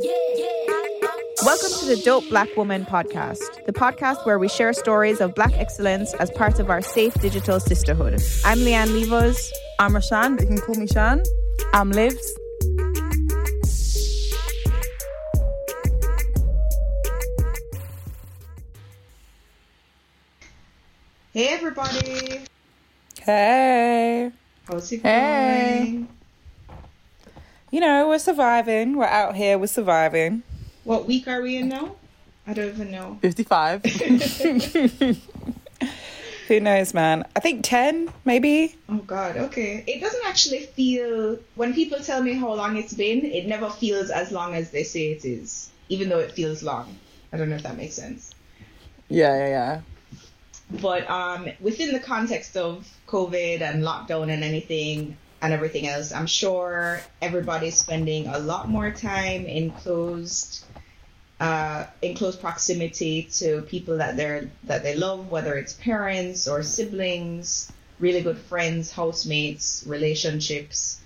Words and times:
Welcome 0.00 1.70
to 1.80 1.86
the 1.86 2.00
Dope 2.04 2.28
Black 2.28 2.48
Women 2.56 2.84
podcast, 2.84 3.64
the 3.66 3.72
podcast 3.72 4.24
where 4.24 4.38
we 4.38 4.46
share 4.48 4.72
stories 4.72 5.20
of 5.20 5.34
black 5.34 5.50
excellence 5.54 6.14
as 6.14 6.30
part 6.30 6.60
of 6.60 6.70
our 6.70 6.80
safe 6.80 7.14
digital 7.14 7.58
sisterhood. 7.58 8.14
I'm 8.44 8.58
Leanne 8.58 8.92
Levos. 8.92 9.52
I'm 9.80 9.94
Rashan, 9.94 10.36
but 10.36 10.42
you 10.42 10.54
can 10.54 10.58
call 10.58 10.76
me 10.76 10.86
Shan. 10.86 11.24
I'm 11.72 11.90
Livs. 11.90 12.32
Hey 21.32 21.48
everybody! 21.48 22.42
Hey. 23.20 24.30
How's 24.64 24.92
it 24.92 25.02
Hey. 25.02 26.06
Going? 27.70 27.82
You 27.82 27.88
know, 27.88 28.08
we're 28.08 28.18
surviving. 28.18 28.96
We're 28.96 29.04
out 29.04 29.36
here, 29.36 29.58
we're 29.58 29.66
surviving. 29.66 30.42
What 30.84 31.06
week 31.06 31.28
are 31.28 31.42
we 31.42 31.56
in 31.56 31.68
now? 31.68 31.96
I 32.46 32.54
don't 32.54 32.68
even 32.68 32.90
know. 32.90 33.18
55. 33.20 33.84
Who 36.48 36.60
knows, 36.60 36.94
man? 36.94 37.24
I 37.36 37.40
think 37.40 37.62
10, 37.62 38.10
maybe. 38.24 38.74
Oh 38.88 38.96
god, 38.98 39.36
okay. 39.36 39.84
It 39.86 40.00
doesn't 40.00 40.24
actually 40.26 40.60
feel 40.60 41.38
when 41.56 41.74
people 41.74 41.98
tell 41.98 42.22
me 42.22 42.32
how 42.32 42.54
long 42.54 42.78
it's 42.78 42.94
been, 42.94 43.24
it 43.26 43.46
never 43.46 43.68
feels 43.68 44.08
as 44.08 44.32
long 44.32 44.54
as 44.54 44.70
they 44.70 44.82
say 44.82 45.12
it 45.12 45.26
is. 45.26 45.70
Even 45.90 46.08
though 46.08 46.20
it 46.20 46.32
feels 46.32 46.62
long. 46.62 46.96
I 47.32 47.36
don't 47.36 47.50
know 47.50 47.56
if 47.56 47.62
that 47.64 47.76
makes 47.76 47.94
sense. 47.94 48.30
yeah, 49.10 49.36
yeah, 49.36 49.48
yeah. 49.48 49.80
But 50.80 51.08
um 51.10 51.48
within 51.60 51.92
the 51.92 52.00
context 52.00 52.56
of 52.56 52.88
COVID 53.06 53.60
and 53.60 53.84
lockdown 53.84 54.30
and 54.32 54.42
anything 54.42 55.18
and 55.40 55.52
everything 55.52 55.86
else, 55.86 56.12
I'm 56.12 56.26
sure 56.26 57.00
everybody's 57.22 57.78
spending 57.78 58.26
a 58.26 58.38
lot 58.38 58.68
more 58.68 58.90
time 58.90 59.46
in 59.46 59.70
closed 59.70 60.64
uh, 61.40 61.86
in 62.02 62.16
close 62.16 62.34
proximity 62.36 63.22
to 63.30 63.62
people 63.62 63.98
that 63.98 64.16
they're 64.16 64.50
that 64.64 64.82
they 64.82 64.96
love, 64.96 65.30
whether 65.30 65.54
it's 65.54 65.72
parents 65.74 66.48
or 66.48 66.62
siblings, 66.62 67.70
really 68.00 68.22
good 68.22 68.38
friends, 68.38 68.90
housemates, 68.90 69.84
relationships. 69.86 71.00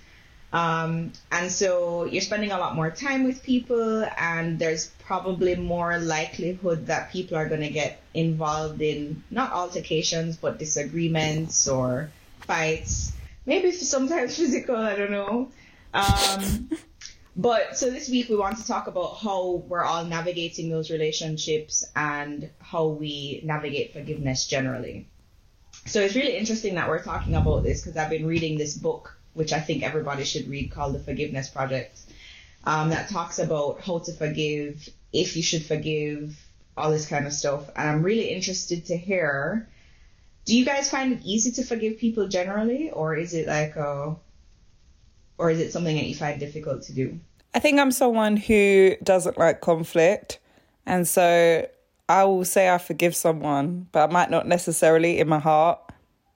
Um, 0.51 1.13
and 1.31 1.51
so 1.51 2.05
you're 2.05 2.21
spending 2.21 2.51
a 2.51 2.59
lot 2.59 2.75
more 2.75 2.91
time 2.91 3.23
with 3.23 3.41
people, 3.41 4.05
and 4.17 4.59
there's 4.59 4.87
probably 5.05 5.55
more 5.55 5.97
likelihood 5.97 6.87
that 6.87 7.11
people 7.11 7.37
are 7.37 7.49
going 7.49 7.61
to 7.61 7.71
get 7.71 8.01
involved 8.13 8.81
in 8.81 9.23
not 9.31 9.51
altercations, 9.51 10.37
but 10.37 10.59
disagreements 10.59 11.67
or 11.67 12.11
fights. 12.41 13.12
Maybe 13.45 13.71
sometimes 13.71 14.37
physical, 14.37 14.75
I 14.75 14.95
don't 14.95 15.11
know. 15.11 15.51
Um, 15.93 16.69
but 17.35 17.77
so 17.77 17.89
this 17.89 18.09
week 18.09 18.29
we 18.29 18.35
want 18.35 18.57
to 18.57 18.67
talk 18.67 18.87
about 18.87 19.17
how 19.17 19.63
we're 19.67 19.83
all 19.83 20.05
navigating 20.05 20.69
those 20.69 20.91
relationships 20.91 21.83
and 21.95 22.49
how 22.59 22.87
we 22.87 23.41
navigate 23.43 23.93
forgiveness 23.93 24.47
generally. 24.47 25.07
So 25.85 25.99
it's 26.01 26.15
really 26.15 26.37
interesting 26.37 26.75
that 26.75 26.87
we're 26.87 27.03
talking 27.03 27.35
about 27.35 27.63
this 27.63 27.81
because 27.81 27.97
I've 27.97 28.09
been 28.09 28.25
reading 28.25 28.57
this 28.57 28.75
book, 28.75 29.17
which 29.33 29.51
I 29.51 29.59
think 29.59 29.83
everybody 29.83 30.23
should 30.23 30.47
read, 30.47 30.71
called 30.71 30.95
The 30.95 30.99
Forgiveness 30.99 31.49
Project, 31.49 31.99
um, 32.63 32.89
that 32.89 33.09
talks 33.09 33.39
about 33.39 33.81
how 33.81 33.99
to 33.99 34.13
forgive, 34.13 34.87
if 35.11 35.35
you 35.35 35.43
should 35.43 35.65
forgive, 35.65 36.39
all 36.77 36.91
this 36.91 37.07
kind 37.07 37.27
of 37.27 37.33
stuff. 37.33 37.69
And 37.75 37.89
I'm 37.89 38.03
really 38.03 38.29
interested 38.29 38.85
to 38.85 38.97
hear. 38.97 39.67
Do 40.45 40.55
you 40.57 40.65
guys 40.65 40.89
find 40.89 41.13
it 41.13 41.21
easy 41.23 41.51
to 41.51 41.63
forgive 41.63 41.97
people 41.97 42.27
generally, 42.27 42.91
or 42.91 43.15
is 43.15 43.33
it 43.33 43.47
like 43.47 43.75
a, 43.75 44.15
or 45.37 45.49
is 45.49 45.59
it 45.59 45.71
something 45.71 45.95
that 45.95 46.05
you 46.05 46.15
find 46.15 46.39
difficult 46.39 46.83
to 46.83 46.93
do? 46.93 47.19
I 47.53 47.59
think 47.59 47.79
I'm 47.79 47.91
someone 47.91 48.37
who 48.37 48.95
doesn't 49.03 49.37
like 49.37 49.61
conflict. 49.61 50.39
And 50.85 51.07
so 51.07 51.67
I 52.09 52.23
will 52.25 52.45
say 52.45 52.69
I 52.69 52.77
forgive 52.77 53.15
someone, 53.15 53.87
but 53.91 54.09
I 54.09 54.11
might 54.11 54.29
not 54.29 54.47
necessarily 54.47 55.19
in 55.19 55.29
my 55.29 55.39
heart. 55.39 55.79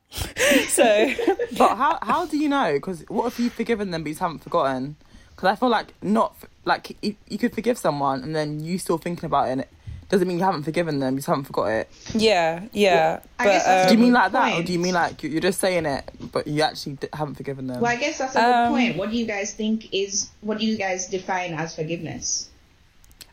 so 0.69 1.11
But 1.57 1.75
how 1.75 1.99
how 2.01 2.25
do 2.25 2.37
you 2.37 2.49
know? 2.49 2.73
Because 2.73 3.03
what 3.07 3.27
if 3.27 3.39
you've 3.39 3.53
forgiven 3.53 3.91
them 3.91 4.03
but 4.03 4.09
you 4.09 4.15
haven't 4.15 4.39
forgotten? 4.39 4.95
Because 5.31 5.49
I 5.49 5.55
feel 5.55 5.69
like 5.69 5.93
not 6.01 6.35
like 6.65 6.97
you, 7.01 7.15
you 7.27 7.37
could 7.37 7.53
forgive 7.53 7.77
someone 7.77 8.23
and 8.23 8.35
then 8.35 8.59
you 8.59 8.77
still 8.77 8.97
thinking 8.97 9.25
about 9.25 9.49
it. 9.57 9.69
And 10.09 10.13
it 10.13 10.15
doesn't 10.15 10.27
mean 10.27 10.37
you 10.39 10.43
haven't 10.45 10.63
forgiven 10.63 10.99
them. 10.99 11.15
You 11.15 11.17
just 11.19 11.27
haven't 11.27 11.43
forgot 11.45 11.65
it. 11.65 11.89
yeah, 12.13 12.63
yeah. 12.71 13.19
I 13.39 13.43
but 13.43 13.51
guess 13.51 13.65
that's 13.65 13.91
do 13.91 13.93
you 13.93 13.99
um, 13.99 14.03
mean 14.05 14.13
like 14.13 14.31
that, 14.31 14.59
or 14.59 14.63
do 14.63 14.71
you 14.73 14.79
mean 14.79 14.93
like 14.93 15.21
you- 15.23 15.29
you're 15.29 15.41
just 15.41 15.59
saying 15.59 15.85
it 15.85 16.09
but 16.31 16.47
you 16.47 16.61
actually 16.61 16.93
d- 16.93 17.07
haven't 17.13 17.35
forgiven 17.35 17.67
them? 17.67 17.81
Well, 17.81 17.91
I 17.91 17.97
guess 17.97 18.17
that's 18.17 18.35
a 18.35 18.39
good 18.39 18.45
Um, 18.45 18.69
point. 18.71 18.97
What 18.97 19.11
do 19.11 19.17
you 19.17 19.25
guys 19.25 19.53
think 19.53 19.93
is? 19.93 20.29
What 20.41 20.59
do 20.59 20.65
you 20.65 20.77
guys 20.77 21.07
define 21.07 21.53
as 21.53 21.75
forgiveness? 21.75 22.49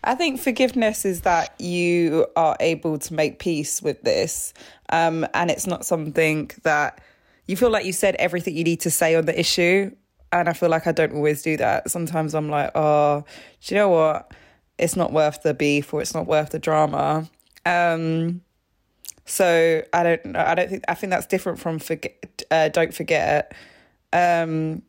I 0.03 0.15
think 0.15 0.41
forgiveness 0.41 1.05
is 1.05 1.23
that 1.23 1.55
you 1.61 2.27
are 2.37 2.57
able 2.61 2.99
to 2.99 3.15
make 3.15 3.39
peace 3.39 3.81
with 3.81 4.03
this. 4.03 4.53
Um, 4.91 5.27
and 5.33 5.51
it's 5.51 5.67
not 5.67 5.87
something 5.87 6.51
that 6.65 7.01
you 7.47 7.57
feel 7.57 7.71
like 7.71 7.87
you 7.87 7.93
said 7.93 8.15
everything 8.17 8.55
you 8.57 8.65
need 8.65 8.81
to 8.81 8.91
say 8.91 9.15
on 9.15 9.25
the 9.27 9.39
issue. 9.39 9.93
And 10.33 10.49
I 10.49 10.53
feel 10.53 10.69
like 10.69 10.87
I 10.87 10.93
don't 10.93 11.13
always 11.15 11.43
do 11.43 11.57
that. 11.57 11.91
Sometimes 11.91 12.35
I'm 12.35 12.51
like, 12.51 12.71
oh, 12.75 13.25
do 13.65 13.75
you 13.75 13.81
know 13.81 13.89
what? 13.89 14.33
It's 14.79 14.97
not 14.97 15.13
worth 15.13 15.43
the 15.43 15.55
beef 15.55 15.95
or 15.95 16.01
it's 16.01 16.15
not 16.15 16.27
worth 16.27 16.51
the 16.51 16.59
drama. 16.59 17.29
Um, 17.65 18.43
so 19.25 19.83
I 19.93 20.03
don't 20.03 20.27
know. 20.27 20.41
I 20.41 20.55
don't 20.55 20.69
think, 20.69 20.85
I 20.89 20.95
think 20.95 21.11
that's 21.11 21.27
different 21.27 21.59
from 21.59 21.79
forget, 21.79 22.43
uh, 22.51 22.69
don't 22.69 22.93
forget. 22.93 23.55
Um, 24.13 24.83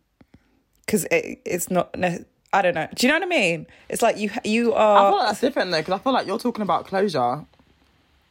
cause 0.87 1.05
it, 1.11 1.41
it's 1.45 1.69
not, 1.69 1.97
ne- 1.97 2.25
I 2.51 2.61
don't 2.61 2.73
know. 2.73 2.87
Do 2.95 3.05
you 3.05 3.11
know 3.11 3.19
what 3.19 3.25
I 3.25 3.29
mean? 3.29 3.67
It's 3.89 4.01
like 4.01 4.17
you, 4.17 4.31
you 4.43 4.73
are. 4.73 4.97
I 4.97 5.09
feel 5.09 5.17
like 5.17 5.27
that's 5.27 5.41
different 5.41 5.71
though, 5.71 5.79
because 5.79 5.93
I 5.93 5.97
feel 5.99 6.13
like 6.13 6.25
you're 6.25 6.39
talking 6.39 6.61
about 6.61 6.87
closure. 6.87 7.45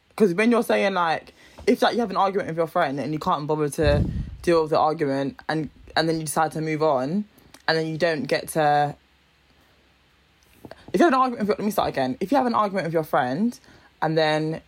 Because 0.09 0.33
when 0.33 0.49
you're 0.49 0.63
saying 0.63 0.93
like, 0.93 1.33
if 1.67 1.81
like 1.81 1.93
you 1.93 1.99
have 1.99 2.09
an 2.09 2.17
argument 2.17 2.47
with 2.47 2.57
your 2.57 2.67
friend 2.67 2.99
and 2.99 3.11
you 3.11 3.19
can't 3.19 3.47
bother 3.47 3.69
to 3.69 4.05
deal 4.41 4.61
with 4.61 4.71
the 4.71 4.79
argument, 4.79 5.39
and 5.49 5.69
and 5.95 6.07
then 6.07 6.19
you 6.19 6.25
decide 6.25 6.51
to 6.53 6.61
move 6.61 6.81
on, 6.81 7.25
and 7.67 7.77
then 7.77 7.85
you 7.87 7.97
don't 7.97 8.23
get 8.23 8.47
to. 8.49 8.95
If 10.95 11.01
you 11.01 11.07
have 11.07 11.13
an 11.13 11.19
argument, 11.19 11.49
with, 11.49 11.59
let 11.59 11.65
me 11.65 11.71
start 11.71 11.89
again. 11.89 12.15
If 12.21 12.31
you 12.31 12.37
have 12.37 12.47
an 12.47 12.53
argument 12.53 12.85
with 12.85 12.93
your 12.93 13.03
friend, 13.03 13.59
and 14.01 14.17
then 14.17 14.61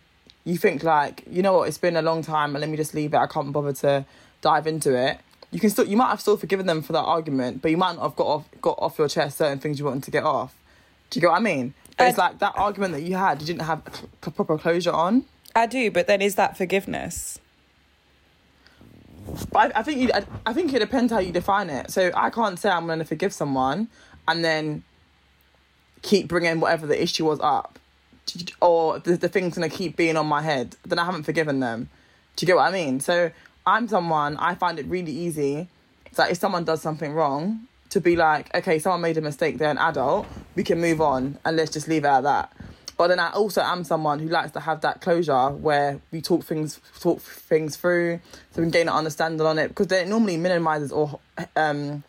you 0.44 0.58
think 0.58 0.82
like, 0.82 1.24
you 1.30 1.40
know 1.40 1.54
what, 1.54 1.68
it's 1.68 1.78
been 1.78 1.96
a 1.96 2.02
long 2.02 2.20
time, 2.20 2.54
and 2.54 2.60
let 2.60 2.68
me 2.68 2.76
just 2.76 2.92
leave 2.92 3.14
it. 3.14 3.16
I 3.16 3.26
can't 3.26 3.50
bother 3.50 3.72
to 3.72 4.04
dive 4.42 4.66
into 4.66 4.94
it. 4.94 5.20
You 5.50 5.58
can 5.58 5.70
still, 5.70 5.86
you 5.86 5.96
might 5.96 6.10
have 6.10 6.20
still 6.20 6.36
forgiven 6.36 6.66
them 6.66 6.82
for 6.82 6.92
that 6.92 7.04
argument, 7.04 7.62
but 7.62 7.70
you 7.70 7.78
might 7.78 7.94
not 7.94 8.02
have 8.02 8.14
got 8.14 8.26
off 8.26 8.44
got 8.60 8.78
off 8.78 8.98
your 8.98 9.08
chest 9.08 9.38
certain 9.38 9.58
things 9.58 9.78
you 9.78 9.86
wanted 9.86 10.02
to 10.02 10.10
get 10.10 10.22
off. 10.22 10.54
Do 11.08 11.18
you 11.18 11.22
get 11.22 11.30
what 11.30 11.38
I 11.38 11.40
mean? 11.40 11.72
But 11.96 12.08
it's 12.08 12.18
Uh, 12.18 12.24
like 12.24 12.40
that 12.40 12.52
argument 12.56 12.92
that 12.92 13.04
you 13.04 13.16
had, 13.16 13.40
you 13.40 13.46
didn't 13.46 13.62
have 13.62 13.80
proper 14.20 14.58
closure 14.58 14.92
on. 14.92 15.24
I 15.56 15.64
do, 15.64 15.90
but 15.90 16.06
then 16.08 16.20
is 16.20 16.34
that 16.34 16.58
forgiveness? 16.58 17.38
But 19.50 19.74
I, 19.74 19.80
I 19.80 19.82
think 19.82 19.98
you, 20.00 20.10
I, 20.12 20.26
I 20.44 20.52
think 20.52 20.74
it 20.74 20.80
depends 20.80 21.10
how 21.10 21.20
you 21.20 21.32
define 21.32 21.70
it. 21.70 21.90
So 21.90 22.10
I 22.14 22.28
can't 22.28 22.58
say 22.58 22.68
I'm 22.68 22.84
going 22.84 22.98
to 22.98 23.06
forgive 23.06 23.32
someone 23.32 23.88
and 24.26 24.44
then 24.44 24.84
keep 26.02 26.28
bringing 26.28 26.60
whatever 26.60 26.86
the 26.86 27.00
issue 27.00 27.24
was 27.24 27.40
up, 27.40 27.78
or 28.60 28.98
the, 28.98 29.16
the 29.16 29.28
thing's 29.28 29.54
to 29.54 29.68
keep 29.68 29.96
being 29.96 30.16
on 30.16 30.26
my 30.26 30.42
head. 30.42 30.76
Then 30.86 30.98
I 30.98 31.04
haven't 31.04 31.24
forgiven 31.24 31.60
them. 31.60 31.88
Do 32.36 32.44
you 32.44 32.46
get 32.46 32.56
what 32.56 32.68
I 32.68 32.72
mean? 32.72 33.00
So 33.00 33.30
I'm 33.66 33.88
someone 33.88 34.36
I 34.36 34.54
find 34.54 34.78
it 34.78 34.86
really 34.86 35.12
easy. 35.12 35.68
that 36.14 36.30
if 36.30 36.38
someone 36.38 36.64
does 36.64 36.80
something 36.82 37.12
wrong, 37.12 37.68
to 37.90 38.00
be 38.00 38.16
like, 38.16 38.54
okay, 38.54 38.78
someone 38.78 39.00
made 39.00 39.16
a 39.16 39.20
mistake. 39.20 39.58
They're 39.58 39.70
an 39.70 39.78
adult. 39.78 40.26
We 40.54 40.62
can 40.62 40.80
move 40.80 41.00
on 41.00 41.38
and 41.44 41.56
let's 41.56 41.70
just 41.70 41.88
leave 41.88 42.04
it 42.04 42.08
at 42.08 42.22
that. 42.22 42.52
But 42.96 43.08
then 43.08 43.20
I 43.20 43.30
also 43.30 43.62
am 43.62 43.84
someone 43.84 44.18
who 44.18 44.28
likes 44.28 44.50
to 44.52 44.60
have 44.60 44.80
that 44.80 45.00
closure 45.00 45.50
where 45.50 46.00
we 46.10 46.20
talk 46.20 46.44
things 46.44 46.80
talk 47.00 47.20
things 47.20 47.76
through 47.76 48.20
so 48.50 48.60
we 48.60 48.64
can 48.64 48.70
gain 48.72 48.88
an 48.88 48.94
understanding 48.94 49.46
on 49.46 49.56
it 49.58 49.68
because 49.68 49.86
then 49.86 50.06
it 50.06 50.10
normally 50.10 50.36
minimizes 50.36 50.90
or 50.90 51.20
um, 51.54 52.02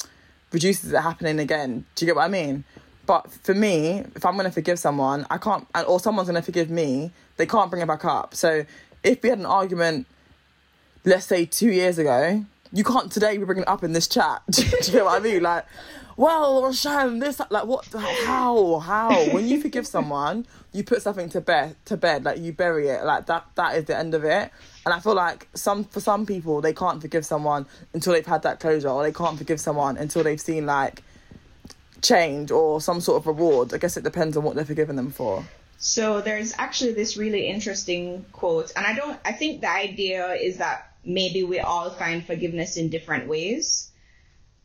reduces 0.51 0.91
it 0.91 0.99
happening 0.99 1.39
again. 1.39 1.85
Do 1.93 2.05
you 2.05 2.07
get 2.07 2.15
what 2.15 2.25
I 2.25 2.27
mean? 2.27 2.63
But 3.09 3.31
for 3.31 3.55
me, 3.55 4.03
if 4.15 4.23
I'm 4.23 4.37
gonna 4.37 4.51
forgive 4.51 4.77
someone, 4.77 5.25
I 5.31 5.39
can't, 5.39 5.65
or 5.87 5.99
someone's 5.99 6.27
gonna 6.27 6.43
forgive 6.43 6.69
me, 6.69 7.09
they 7.37 7.47
can't 7.47 7.71
bring 7.71 7.81
it 7.81 7.87
back 7.87 8.05
up. 8.05 8.35
So 8.35 8.65
if 9.01 9.23
we 9.23 9.29
had 9.29 9.39
an 9.39 9.47
argument, 9.47 10.05
let's 11.03 11.25
say 11.25 11.47
two 11.47 11.71
years 11.71 11.97
ago, 11.97 12.45
you 12.71 12.83
can't 12.83 13.11
today 13.11 13.35
be 13.39 13.45
bringing 13.45 13.63
it 13.63 13.67
up 13.67 13.83
in 13.83 13.93
this 13.93 14.07
chat. 14.07 14.43
Do 14.51 14.61
you 14.61 14.91
get 14.91 15.05
what 15.05 15.19
I 15.19 15.23
mean? 15.23 15.41
Like, 15.41 15.65
well, 16.17 16.61
Rashan, 16.61 17.19
this, 17.19 17.41
like, 17.49 17.65
what, 17.65 17.87
how, 17.87 18.77
how? 18.77 19.09
When 19.31 19.47
you 19.47 19.59
forgive 19.59 19.87
someone, 19.97 20.45
you 20.71 20.83
put 20.83 21.01
something 21.01 21.29
to 21.29 21.41
bed, 21.41 21.77
to 21.85 21.97
bed, 21.97 22.25
like 22.25 22.37
you 22.37 22.53
bury 22.53 22.89
it, 22.89 23.03
like 23.05 23.25
that. 23.25 23.47
That 23.55 23.75
is 23.75 23.85
the 23.85 23.97
end 23.97 24.13
of 24.13 24.23
it. 24.23 24.51
And 24.85 24.93
I 24.93 24.99
feel 24.99 25.15
like 25.15 25.47
some, 25.55 25.83
for 25.83 25.99
some 25.99 26.27
people, 26.27 26.61
they 26.61 26.73
can't 26.73 27.01
forgive 27.01 27.25
someone 27.25 27.65
until 27.95 28.13
they've 28.13 28.23
had 28.23 28.43
that 28.43 28.59
closure, 28.59 28.89
or 28.89 29.01
they 29.01 29.11
can't 29.11 29.39
forgive 29.39 29.59
someone 29.59 29.97
until 29.97 30.21
they've 30.21 30.39
seen 30.39 30.67
like 30.67 31.01
change 32.01 32.51
or 32.51 32.81
some 32.81 33.01
sort 33.01 33.21
of 33.21 33.27
reward. 33.27 33.73
I 33.73 33.77
guess 33.77 33.97
it 33.97 34.03
depends 34.03 34.37
on 34.37 34.43
what 34.43 34.55
they're 34.55 34.65
forgiving 34.65 34.95
them 34.95 35.11
for. 35.11 35.45
So 35.77 36.19
there's 36.19 36.53
actually 36.57 36.93
this 36.93 37.15
really 37.15 37.47
interesting 37.47 38.25
quote, 38.33 38.73
and 38.75 38.85
I 38.85 38.93
don't. 38.93 39.17
I 39.23 39.31
think 39.31 39.61
the 39.61 39.71
idea 39.71 40.33
is 40.33 40.57
that 40.57 40.93
maybe 41.05 41.43
we 41.43 41.59
all 41.59 41.89
find 41.89 42.25
forgiveness 42.25 42.75
in 42.75 42.89
different 42.89 43.27
ways, 43.29 43.89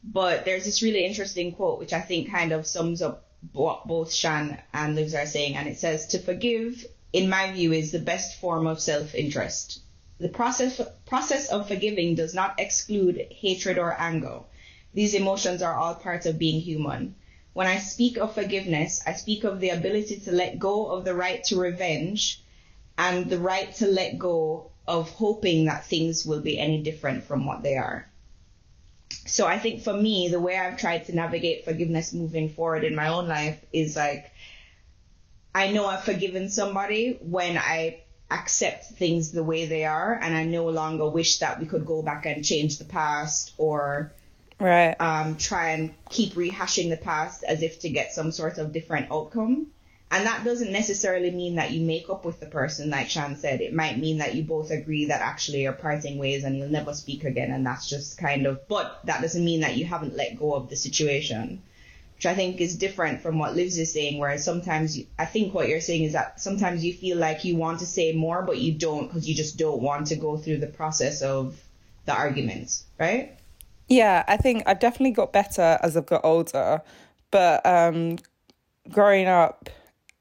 but 0.03 0.45
there's 0.45 0.65
this 0.65 0.83
really 0.83 1.05
interesting 1.05 1.53
quote 1.53 1.79
which 1.79 1.93
I 1.93 2.01
think 2.01 2.33
kind 2.33 2.51
of 2.51 2.67
sums 2.67 3.01
up 3.01 3.29
what 3.53 3.87
both 3.87 4.13
Shan 4.13 4.59
and 4.73 4.97
Livs 4.97 5.15
are 5.15 5.27
saying, 5.27 5.55
and 5.55 5.69
it 5.69 5.79
says 5.79 6.09
to 6.09 6.19
forgive, 6.19 6.85
in 7.13 7.29
my 7.29 7.53
view, 7.53 7.73
is 7.73 7.93
the 7.93 8.01
best 8.01 8.41
form 8.41 8.67
of 8.67 8.81
self-interest. 8.81 9.81
The 10.19 10.29
process 10.29 10.81
process 11.07 11.49
of 11.49 11.69
forgiving 11.69 12.17
does 12.17 12.35
not 12.35 12.59
exclude 12.59 13.25
hatred 13.31 13.79
or 13.79 13.95
anger. 13.97 14.41
These 14.95 15.15
emotions 15.15 15.63
are 15.63 15.75
all 15.75 15.95
part 15.95 16.27
of 16.27 16.39
being 16.39 16.61
human. 16.61 17.15
When 17.55 17.69
I 17.69 17.79
speak 17.79 18.19
of 18.19 18.35
forgiveness, 18.35 19.01
I 19.07 19.13
speak 19.15 19.45
of 19.45 19.61
the 19.61 19.71
ability 19.71 20.17
to 20.25 20.33
let 20.33 20.59
go 20.59 20.87
of 20.87 21.05
the 21.05 21.15
right 21.15 21.43
to 21.45 21.57
revenge 21.57 22.43
and 22.99 23.31
the 23.31 23.39
right 23.39 23.73
to 23.77 23.87
let 23.87 24.19
go 24.19 24.73
of 24.87 25.09
hoping 25.11 25.67
that 25.67 25.87
things 25.87 26.27
will 26.27 26.41
be 26.41 26.59
any 26.59 26.83
different 26.83 27.25
from 27.25 27.47
what 27.47 27.63
they 27.63 27.77
are. 27.77 28.11
So 29.27 29.47
I 29.47 29.59
think 29.59 29.83
for 29.83 29.95
me, 29.95 30.29
the 30.29 30.41
way 30.41 30.59
I've 30.59 30.79
tried 30.79 31.07
to 31.07 31.15
navigate 31.15 31.65
forgiveness 31.65 32.13
moving 32.13 32.49
forward 32.49 32.83
in 32.83 32.97
my 32.97 33.09
own 33.09 33.29
life 33.29 33.65
is 33.73 33.97
like, 33.97 34.31
I 35.55 35.71
know 35.71 35.87
I've 35.87 36.05
forgiven 36.05 36.51
somebody 36.51 37.19
when 37.23 37.57
I 37.57 38.03
accept 38.31 38.87
things 38.87 39.31
the 39.31 39.45
way 39.45 39.67
they 39.67 39.85
are 39.85 40.13
and 40.13 40.35
I 40.35 40.45
no 40.45 40.69
longer 40.71 41.09
wish 41.09 41.39
that 41.39 41.61
we 41.61 41.67
could 41.67 41.87
go 41.87 42.03
back 42.03 42.27
and 42.27 42.45
change 42.45 42.79
the 42.79 42.85
past 42.85 43.53
or 43.59 44.13
Right. 44.65 44.99
um, 44.99 45.37
try 45.37 45.73
and 45.73 45.95
keep 46.09 46.33
rehashing 46.33 46.89
the 46.89 46.97
past 46.97 47.45
as 47.45 47.63
if 47.63 47.81
to 47.81 47.91
get 47.91 48.15
some 48.15 48.33
sort 48.33 48.57
of 48.57 48.73
different 48.73 49.13
outcome. 49.13 49.67
And 50.11 50.27
that 50.27 50.43
doesn't 50.43 50.73
necessarily 50.73 51.31
mean 51.31 51.57
that 51.57 51.73
you 51.73 51.85
make 51.85 52.09
up 52.09 52.25
with 52.25 52.41
the 52.41 52.47
person, 52.47 52.89
like 52.89 53.11
Shan 53.11 53.37
said. 53.37 53.61
It 53.61 53.75
might 53.75 53.99
mean 53.99 54.19
that 54.19 54.35
you 54.35 54.43
both 54.43 54.71
agree 54.71 55.07
that 55.07 55.21
actually 55.21 55.65
you're 55.65 55.75
parting 55.75 56.17
ways 56.17 56.45
and 56.45 56.57
you'll 56.57 56.71
never 56.71 56.95
speak 56.95 57.25
again. 57.25 57.51
And 57.51 57.67
that's 57.67 57.91
just 57.91 58.17
kind 58.17 58.47
of, 58.47 58.67
but 58.67 59.01
that 59.05 59.21
doesn't 59.21 59.45
mean 59.45 59.61
that 59.61 59.77
you 59.77 59.85
haven't 59.85 60.17
let 60.17 60.39
go 60.39 60.55
of 60.55 60.71
the 60.71 60.77
situation, 60.77 61.61
which 62.17 62.25
I 62.25 62.35
think 62.35 62.63
is 62.63 62.77
different 62.77 63.21
from 63.21 63.39
what 63.39 63.55
Livs 63.55 63.77
is 63.77 63.93
saying, 63.93 64.19
where 64.19 64.39
sometimes 64.39 64.97
you, 64.97 65.07
I 65.19 65.27
think 65.27 65.53
what 65.53 65.69
you're 65.69 65.83
saying 65.83 66.05
is 66.05 66.15
that 66.15 66.41
sometimes 66.41 66.83
you 66.83 66.95
feel 66.95 67.19
like 67.19 67.45
you 67.45 67.57
want 67.57 67.81
to 67.81 67.87
say 67.87 68.13
more, 68.13 68.41
but 68.41 68.57
you 68.57 68.73
don't 68.73 69.09
because 69.09 69.29
you 69.29 69.35
just 69.35 69.59
don't 69.59 69.83
want 69.83 70.07
to 70.07 70.17
go 70.17 70.39
through 70.39 70.59
the 70.59 70.69
process 70.69 71.21
of 71.21 71.61
the 72.07 72.15
arguments, 72.15 72.85
right? 72.99 73.37
Yeah, 73.89 74.25
I 74.27 74.37
think 74.37 74.63
I've 74.67 74.81
definitely 74.81 75.13
got 75.13 75.33
better 75.33 75.79
as 75.83 75.97
I've 75.97 76.07
got 76.07 76.25
older, 76.25 76.83
but 77.31 77.65
um, 77.67 78.19
growing 78.91 79.27
up, 79.27 79.69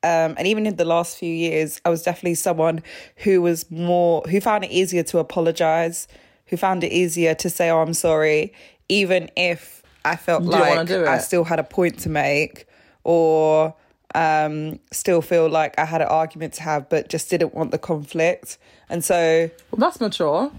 um, 0.04 0.36
and 0.38 0.46
even 0.48 0.66
in 0.66 0.76
the 0.76 0.86
last 0.86 1.18
few 1.18 1.34
years, 1.34 1.80
I 1.86 1.90
was 1.90 2.04
definitely 2.04 2.36
someone 2.36 2.84
who 3.18 3.42
was 3.42 3.70
more 3.72 4.22
who 4.24 4.42
found 4.42 4.66
it 4.66 4.72
easier 4.72 5.04
to 5.04 5.20
apologize, 5.20 6.08
who 6.48 6.58
found 6.58 6.84
it 6.84 6.92
easier 6.92 7.34
to 7.36 7.50
say, 7.50 7.70
"Oh, 7.70 7.80
I'm 7.82 7.94
sorry," 7.94 8.54
even 8.90 9.32
if 9.38 9.82
I 10.04 10.18
felt 10.18 10.44
You 10.44 10.50
like 10.50 10.92
I 10.92 11.18
still 11.20 11.46
had 11.46 11.60
a 11.60 11.64
point 11.64 12.00
to 12.00 12.10
make, 12.10 12.68
or 13.06 13.74
um, 14.14 14.80
still 14.92 15.22
feel 15.22 15.50
like 15.50 15.80
I 15.80 15.86
had 15.86 16.02
an 16.02 16.10
argument 16.10 16.54
to 16.56 16.64
have, 16.64 16.90
but 16.90 17.08
just 17.08 17.30
didn't 17.30 17.54
want 17.54 17.72
the 17.72 17.78
conflict. 17.80 18.58
And 18.90 19.04
so 19.04 19.50
Well, 19.72 19.80
that's 19.80 20.02
mature. 20.02 20.52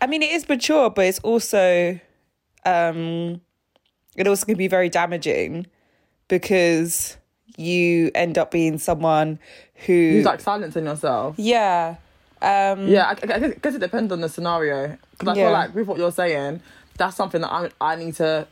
I 0.00 0.06
mean, 0.06 0.22
it 0.22 0.30
is 0.30 0.48
mature, 0.48 0.90
but 0.90 1.06
it's 1.06 1.18
also, 1.20 1.98
um, 2.64 3.40
it 4.16 4.26
also 4.26 4.46
can 4.46 4.56
be 4.56 4.68
very 4.68 4.88
damaging 4.88 5.66
because 6.28 7.16
you 7.56 8.10
end 8.14 8.38
up 8.38 8.50
being 8.50 8.78
someone 8.78 9.38
who, 9.86 9.92
Who's 9.92 10.24
like 10.24 10.40
silencing 10.40 10.84
yourself. 10.84 11.36
yeah, 11.38 11.96
um, 12.42 12.88
Yeah, 12.88 13.06
I, 13.06 13.10
I 13.10 13.14
guess- 13.14 13.42
I 13.42 13.48
guess 13.60 13.74
it 13.74 13.80
depends 13.80 14.12
on 14.12 14.20
the 14.20 14.28
scenario. 14.28 14.96
Because 15.12 15.28
I 15.28 15.34
Yeah. 15.38 15.44
feel 15.46 15.52
like 15.52 15.74
with 15.74 15.86
what 15.86 15.98
you're 15.98 16.10
saying, 16.12 16.60
that's 16.98 17.16
something 17.16 17.40
that 17.40 17.52
I 17.52 17.70
I 17.80 17.96
need 17.96 18.14
to, 18.16 18.46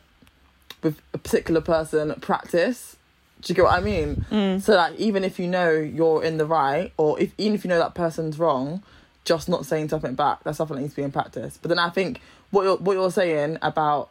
with 0.82 1.00
a 1.12 1.18
particular 1.18 1.60
person, 1.60 2.14
practice. 2.20 2.96
Do 3.40 3.50
you 3.52 3.56
get 3.56 3.64
what 3.64 3.74
I 3.74 3.80
mean? 3.80 4.24
Mm. 4.30 4.62
So 4.62 4.76
like, 4.76 4.94
even 4.96 5.24
if 5.24 5.38
you 5.40 5.48
know 5.48 5.70
you're 5.72 6.22
in 6.22 6.38
the 6.38 6.46
right, 6.46 6.92
or 6.96 7.18
if 7.20 7.32
even 7.38 7.54
if 7.54 7.64
you 7.64 7.68
know 7.68 7.78
that 7.78 7.94
person's 7.94 8.38
wrong, 8.38 8.82
just 9.24 9.48
not 9.48 9.66
saying 9.66 9.88
something 9.88 10.14
back. 10.14 10.44
That's 10.44 10.58
something 10.58 10.76
that 10.76 10.82
needs 10.82 10.94
to 10.94 11.00
be 11.00 11.02
in 11.04 11.10
practice. 11.12 11.58
But 11.60 11.68
then 11.68 11.78
I 11.80 11.90
think 11.90 12.20
what 12.52 12.62
you're 12.62 12.76
what 12.76 12.92
you're 12.92 13.10
saying 13.10 13.58
about 13.62 14.10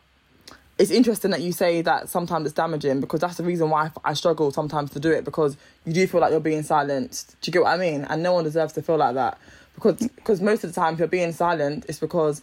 it's 0.77 0.89
interesting 0.89 1.29
that 1.29 1.41
you 1.41 1.51
say 1.51 1.83
that 1.83 2.09
sometimes 2.09 2.47
it's 2.47 2.55
damaging 2.55 3.01
because 3.01 3.19
that's 3.19 3.37
the 3.37 3.43
reason 3.43 3.69
why 3.69 3.91
I 4.03 4.13
struggle 4.15 4.51
sometimes 4.51 4.89
to 4.91 4.99
do 4.99 5.11
it 5.11 5.23
because 5.23 5.55
you 5.85 5.93
do 5.93 6.07
feel 6.07 6.21
like 6.21 6.31
you're 6.31 6.39
being 6.39 6.63
silenced. 6.63 7.35
Do 7.39 7.49
you 7.49 7.53
get 7.53 7.61
what 7.61 7.69
I 7.69 7.77
mean? 7.77 8.03
And 8.05 8.23
no 8.23 8.33
one 8.33 8.43
deserves 8.43 8.73
to 8.73 8.81
feel 8.81 8.97
like 8.97 9.13
that 9.13 9.37
because 9.75 9.95
because 9.97 10.41
most 10.41 10.63
of 10.63 10.73
the 10.73 10.81
time 10.81 10.93
if 10.93 10.99
you're 10.99 11.07
being 11.07 11.33
silent, 11.33 11.85
it's 11.87 11.99
because 11.99 12.41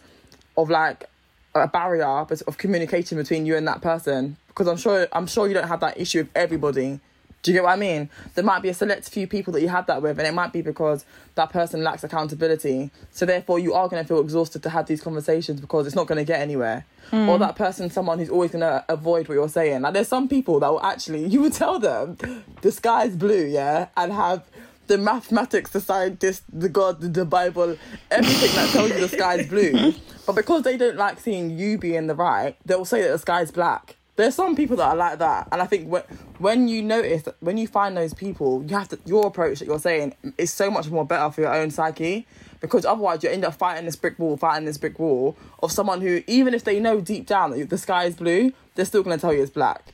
of 0.57 0.69
like 0.69 1.05
a 1.53 1.67
barrier 1.67 2.05
of 2.05 2.57
communication 2.57 3.17
between 3.17 3.45
you 3.45 3.57
and 3.57 3.67
that 3.67 3.81
person. 3.81 4.37
Because 4.47 4.67
I'm 4.67 4.77
sure 4.77 5.07
I'm 5.11 5.27
sure 5.27 5.47
you 5.47 5.53
don't 5.53 5.67
have 5.67 5.81
that 5.81 5.99
issue 5.99 6.19
with 6.19 6.29
everybody. 6.33 7.01
Do 7.41 7.51
you 7.51 7.57
get 7.57 7.63
what 7.63 7.71
I 7.71 7.77
mean? 7.77 8.09
There 8.35 8.43
might 8.43 8.61
be 8.61 8.69
a 8.69 8.73
select 8.73 9.09
few 9.09 9.25
people 9.25 9.53
that 9.53 9.61
you 9.61 9.69
have 9.69 9.85
that 9.87 10.01
with, 10.01 10.19
and 10.19 10.27
it 10.27 10.33
might 10.33 10.51
be 10.51 10.61
because 10.61 11.05
that 11.35 11.51
person 11.51 11.83
lacks 11.83 12.03
accountability. 12.03 12.91
So 13.11 13.25
therefore, 13.25 13.59
you 13.59 13.73
are 13.73 13.87
going 13.87 14.03
to 14.03 14.07
feel 14.07 14.19
exhausted 14.19 14.61
to 14.63 14.69
have 14.69 14.87
these 14.87 15.01
conversations 15.01 15.61
because 15.61 15.87
it's 15.87 15.95
not 15.95 16.07
going 16.07 16.17
to 16.17 16.25
get 16.25 16.41
anywhere. 16.41 16.85
Or 17.11 17.35
hmm. 17.35 17.39
that 17.39 17.55
person, 17.55 17.89
someone 17.89 18.19
who's 18.19 18.29
always 18.29 18.51
going 18.51 18.61
to 18.61 18.83
avoid 18.89 19.27
what 19.27 19.35
you're 19.35 19.49
saying. 19.49 19.81
Like 19.81 19.93
there's 19.93 20.07
some 20.07 20.27
people 20.27 20.59
that 20.59 20.69
will 20.69 20.83
actually, 20.83 21.25
you 21.27 21.41
would 21.41 21.53
tell 21.53 21.79
them, 21.79 22.17
the 22.61 22.71
sky's 22.71 23.15
blue, 23.15 23.45
yeah, 23.45 23.87
and 23.95 24.11
have 24.11 24.43
the 24.87 24.97
mathematics, 24.97 25.71
the 25.71 25.79
scientists, 25.79 26.43
the 26.51 26.67
God, 26.67 26.99
the, 26.99 27.07
the 27.07 27.25
Bible, 27.25 27.77
everything 28.11 28.55
that 28.55 28.69
tells 28.71 28.89
you 28.89 28.99
the 28.99 29.07
sky's 29.07 29.47
blue. 29.47 29.93
But 30.25 30.35
because 30.35 30.61
they 30.61 30.77
don't 30.77 30.95
like 30.95 31.19
seeing 31.19 31.57
you 31.57 31.79
be 31.79 31.95
in 31.95 32.05
the 32.05 32.13
right, 32.13 32.55
they'll 32.63 32.85
say 32.85 33.01
that 33.01 33.09
the 33.09 33.17
sky's 33.17 33.49
black. 33.49 33.95
There's 34.19 34.35
some 34.35 34.53
people 34.53 34.75
that 34.75 34.89
are 34.89 34.95
like 34.97 35.19
that, 35.19 35.47
and 35.49 35.61
I 35.61 35.65
think 35.65 35.87
when 35.87 36.03
when 36.39 36.67
you 36.67 36.81
notice 36.81 37.23
that 37.23 37.37
when 37.39 37.55
you 37.57 37.67
find 37.67 37.95
those 37.95 38.13
people, 38.13 38.61
you 38.67 38.75
have 38.75 38.89
to 38.89 38.99
your 39.05 39.25
approach 39.25 39.59
that 39.59 39.65
you're 39.65 39.79
saying 39.79 40.13
is 40.37 40.51
so 40.51 40.69
much 40.69 40.89
more 40.89 41.05
better 41.05 41.31
for 41.31 41.39
your 41.39 41.55
own 41.55 41.71
psyche, 41.71 42.27
because 42.59 42.83
otherwise 42.83 43.23
you 43.23 43.29
end 43.29 43.45
up 43.45 43.53
fighting 43.53 43.85
this 43.85 43.95
brick 43.95 44.19
wall, 44.19 44.35
fighting 44.35 44.65
this 44.65 44.77
brick 44.77 44.99
wall 44.99 45.37
of 45.63 45.71
someone 45.71 46.01
who 46.01 46.21
even 46.27 46.53
if 46.53 46.65
they 46.65 46.81
know 46.81 46.99
deep 46.99 47.27
down 47.27 47.51
that 47.51 47.69
the 47.69 47.77
sky 47.77 48.03
is 48.03 48.17
blue, 48.17 48.51
they're 48.75 48.83
still 48.83 49.03
gonna 49.03 49.17
tell 49.17 49.33
you 49.33 49.41
it's 49.41 49.51
black. 49.51 49.85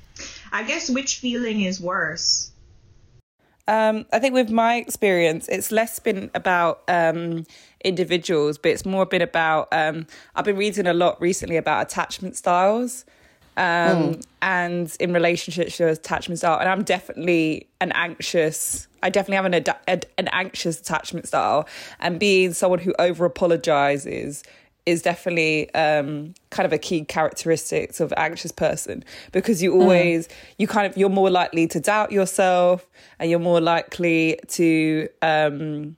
I 0.51 0.63
guess 0.63 0.89
which 0.89 1.18
feeling 1.18 1.62
is 1.62 1.80
worse? 1.80 2.50
Um, 3.68 4.07
I 4.12 4.18
think 4.18 4.33
with 4.33 4.50
my 4.50 4.77
experience, 4.77 5.48
it's 5.50 5.72
less 5.72 6.00
been 6.00 6.31
about 6.33 6.81
um, 6.88 7.45
individuals, 7.83 8.57
but 8.57 8.72
it's 8.72 8.88
more 8.88 9.06
been 9.06 9.22
about. 9.22 9.68
Um, 9.72 10.07
I've 10.36 10.45
been 10.45 10.57
reading 10.57 10.88
a 10.88 10.95
lot 10.95 11.22
recently 11.22 11.57
about 11.57 11.83
attachment 11.83 12.36
styles, 12.36 13.06
um, 13.57 14.19
and 14.41 14.95
in 14.99 15.13
relationships, 15.13 15.79
your 15.79 15.89
attachment 15.89 16.39
style. 16.39 16.59
And 16.59 16.69
I'm 16.69 16.83
definitely 16.83 17.67
an 17.81 17.91
anxious. 17.93 18.88
I 19.01 19.09
definitely 19.09 19.35
have 19.35 19.45
an 19.45 19.53
ad- 19.53 19.77
ad- 19.88 20.05
an 20.17 20.29
anxious 20.31 20.79
attachment 20.79 21.27
style, 21.27 21.67
and 22.00 22.19
being 22.19 22.53
someone 22.53 22.79
who 22.79 22.93
over 23.00 23.25
apologizes 23.25 24.43
is 24.85 25.01
definitely 25.01 25.74
um, 25.74 26.33
kind 26.51 26.65
of 26.65 26.74
a 26.74 26.77
key 26.77 27.03
characteristics 27.03 28.00
of 28.00 28.13
anxious 28.17 28.51
person 28.51 29.03
because 29.31 29.62
you 29.62 29.74
always 29.74 30.29
you 30.59 30.67
kind 30.67 30.85
of 30.85 30.95
you're 30.95 31.09
more 31.09 31.29
likely 31.29 31.67
to 31.67 31.79
doubt 31.79 32.12
yourself 32.12 32.88
and 33.17 33.29
you're 33.29 33.39
more 33.39 33.59
likely 33.59 34.39
to 34.47 35.09
um, 35.24 35.95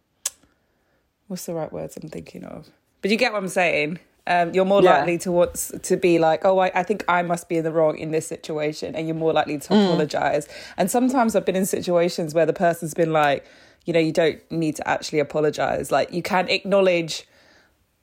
what's 1.27 1.45
the 1.45 1.53
right 1.53 1.71
words 1.71 1.97
I'm 1.97 2.09
thinking 2.09 2.45
of 2.45 2.69
but 3.01 3.11
you 3.11 3.17
get 3.17 3.33
what 3.33 3.39
I'm 3.39 3.49
saying 3.49 3.99
um, 4.27 4.53
you're 4.53 4.65
more 4.65 4.84
Yeah. 4.84 4.98
likely 5.00 5.17
to 5.19 5.31
want 5.31 5.55
to 5.81 5.98
be 5.98 6.19
like 6.19 6.46
oh 6.46 6.60
I, 6.60 6.72
I 6.75 6.84
think 6.84 7.03
I 7.07 7.22
must 7.24 7.50
be 7.50 7.57
in 7.57 7.63
the 7.63 7.72
wrong 7.72 7.98
in 7.98 8.12
this 8.12 8.27
situation 8.27 8.96
and 8.96 9.07
you're 9.07 9.15
more 9.15 9.34
likely 9.34 9.57
to 9.57 9.74
apologize 9.74 10.48
and 10.77 10.91
sometimes 10.91 11.36
I've 11.36 11.46
been 11.46 11.55
in 11.55 11.65
situations 11.65 12.34
where 12.36 12.46
the 12.46 12.53
person's 12.53 12.93
been 12.93 13.13
like 13.13 13.46
you 13.86 13.93
know 13.93 14.00
you 14.00 14.12
don't 14.12 14.39
need 14.51 14.75
to 14.75 14.88
actually 14.88 15.19
apologize 15.19 15.91
like 15.91 16.12
you 16.12 16.22
can 16.22 16.48
acknowledge 16.50 17.25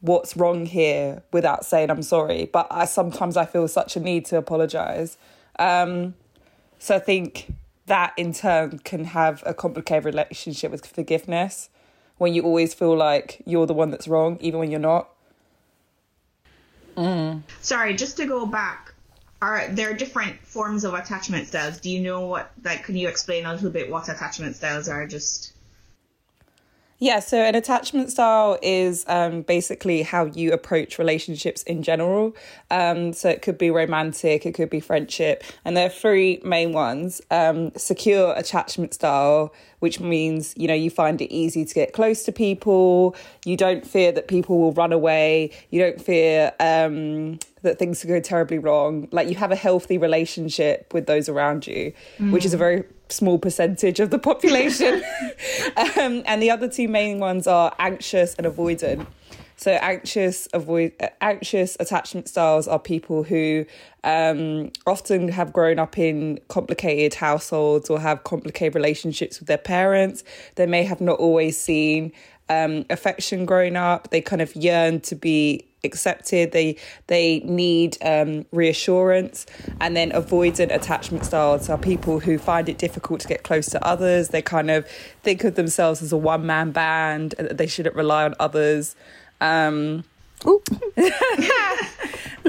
what's 0.00 0.36
wrong 0.36 0.66
here 0.66 1.22
without 1.32 1.64
saying 1.64 1.88
I'm 1.90 2.02
sorry. 2.02 2.50
But 2.52 2.66
I 2.70 2.84
sometimes 2.84 3.38
I 3.38 3.46
feel 3.46 3.66
such 3.68 3.96
a 3.96 4.00
need 4.00 4.26
to 4.26 4.36
apologize. 4.36 5.16
Um, 5.58 6.14
so 6.78 6.96
I 6.96 6.98
think 6.98 7.54
that 7.86 8.12
in 8.18 8.34
turn 8.34 8.80
can 8.80 9.04
have 9.04 9.42
a 9.46 9.54
complicated 9.54 10.04
relationship 10.04 10.70
with 10.70 10.84
forgiveness 10.86 11.70
when 12.18 12.34
you 12.34 12.42
always 12.42 12.74
feel 12.74 12.94
like 12.94 13.40
you're 13.46 13.66
the 13.66 13.72
one 13.72 13.90
that's 13.90 14.06
wrong, 14.06 14.36
even 14.40 14.60
when 14.60 14.70
you're 14.70 14.78
not. 14.80 15.08
Mm-hmm. 16.96 17.40
Sorry, 17.60 17.96
just 17.96 18.16
to 18.18 18.26
go 18.26 18.46
back, 18.46 18.94
are 19.42 19.68
there 19.68 19.94
different 19.94 20.40
forms 20.40 20.84
of 20.84 20.94
attachment 20.94 21.48
styles? 21.48 21.78
Do 21.78 21.90
you 21.90 22.00
know 22.00 22.26
what? 22.26 22.50
Like, 22.62 22.84
can 22.84 22.96
you 22.96 23.08
explain 23.08 23.46
a 23.46 23.52
little 23.52 23.70
bit 23.70 23.90
what 23.90 24.08
attachment 24.08 24.56
styles 24.56 24.88
are? 24.88 25.06
Just 25.06 25.53
Yeah, 26.98 27.20
so 27.20 27.38
an 27.38 27.54
attachment 27.54 28.10
style 28.10 28.58
is 28.62 29.04
um, 29.08 29.42
basically 29.42 30.02
how 30.02 30.26
you 30.26 30.52
approach 30.52 30.98
relationships 30.98 31.62
in 31.64 31.82
general. 31.82 32.36
Um, 32.70 33.12
so 33.12 33.28
it 33.28 33.42
could 33.42 33.58
be 33.58 33.70
romantic, 33.70 34.46
it 34.46 34.54
could 34.54 34.70
be 34.70 34.80
friendship, 34.80 35.42
and 35.64 35.76
there 35.76 35.86
are 35.86 35.90
three 35.90 36.40
main 36.44 36.72
ones. 36.72 37.20
Um, 37.30 37.72
secure 37.76 38.32
attachment 38.36 38.94
style, 38.94 39.52
which 39.80 39.98
means 39.98 40.54
you 40.56 40.68
know 40.68 40.74
you 40.74 40.88
find 40.88 41.20
it 41.20 41.34
easy 41.34 41.64
to 41.64 41.74
get 41.74 41.92
close 41.92 42.22
to 42.24 42.32
people. 42.32 43.16
You 43.44 43.56
don't 43.56 43.86
fear 43.86 44.12
that 44.12 44.28
people 44.28 44.58
will 44.58 44.72
run 44.72 44.92
away. 44.92 45.50
You 45.70 45.80
don't 45.80 46.00
fear 46.00 46.52
um, 46.60 47.40
that 47.62 47.78
things 47.78 48.00
could 48.00 48.08
go 48.08 48.20
terribly 48.20 48.58
wrong. 48.58 49.08
Like 49.10 49.28
you 49.28 49.34
have 49.34 49.50
a 49.50 49.56
healthy 49.56 49.98
relationship 49.98 50.94
with 50.94 51.06
those 51.06 51.28
around 51.28 51.66
you, 51.66 51.92
mm. 52.18 52.30
which 52.30 52.44
is 52.44 52.54
a 52.54 52.56
very 52.56 52.84
small 53.14 53.38
percentage 53.38 54.00
of 54.00 54.10
the 54.10 54.18
population. 54.18 55.02
um, 55.76 56.22
and 56.26 56.42
the 56.42 56.50
other 56.50 56.68
two 56.68 56.88
main 56.88 57.18
ones 57.18 57.46
are 57.46 57.74
anxious 57.78 58.34
and 58.34 58.46
avoidant. 58.46 59.06
So 59.56 59.72
anxious 59.72 60.48
avoid 60.52 60.92
anxious 61.20 61.76
attachment 61.78 62.28
styles 62.28 62.66
are 62.66 62.78
people 62.78 63.22
who 63.22 63.64
um, 64.02 64.72
often 64.86 65.28
have 65.28 65.52
grown 65.52 65.78
up 65.78 65.96
in 65.96 66.40
complicated 66.48 67.14
households 67.14 67.88
or 67.88 68.00
have 68.00 68.24
complicated 68.24 68.74
relationships 68.74 69.38
with 69.38 69.46
their 69.46 69.58
parents. 69.58 70.24
They 70.56 70.66
may 70.66 70.82
have 70.82 71.00
not 71.00 71.18
always 71.20 71.56
seen 71.56 72.12
um, 72.48 72.84
affection 72.90 73.46
growing 73.46 73.76
up. 73.76 74.10
They 74.10 74.20
kind 74.20 74.42
of 74.42 74.54
yearn 74.56 75.00
to 75.02 75.14
be 75.14 75.66
accepted. 75.84 76.52
They 76.52 76.76
they 77.06 77.40
need 77.40 77.98
um, 78.02 78.46
reassurance, 78.52 79.46
and 79.80 79.96
then 79.96 80.10
avoidant 80.12 80.74
attachment 80.74 81.24
styles 81.24 81.68
are 81.68 81.78
people 81.78 82.20
who 82.20 82.38
find 82.38 82.68
it 82.68 82.78
difficult 82.78 83.20
to 83.20 83.28
get 83.28 83.42
close 83.42 83.66
to 83.70 83.84
others. 83.84 84.28
They 84.28 84.42
kind 84.42 84.70
of 84.70 84.86
think 85.22 85.44
of 85.44 85.54
themselves 85.54 86.02
as 86.02 86.12
a 86.12 86.16
one 86.16 86.46
man 86.46 86.72
band, 86.72 87.34
and 87.38 87.50
they 87.50 87.66
shouldn't 87.66 87.96
rely 87.96 88.24
on 88.24 88.34
others. 88.40 88.96
Um, 89.40 90.04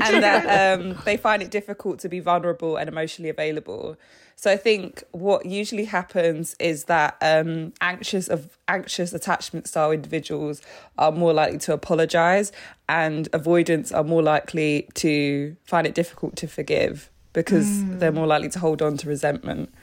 and 0.02 0.24
that 0.24 0.80
um, 0.80 0.98
they 1.06 1.18
find 1.18 1.42
it 1.42 1.52
difficult 1.52 2.00
to 2.00 2.10
be 2.10 2.20
vulnerable 2.20 2.78
and 2.78 2.90
emotionally 2.90 3.30
available. 3.30 3.98
So 4.38 4.52
I 4.52 4.58
think 4.58 5.04
what 5.12 5.46
usually 5.46 5.86
happens 5.86 6.56
is 6.60 6.86
that 6.86 7.18
um, 7.22 7.74
anxious 7.80 8.28
of 8.28 8.58
anxious 8.68 9.14
attachment 9.14 9.68
style 9.68 9.92
individuals 9.92 10.62
are 10.98 11.12
more 11.12 11.34
likely 11.34 11.58
to 11.60 11.74
apologize, 11.74 12.52
and 12.90 13.30
avoidants 13.32 13.92
are 13.92 14.04
more 14.04 14.22
likely 14.22 14.90
to 14.96 15.56
find 15.64 15.88
it 15.88 15.96
difficult 15.96 16.36
to 16.38 16.48
forgive 16.48 17.10
because 17.32 17.68
mm. 17.68 18.00
they're 18.00 18.12
more 18.12 18.28
likely 18.28 18.50
to 18.50 18.60
hold 18.60 18.82
on 18.82 18.98
to 18.98 19.08
resentment. 19.08 19.74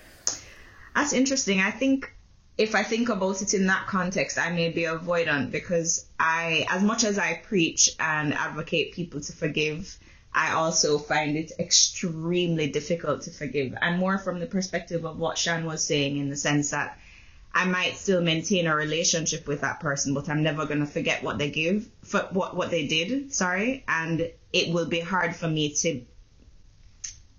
That's 0.95 1.15
interesting. 1.15 1.61
I 1.61 1.71
think 1.71 2.13
if 2.59 2.75
I 2.75 2.83
think 2.83 3.09
about 3.09 3.43
it 3.43 3.55
in 3.55 3.67
that 3.67 3.87
context, 3.87 4.39
I 4.39 4.51
may 4.53 4.71
be 4.71 4.83
avoidant 4.83 5.51
because 5.51 6.07
I, 6.21 6.67
as 6.71 6.83
much 6.83 7.05
as 7.05 7.19
I 7.19 7.41
preach 7.45 7.91
and 7.99 8.35
advocate 8.35 8.93
people 8.93 9.21
to 9.21 9.33
forgive, 9.33 9.99
I 10.35 10.53
also 10.53 10.99
find 10.99 11.37
it 11.37 11.53
extremely 11.59 12.69
difficult 12.69 13.23
to 13.23 13.31
forgive. 13.31 13.75
And 13.81 13.99
more 13.99 14.19
from 14.19 14.39
the 14.41 14.47
perspective 14.47 15.05
of 15.05 15.19
what 15.19 15.39
Shan 15.39 15.65
was 15.65 15.85
saying, 15.85 16.17
in 16.19 16.31
the 16.31 16.37
sense 16.37 16.71
that 16.71 16.99
I 17.55 17.67
might 17.67 17.97
still 17.97 18.23
maintain 18.23 18.67
a 18.67 18.75
relationship 18.75 19.47
with 19.47 19.61
that 19.61 19.81
person, 19.81 20.15
but 20.15 20.29
I'm 20.29 20.43
never 20.43 20.67
going 20.67 20.81
to 20.81 20.87
forget 20.87 21.23
what 21.23 21.39
they 21.39 21.51
give, 21.51 21.87
for 22.03 22.21
what, 22.33 22.57
what 22.57 22.71
they 22.71 22.87
did, 22.87 23.33
sorry. 23.35 23.85
And 23.89 24.31
it 24.53 24.73
will 24.73 24.87
be 24.87 25.01
hard 25.01 25.37
for 25.37 25.49
me 25.49 25.75
to 25.77 26.03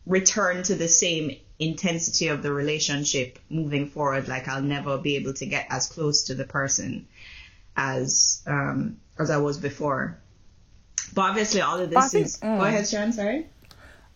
return 0.06 0.64
to 0.64 0.76
the 0.76 0.88
same 0.88 1.38
intensity 1.60 2.28
of 2.28 2.44
the 2.44 2.52
relationship 2.52 3.40
moving 3.50 3.88
forward. 3.88 4.28
Like 4.28 4.48
I'll 4.48 4.62
never 4.62 4.98
be 4.98 5.16
able 5.16 5.34
to 5.34 5.46
get 5.46 5.68
as 5.70 5.88
close 5.88 6.26
to 6.26 6.36
the 6.36 6.46
person 6.46 7.08
as 7.76 8.42
um, 8.46 8.98
as 9.20 9.30
I 9.30 9.38
was 9.38 9.58
before. 9.58 10.20
But 11.14 11.22
obviously, 11.22 11.62
all 11.62 11.80
of 11.80 11.90
this 11.90 12.12
think, 12.12 12.26
is. 12.26 12.38
Mm. 12.40 12.60
Go 12.60 12.66
ahead, 12.66 12.88
Sharon. 12.88 13.14
Sorry. 13.14 13.48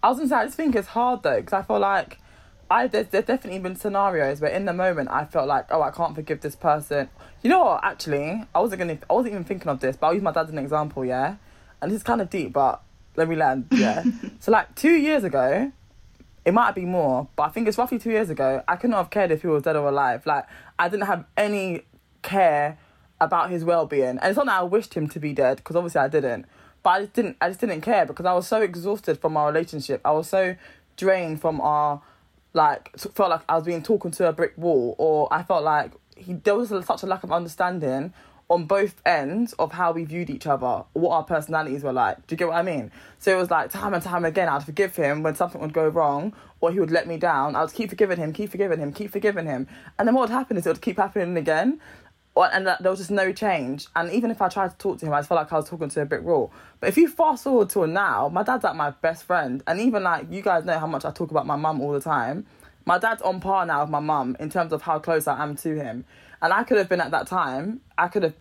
I 0.02 0.10
was 0.10 0.18
gonna 0.18 0.30
say 0.30 0.36
I 0.36 0.46
just 0.46 0.58
think 0.58 0.76
it's 0.76 0.88
hard 0.88 1.24
though 1.24 1.38
because 1.38 1.54
I 1.54 1.62
feel 1.64 1.80
like 1.80 2.20
I 2.70 2.88
there's, 2.88 3.08
there's 3.08 3.26
definitely 3.26 3.60
been 3.60 3.76
scenarios 3.76 4.42
where 4.42 4.52
in 4.52 4.66
the 4.66 4.74
moment 4.74 5.10
I 5.10 5.26
felt 5.26 5.48
like 5.48 5.68
oh 5.72 5.82
I 5.82 5.92
can't 5.92 6.16
forgive 6.16 6.42
this 6.42 6.56
person. 6.56 7.10
You 7.42 7.50
know 7.50 7.64
what? 7.64 7.84
Actually, 7.84 8.44
I 8.54 8.60
wasn't 8.60 8.80
gonna 8.80 8.98
I 9.10 9.14
wasn't 9.14 9.34
even 9.34 9.44
thinking 9.44 9.68
of 9.70 9.80
this, 9.80 9.96
but 9.96 10.08
I'll 10.08 10.14
use 10.14 10.24
my 10.24 10.32
dad 10.32 10.46
as 10.46 10.50
an 10.50 10.60
example. 10.60 11.06
Yeah, 11.06 11.36
and 11.82 11.92
this 11.92 11.98
is 11.98 12.04
kind 12.04 12.22
of 12.22 12.30
deep, 12.30 12.54
but 12.54 12.82
let 13.16 13.28
me 13.28 13.36
land. 13.36 13.68
Yeah. 13.72 14.04
so 14.40 14.52
like 14.52 14.76
two 14.76 14.96
years 14.96 15.24
ago, 15.24 15.72
it 16.48 16.54
might 16.54 16.76
be 16.76 16.86
more, 16.86 17.28
but 17.36 17.44
I 17.44 17.50
think 17.50 17.68
it's 17.68 17.78
roughly 17.78 18.00
two 18.00 18.10
years 18.10 18.30
ago. 18.30 18.64
I 18.70 18.78
couldn't 18.78 18.96
have 18.96 19.10
cared 19.10 19.32
if 19.32 19.42
he 19.42 19.48
was 19.48 19.64
dead 19.64 19.76
or 19.76 19.90
alive. 19.90 20.26
Like 20.26 20.46
I 20.80 20.88
didn't 20.88 21.08
have 21.08 21.26
any 21.36 21.82
care 22.22 22.78
about 23.20 23.50
his 23.50 23.66
well 23.66 23.86
being, 23.86 24.18
and 24.18 24.24
it's 24.24 24.38
not 24.38 24.46
that 24.46 24.62
I 24.62 24.64
wished 24.64 24.94
him 24.94 25.10
to 25.10 25.20
be 25.20 25.34
dead 25.34 25.58
because 25.58 25.76
obviously 25.76 26.00
I 26.00 26.08
didn't. 26.08 26.46
But 26.84 26.90
I 26.90 27.00
just 27.02 27.14
didn't. 27.14 27.38
I 27.42 27.50
just 27.50 27.60
didn't 27.60 27.82
care 27.82 28.06
because 28.06 28.26
I 28.26 28.32
was 28.32 28.48
so 28.48 28.62
exhausted 28.62 29.20
from 29.20 29.36
our 29.36 29.48
relationship. 29.48 30.00
I 30.06 30.12
was 30.12 30.30
so 30.30 30.56
drained 30.96 31.42
from 31.42 31.60
our 31.60 32.02
like 32.54 32.98
felt 32.98 33.30
like 33.30 33.42
I 33.50 33.56
was 33.56 33.66
being 33.66 33.84
talking 33.84 34.12
to 34.12 34.30
a 34.30 34.32
brick 34.32 34.54
wall, 34.56 34.96
or 34.98 35.28
I 35.34 35.44
felt 35.44 35.66
like 35.66 35.92
he 36.16 36.32
there 36.32 36.56
was 36.56 36.70
such 36.70 37.04
a 37.04 37.08
lack 37.08 37.24
of 37.24 37.34
understanding 37.34 38.14
on 38.50 38.66
both 38.66 39.02
ends 39.06 39.54
of 39.54 39.74
how 39.74 39.92
we 39.92 40.06
viewed 40.06 40.30
each 40.30 40.48
other, 40.48 40.84
what 40.94 41.12
our 41.12 41.24
personalities 41.24 41.84
were 41.84 41.92
like. 41.92 42.26
Do 42.28 42.34
you 42.34 42.38
get 42.38 42.48
what 42.48 42.56
I 42.56 42.62
mean? 42.62 42.92
So 43.20 43.32
it 43.32 43.40
was 43.40 43.52
like 43.52 43.72
time 43.72 43.94
and 43.94 44.02
time 44.02 44.24
again, 44.24 44.48
I'd 44.48 44.64
forgive 44.64 44.96
him 44.96 45.22
when 45.22 45.36
something 45.36 45.60
would 45.60 45.74
go 45.74 45.88
wrong 45.88 46.34
or 46.62 46.72
he 46.72 46.80
would 46.80 46.92
let 46.92 47.08
me 47.08 47.18
down. 47.18 47.56
I 47.56 47.62
would 47.62 47.74
keep 47.74 47.90
forgiving 47.90 48.18
him, 48.18 48.32
keep 48.32 48.50
forgiving 48.50 48.80
him, 48.80 48.94
keep 48.94 49.12
forgiving 49.12 49.46
him. 49.46 49.68
And 50.00 50.08
then 50.08 50.16
what 50.16 50.22
would 50.22 50.30
happen 50.30 50.56
is 50.56 50.66
it 50.66 50.70
would 50.70 50.82
keep 50.82 50.98
happening 50.98 51.36
again. 51.36 51.82
And 52.38 52.68
there 52.68 52.92
was 52.92 53.00
just 53.00 53.12
no 53.12 53.34
change. 53.34 53.88
And 53.96 54.12
even 54.12 54.30
if 54.30 54.42
I 54.42 54.48
tried 54.48 54.70
to 54.70 54.78
talk 54.78 55.00
to 55.00 55.08
him, 55.08 55.14
I 55.14 55.20
just 55.20 55.30
felt 55.30 55.42
like 55.42 55.52
I 55.52 55.56
was 55.56 55.68
talking 55.68 55.90
to 55.90 56.02
a 56.02 56.06
brick 56.06 56.22
wall. 56.22 56.54
But 56.80 56.90
if 56.90 56.96
you 56.96 57.10
fast 57.10 57.44
forward 57.44 57.70
to 57.72 57.88
now, 57.88 58.30
my 58.30 58.44
dad's 58.44 58.64
like 58.64 58.76
my 58.76 58.92
best 58.92 59.24
friend. 59.24 59.64
And 59.66 59.82
even 59.82 60.04
like, 60.04 60.32
you 60.32 60.44
guys 60.44 60.64
know 60.64 60.78
how 60.78 60.88
much 60.88 61.04
I 61.04 61.12
talk 61.12 61.32
about 61.32 61.48
my 61.48 61.56
mum 61.56 61.82
all 61.82 61.92
the 61.92 62.00
time. 62.00 62.46
My 62.86 63.00
dad's 63.00 63.24
on 63.24 63.42
par 63.42 63.66
now 63.66 63.82
with 63.82 63.90
my 63.90 64.00
mum 64.00 64.38
in 64.40 64.52
terms 64.52 64.72
of 64.72 64.84
how 64.84 65.00
close 65.00 65.28
I 65.28 65.44
am 65.44 65.56
to 65.58 65.76
him. 65.76 66.06
And 66.42 66.54
I 66.54 66.64
could 66.64 66.78
have 66.78 66.90
been 66.90 67.02
at 67.02 67.12
that 67.12 67.28
time, 67.28 67.82
I 67.98 68.08
could 68.08 68.24
have 68.24 68.36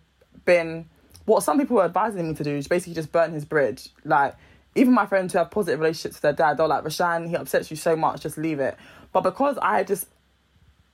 been 0.45 0.87
what 1.25 1.43
some 1.43 1.59
people 1.59 1.75
were 1.75 1.83
advising 1.83 2.27
me 2.27 2.33
to 2.35 2.43
do 2.43 2.55
is 2.55 2.67
basically 2.67 2.93
just 2.93 3.11
burn 3.11 3.33
his 3.33 3.43
bridge. 3.43 3.89
Like, 4.05 4.35
even 4.75 4.93
my 4.93 5.05
friends 5.05 5.33
who 5.33 5.39
have 5.39 5.51
positive 5.51 5.79
relationships 5.79 6.15
with 6.15 6.21
their 6.21 6.33
dad, 6.33 6.57
they're 6.57 6.67
like, 6.67 6.83
Rashan, 6.83 7.27
he 7.27 7.35
upsets 7.35 7.69
you 7.69 7.75
so 7.75 7.95
much, 7.95 8.21
just 8.21 8.37
leave 8.37 8.59
it. 8.59 8.77
But 9.11 9.21
because 9.21 9.57
I 9.61 9.83
just, 9.83 10.07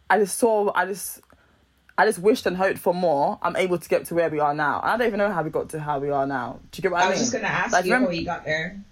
I 0.10 0.18
just 0.18 0.40
saw, 0.40 0.72
I 0.74 0.86
just, 0.86 1.22
I 1.98 2.06
just 2.06 2.18
wished 2.18 2.48
and 2.48 2.58
hoped 2.58 2.80
for 2.80 2.96
more, 2.96 3.38
I'm 3.44 3.56
able 3.56 3.78
to 3.78 3.88
get 3.88 4.06
to 4.06 4.16
where 4.16 4.30
we 4.30 4.40
are 4.40 4.56
now. 4.56 4.80
And 4.82 4.92
I 4.92 4.98
don't 4.98 5.08
even 5.08 5.20
know 5.20 5.32
how 5.32 5.44
we 5.44 5.52
got 5.52 5.70
to 5.70 5.80
how 5.80 6.00
we 6.00 6.10
are 6.10 6.26
now. 6.26 6.60
Do 6.72 6.80
you 6.80 6.82
get 6.82 6.92
what 6.92 7.02
I, 7.02 7.04
I 7.04 7.06
mean? 7.06 7.10
I 7.10 7.12
was 7.12 7.20
just 7.20 7.32
going 7.34 7.44
to 7.44 7.52
ask 7.52 7.74
like, 7.74 7.86
you 7.86 7.94
remember, 7.94 8.12
how 8.12 8.18
you 8.18 8.26
got 8.26 8.46
there. 8.46 8.84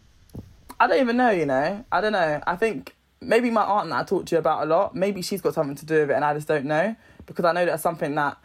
I 0.80 0.88
don't 0.88 1.00
even 1.00 1.18
know, 1.18 1.32
you 1.32 1.48
know? 1.48 1.84
I 1.91 2.01
don't 2.01 2.12
know. 2.12 2.41
I 2.46 2.56
think 2.56 2.96
maybe 3.20 3.50
my 3.50 3.63
aunt 3.63 3.89
that 3.89 4.00
I 4.00 4.03
talked 4.03 4.27
to 4.27 4.36
you 4.36 4.39
about 4.39 4.63
a 4.63 4.65
lot, 4.65 4.94
maybe 4.94 5.24
she's 5.24 5.41
got 5.41 5.56
something 5.56 5.75
to 5.75 5.86
do 5.86 6.01
with 6.01 6.12
it 6.12 6.13
and 6.13 6.25
I 6.25 6.36
just 6.36 6.48
don't 6.48 6.65
know. 6.65 6.96
Because 7.25 7.46
I 7.46 7.51
know 7.54 7.66
that's 7.66 7.84
something 7.84 8.16
that 8.16 8.38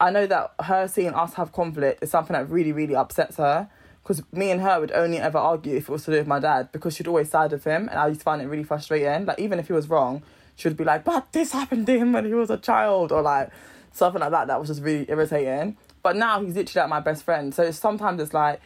I 0.00 0.10
know 0.10 0.26
that 0.26 0.54
her 0.60 0.88
seeing 0.88 1.14
us 1.14 1.34
have 1.34 1.52
conflict 1.52 2.02
is 2.02 2.10
something 2.10 2.34
that 2.34 2.50
really, 2.50 2.72
really 2.72 2.96
upsets 2.96 3.36
her. 3.36 3.68
Because 4.02 4.20
me 4.32 4.50
and 4.50 4.60
her 4.60 4.80
would 4.80 4.90
only 4.90 5.18
ever 5.18 5.38
argue 5.38 5.76
if 5.76 5.88
it 5.88 5.92
was 5.92 6.04
to 6.06 6.10
do 6.10 6.16
with 6.16 6.26
my 6.26 6.40
dad 6.40 6.72
because 6.72 6.96
she'd 6.96 7.06
always 7.06 7.30
side 7.30 7.52
with 7.52 7.62
him 7.62 7.88
and 7.88 8.00
I 8.00 8.08
used 8.08 8.18
to 8.18 8.24
find 8.24 8.42
it 8.42 8.46
really 8.46 8.64
frustrating. 8.64 9.26
Like, 9.26 9.38
even 9.38 9.60
if 9.60 9.68
he 9.68 9.72
was 9.72 9.88
wrong, 9.88 10.24
she 10.56 10.66
would 10.66 10.76
be 10.76 10.82
like, 10.82 11.04
but 11.04 11.32
this 11.32 11.52
happened 11.52 11.86
to 11.86 11.96
him 11.96 12.12
when 12.12 12.24
he 12.24 12.34
was 12.34 12.50
a 12.50 12.58
child 12.58 13.12
or 13.12 13.22
like 13.22 13.50
something 13.92 14.20
like 14.20 14.32
that. 14.32 14.48
That 14.48 14.58
was 14.58 14.68
just 14.70 14.82
really 14.82 15.06
irritating. 15.08 15.76
But 16.02 16.16
now 16.16 16.42
he's 16.42 16.56
literally 16.56 16.82
like 16.82 16.90
my 16.90 16.98
best 16.98 17.22
friend. 17.22 17.54
So 17.54 17.70
sometimes 17.70 18.20
it's 18.20 18.34
like, 18.34 18.60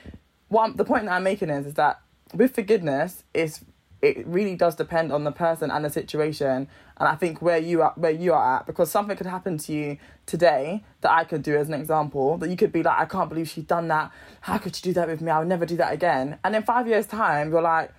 what 0.49 0.79
the 0.79 0.87
point 0.87 1.05
that 1.05 1.13
I'm 1.13 1.25
making 1.25 1.51
is, 1.51 1.67
is 1.67 1.75
that 1.75 2.01
with 2.33 2.55
forgiveness, 2.55 3.25
it's 3.35 3.63
it 4.07 4.27
really 4.27 4.55
does 4.55 4.75
depend 4.75 5.13
on 5.13 5.25
the 5.25 5.33
person 5.33 5.71
and 5.71 5.85
the 5.85 5.91
situation 5.91 6.69
and 6.99 7.09
i 7.09 7.15
think 7.15 7.43
where 7.43 7.59
you 7.59 7.83
are 7.83 7.93
where 7.97 8.11
you 8.11 8.33
are 8.33 8.57
at 8.57 8.67
because 8.67 8.91
something 8.91 9.17
could 9.17 9.27
happen 9.27 9.59
to 9.59 9.73
you 9.73 9.99
today 10.27 10.83
that 11.01 11.11
i 11.11 11.25
could 11.25 11.43
do 11.43 11.57
as 11.57 11.69
an 11.69 11.75
example 11.75 12.39
that 12.39 12.49
you 12.49 12.57
could 12.57 12.73
be 12.73 12.83
like 12.83 12.99
i 12.99 13.05
can't 13.05 13.29
believe 13.29 13.49
she's 13.49 13.65
done 13.65 13.89
that 13.89 14.11
how 14.43 14.59
could 14.59 14.75
she 14.75 14.83
do 14.83 14.93
that 14.93 15.09
with 15.09 15.21
me 15.21 15.31
i'll 15.31 15.45
never 15.45 15.67
do 15.67 15.77
that 15.77 15.93
again 15.93 16.39
and 16.45 16.55
in 16.55 16.63
five 16.63 16.87
years 16.87 17.07
time 17.07 17.51
you're 17.51 17.63
like 17.63 17.93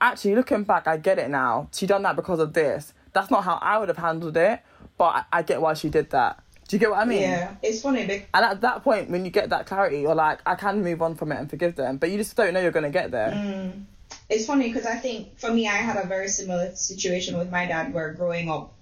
actually 0.00 0.34
looking 0.34 0.64
back 0.64 0.86
i 0.86 0.96
get 0.96 1.18
it 1.18 1.28
now 1.28 1.68
she 1.72 1.86
done 1.86 2.02
that 2.02 2.16
because 2.16 2.38
of 2.38 2.52
this 2.54 2.94
that's 3.12 3.30
not 3.30 3.44
how 3.44 3.58
i 3.60 3.78
would 3.78 3.88
have 3.88 3.98
handled 3.98 4.36
it 4.36 4.60
but 4.96 5.08
i, 5.16 5.24
I 5.32 5.42
get 5.42 5.60
why 5.60 5.74
she 5.74 5.90
did 5.90 6.10
that 6.10 6.42
do 6.68 6.76
you 6.76 6.80
get 6.80 6.90
what 6.90 7.00
I 7.00 7.04
mean? 7.04 7.22
Yeah, 7.22 7.56
it's 7.64 7.82
funny. 7.82 8.06
Because... 8.06 8.28
And 8.32 8.44
at 8.44 8.60
that 8.60 8.84
point, 8.84 9.10
when 9.10 9.24
you 9.24 9.32
get 9.32 9.50
that 9.50 9.66
clarity, 9.66 10.02
you're 10.02 10.14
like, 10.14 10.38
I 10.46 10.54
can 10.54 10.84
move 10.84 11.02
on 11.02 11.16
from 11.16 11.32
it 11.32 11.40
and 11.40 11.50
forgive 11.50 11.74
them, 11.74 11.96
but 11.96 12.12
you 12.12 12.16
just 12.16 12.36
don't 12.36 12.54
know 12.54 12.60
you're 12.60 12.70
going 12.70 12.84
to 12.84 12.90
get 12.90 13.10
there. 13.10 13.32
Mm 13.32 13.86
it's 14.30 14.46
funny 14.46 14.68
because 14.68 14.86
I 14.86 14.96
think 14.96 15.38
for 15.38 15.50
me, 15.52 15.66
I 15.66 15.76
had 15.76 16.02
a 16.02 16.06
very 16.06 16.28
similar 16.28 16.74
situation 16.76 17.36
with 17.36 17.50
my 17.50 17.66
dad 17.66 17.92
where 17.92 18.12
growing 18.12 18.48
up, 18.48 18.72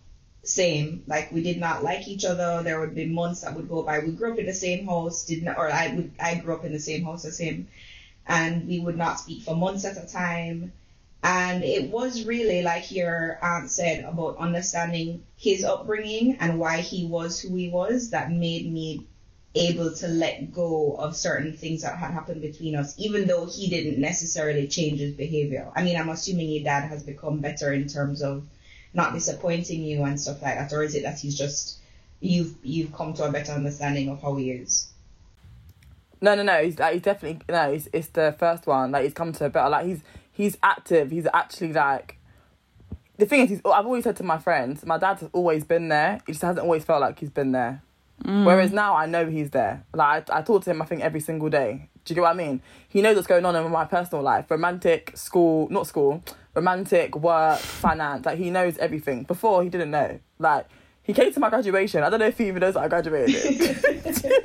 same, 0.45 1.02
like 1.07 1.33
we 1.33 1.43
did 1.43 1.59
not 1.59 1.83
like 1.83 2.07
each 2.07 2.25
other. 2.25 2.62
There 2.62 2.78
would 2.81 2.95
be 2.95 3.07
months 3.07 3.40
that 3.40 3.55
would 3.55 3.69
go 3.69 3.83
by. 3.83 3.99
We 4.00 4.12
grew 4.12 4.33
up 4.33 4.38
in 4.38 4.47
the 4.47 4.55
same 4.55 4.87
house, 4.87 5.25
did 5.25 5.43
not, 5.43 5.59
or 5.59 5.71
I 5.71 5.95
would, 5.95 6.12
I 6.21 6.37
grew 6.37 6.55
up 6.55 6.64
in 6.64 6.73
the 6.73 6.78
same 6.78 7.05
house 7.05 7.25
as 7.25 7.38
him, 7.38 7.69
and 8.26 8.69
we 8.69 8.78
would 8.78 8.97
not 8.97 9.19
speak 9.19 9.43
for 9.43 9.57
months 9.57 9.85
at 9.85 10.02
a 10.02 10.07
time. 10.07 10.73
And 11.23 11.64
it 11.64 11.90
was 11.90 12.25
really 12.25 12.62
like 12.62 12.93
your 12.93 13.38
aunt 13.43 13.71
said 13.71 14.05
about 14.05 14.37
understanding 14.37 15.25
his 15.37 15.64
upbringing 15.64 16.37
and 16.40 16.59
why 16.59 16.78
he 16.81 17.07
was 17.07 17.40
who 17.40 17.57
he 17.57 17.69
was 17.71 18.11
that 18.11 18.31
made 18.31 18.71
me 18.73 19.07
able 19.55 19.95
to 19.95 20.09
let 20.09 20.52
go 20.52 20.95
of 20.97 21.17
certain 21.17 21.57
things 21.57 21.83
that 21.83 21.97
had 21.97 22.12
happened 22.12 22.43
between 22.43 22.76
us, 22.76 22.95
even 22.99 23.26
though 23.26 23.47
he 23.47 23.69
didn't 23.69 24.00
necessarily 24.00 24.69
change 24.69 25.00
his 25.00 25.14
behavior. 25.14 25.71
I 25.75 25.83
mean, 25.83 25.97
I'm 25.97 26.09
assuming 26.11 26.50
your 26.50 26.64
dad 26.64 26.88
has 26.88 27.02
become 27.02 27.40
better 27.40 27.73
in 27.73 27.88
terms 27.88 28.23
of 28.23 28.45
not 28.93 29.14
disappointing 29.14 29.83
you 29.83 30.02
and 30.05 30.21
stuff 30.21 30.43
like 30.43 30.57
that, 30.57 30.73
or 30.73 30.83
is 30.83 30.95
it 30.95 31.02
that 31.02 31.19
he's 31.19 31.37
just 31.37 31.78
you've 32.21 32.55
you've 32.62 32.93
come 32.93 33.14
to 33.14 33.25
a 33.25 33.33
better 33.33 33.52
understanding 33.52 34.09
of 34.09 34.21
how 34.21 34.37
he 34.37 34.50
is? 34.50 34.88
No, 36.21 36.35
no, 36.35 36.43
no. 36.43 36.62
He's 36.62 36.78
like 36.78 36.95
he's 36.95 37.02
definitely 37.02 37.40
no. 37.49 37.73
He's 37.73 37.88
it's 37.93 38.09
the 38.09 38.35
first 38.38 38.67
one. 38.67 38.90
Like 38.90 39.05
he's 39.05 39.14
come 39.14 39.33
to 39.33 39.47
a 39.47 39.50
better. 39.50 39.71
Like 39.71 39.87
he's 39.87 40.02
he's 40.31 40.59
active. 40.62 41.11
He's 41.11 41.26
actually 41.33 41.73
like. 41.73 42.17
The 43.17 43.26
thing 43.26 43.40
is, 43.40 43.50
he's, 43.50 43.61
I've 43.64 43.85
always 43.85 44.05
said 44.05 44.14
to 44.17 44.23
my 44.23 44.38
friends, 44.38 44.87
my 44.87 44.97
dad 44.97 45.19
has 45.19 45.28
always 45.33 45.64
been 45.64 45.88
there. 45.88 46.21
He 46.25 46.33
just 46.33 46.43
hasn't 46.43 46.61
always 46.61 46.85
felt 46.85 47.00
like 47.00 47.19
he's 47.19 47.31
been 47.31 47.50
there. 47.50 47.83
Mm. 48.25 48.44
Whereas 48.44 48.72
now 48.72 48.96
I 48.96 49.06
know 49.06 49.26
he's 49.26 49.50
there. 49.50 49.84
Like 49.94 50.28
I, 50.30 50.38
I 50.38 50.42
talk 50.42 50.64
to 50.64 50.70
him, 50.70 50.82
I 50.82 50.84
think 50.84 51.02
every 51.02 51.20
single 51.20 51.48
day. 51.48 51.88
Do 52.04 52.12
you 52.12 52.14
get 52.16 52.22
what 52.22 52.30
I 52.30 52.34
mean? 52.34 52.62
He 52.88 53.02
knows 53.02 53.16
what's 53.16 53.28
going 53.28 53.44
on 53.44 53.54
in 53.54 53.70
my 53.70 53.84
personal 53.84 54.22
life, 54.22 54.50
romantic, 54.50 55.12
school, 55.14 55.68
not 55.70 55.87
school, 55.87 56.22
romantic, 56.54 57.14
work, 57.16 57.58
finance. 57.58 58.25
Like 58.26 58.38
he 58.38 58.50
knows 58.50 58.78
everything. 58.78 59.25
Before 59.25 59.62
he 59.62 59.68
didn't 59.68 59.90
know. 59.90 60.18
Like 60.38 60.66
he 61.02 61.12
came 61.12 61.32
to 61.32 61.40
my 61.40 61.50
graduation. 61.50 62.02
I 62.02 62.10
don't 62.10 62.20
know 62.20 62.26
if 62.26 62.38
he 62.38 62.48
even 62.48 62.60
knows 62.60 62.75
that 62.75 62.80
I 62.80 62.88
graduated. 62.88 63.82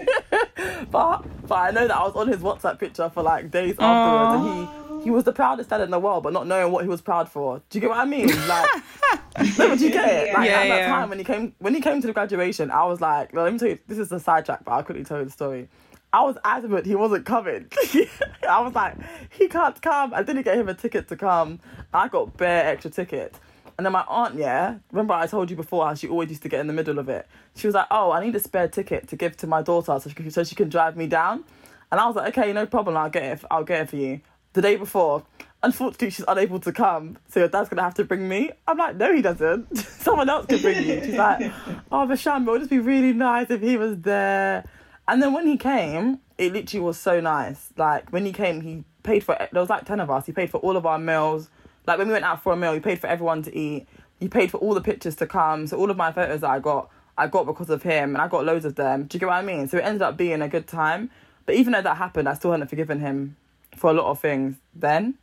but 0.91 1.25
but 1.47 1.55
I 1.55 1.71
know 1.71 1.87
that 1.87 1.95
I 1.95 2.03
was 2.03 2.15
on 2.15 2.27
his 2.27 2.39
WhatsApp 2.39 2.79
picture 2.79 3.09
for 3.09 3.23
like 3.23 3.51
days 3.51 3.75
afterwards, 3.79 4.45
and 4.45 4.67
he 4.67 4.82
he 5.03 5.11
was 5.11 5.23
the 5.23 5.33
proudest 5.33 5.69
dad 5.69 5.81
in 5.81 5.91
the 5.91 5.99
world, 5.99 6.23
but 6.23 6.33
not 6.33 6.47
knowing 6.47 6.71
what 6.71 6.83
he 6.83 6.89
was 6.89 7.01
proud 7.01 7.29
for. 7.29 7.61
Do 7.69 7.77
you 7.77 7.81
get 7.81 7.89
what 7.89 7.99
I 7.99 8.05
mean? 8.05 8.27
Like, 8.47 8.69
no, 9.57 9.67
but 9.69 9.79
do 9.79 9.85
you 9.85 9.91
get 9.91 10.09
it? 10.29 10.33
Like 10.33 10.49
Yeah, 10.49 10.61
at 10.61 10.67
that 10.69 10.77
yeah. 10.79 10.87
time 10.87 11.09
when 11.09 11.17
he 11.17 11.23
came 11.25 11.53
when 11.59 11.73
he 11.75 11.81
came 11.81 12.01
to 12.01 12.07
the 12.07 12.13
graduation, 12.13 12.71
I 12.71 12.85
was 12.85 13.01
like, 13.01 13.33
well, 13.33 13.43
let 13.43 13.53
me 13.53 13.59
tell 13.59 13.69
you, 13.69 13.79
this 13.87 13.97
is 13.99 14.11
a 14.11 14.19
sidetrack, 14.19 14.63
but 14.65 14.71
I'll 14.71 14.83
quickly 14.83 15.03
tell 15.03 15.19
you 15.19 15.25
the 15.25 15.31
story. 15.31 15.67
I 16.11 16.21
was 16.21 16.37
adamant 16.45 16.85
he 16.85 16.93
wasn't 16.95 17.25
coming. 17.25 17.67
I 18.47 18.61
was 18.61 18.75
like, 18.75 18.95
he 19.31 19.47
can't 19.47 19.81
come. 19.81 20.13
I 20.13 20.21
didn't 20.21 20.43
get 20.43 20.57
him 20.57 20.69
a 20.69 20.75
ticket 20.75 21.07
to 21.07 21.15
come. 21.15 21.59
I 21.91 22.07
got 22.07 22.37
bare 22.37 22.67
extra 22.67 22.91
tickets. 22.91 23.39
And 23.75 23.85
then 23.85 23.93
my 23.93 24.05
aunt, 24.07 24.35
yeah, 24.35 24.77
remember 24.91 25.15
I 25.15 25.25
told 25.25 25.49
you 25.49 25.55
before 25.55 25.87
how 25.87 25.95
she 25.95 26.07
always 26.07 26.29
used 26.29 26.43
to 26.43 26.49
get 26.49 26.59
in 26.59 26.67
the 26.67 26.73
middle 26.73 26.99
of 26.99 27.09
it. 27.09 27.27
She 27.55 27.65
was 27.65 27.73
like, 27.73 27.87
"Oh, 27.89 28.11
I 28.11 28.23
need 28.23 28.35
a 28.35 28.39
spare 28.39 28.67
ticket 28.67 29.07
to 29.07 29.15
give 29.15 29.35
to 29.37 29.47
my 29.47 29.63
daughter 29.63 29.99
so 29.99 30.07
she 30.09 30.13
can, 30.13 30.29
so 30.29 30.43
she 30.43 30.53
can 30.53 30.69
drive 30.69 30.95
me 30.95 31.07
down." 31.07 31.43
And 31.91 31.99
I 31.99 32.05
was 32.05 32.15
like, 32.15 32.37
"Okay, 32.37 32.53
no 32.53 32.67
problem. 32.67 32.95
I'll 32.95 33.09
get 33.09 33.23
it. 33.23 33.43
I'll 33.49 33.63
get 33.63 33.81
it 33.81 33.89
for 33.89 33.95
you." 33.95 34.21
The 34.53 34.61
day 34.61 34.75
before, 34.75 35.23
unfortunately, 35.63 36.11
she's 36.11 36.25
unable 36.27 36.59
to 36.59 36.71
come, 36.71 37.17
so 37.27 37.39
your 37.39 37.49
dad's 37.49 37.69
gonna 37.69 37.81
have 37.81 37.95
to 37.95 38.03
bring 38.03 38.29
me. 38.29 38.51
I'm 38.67 38.77
like, 38.77 38.97
"No, 38.97 39.11
he 39.11 39.23
doesn't. 39.23 39.75
Someone 39.77 40.29
else 40.29 40.45
can 40.45 40.61
bring 40.61 40.83
you." 40.85 41.03
She's 41.03 41.15
like, 41.15 41.51
"Oh, 41.91 42.05
Basham, 42.07 42.45
it 42.45 42.51
would 42.51 42.61
just 42.61 42.69
be 42.69 42.77
really 42.77 43.13
nice 43.13 43.49
if 43.49 43.61
he 43.61 43.77
was 43.77 43.99
there." 44.01 44.63
And 45.07 45.23
then 45.23 45.33
when 45.33 45.47
he 45.47 45.57
came, 45.57 46.19
it 46.37 46.53
literally 46.53 46.85
was 46.85 46.99
so 46.99 47.19
nice. 47.19 47.69
Like 47.77 48.11
when 48.11 48.25
he 48.27 48.31
came, 48.31 48.61
he 48.61 48.83
paid 49.01 49.23
for. 49.23 49.35
There 49.51 49.61
was 49.61 49.71
like 49.71 49.85
ten 49.85 49.99
of 49.99 50.11
us. 50.11 50.27
He 50.27 50.31
paid 50.31 50.51
for 50.51 50.59
all 50.59 50.77
of 50.77 50.85
our 50.85 50.99
meals. 50.99 51.49
Like 51.87 51.97
when 51.97 52.07
we 52.07 52.13
went 52.13 52.25
out 52.25 52.43
for 52.43 52.53
a 52.53 52.55
meal, 52.55 52.73
he 52.73 52.79
paid 52.79 52.99
for 52.99 53.07
everyone 53.07 53.41
to 53.43 53.57
eat. 53.57 53.87
He 54.19 54.27
paid 54.27 54.51
for 54.51 54.57
all 54.57 54.75
the 54.75 54.81
pictures 54.81 55.15
to 55.15 55.25
come. 55.25 55.65
So 55.65 55.77
all 55.77 55.89
of 55.89 55.97
my 55.97 56.11
photos 56.11 56.41
that 56.41 56.49
I 56.49 56.59
got, 56.59 56.89
I 57.17 57.25
got 57.25 57.47
because 57.47 57.71
of 57.71 57.81
him, 57.81 58.13
and 58.15 58.21
I 58.21 58.27
got 58.27 58.45
loads 58.45 58.65
of 58.65 58.75
them. 58.75 59.05
Do 59.05 59.15
you 59.15 59.19
get 59.19 59.29
what 59.29 59.35
I 59.35 59.41
mean? 59.41 59.67
So 59.67 59.77
it 59.77 59.81
ended 59.81 60.03
up 60.03 60.15
being 60.15 60.43
a 60.43 60.47
good 60.47 60.67
time. 60.67 61.09
But 61.47 61.55
even 61.55 61.73
though 61.73 61.81
that 61.81 61.97
happened, 61.97 62.29
I 62.29 62.35
still 62.35 62.51
hadn't 62.51 62.67
forgiven 62.67 62.99
him 62.99 63.35
for 63.75 63.89
a 63.89 63.93
lot 63.93 64.05
of 64.05 64.19
things 64.19 64.55
then. 64.73 65.15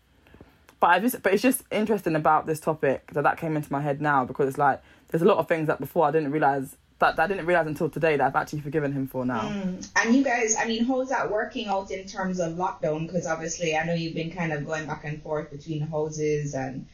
But 0.78 0.86
I 0.88 0.98
just, 1.00 1.22
but 1.22 1.34
it's 1.34 1.42
just 1.42 1.62
interesting 1.70 2.16
about 2.16 2.46
this 2.46 2.60
topic 2.60 3.10
that 3.12 3.22
that 3.22 3.38
came 3.38 3.56
into 3.56 3.70
my 3.70 3.82
head 3.82 4.00
now 4.00 4.24
because 4.24 4.48
it's 4.48 4.58
like 4.58 4.82
there's 5.08 5.22
a 5.22 5.26
lot 5.26 5.38
of 5.38 5.46
things 5.46 5.66
that 5.66 5.78
before 5.78 6.06
I 6.06 6.10
didn't 6.10 6.30
realize 6.30 6.76
that, 7.00 7.16
that 7.16 7.22
I 7.22 7.26
didn't 7.26 7.46
realize 7.46 7.66
until 7.66 7.90
today 7.90 8.16
that 8.16 8.26
I've 8.26 8.36
actually 8.36 8.60
forgiven 8.60 8.92
him 8.92 9.06
for 9.06 9.26
now. 9.26 9.48
And 9.96 10.14
you 10.14 10.22
guys, 10.22 10.54
I 10.58 10.66
mean, 10.66 10.84
how's 10.84 11.08
that 11.08 11.30
working 11.30 11.66
out 11.66 11.90
in 11.90 12.06
terms 12.06 12.38
of 12.38 12.52
lockdown? 12.52 13.06
Because 13.06 13.26
obviously, 13.26 13.76
I 13.76 13.84
know 13.84 13.94
you've 13.94 14.14
been 14.14 14.30
kind 14.30 14.52
of 14.52 14.64
going 14.66 14.86
back 14.86 15.04
and 15.04 15.22
forth 15.22 15.50
between 15.50 15.80
houses, 15.80 16.54
and 16.54 16.86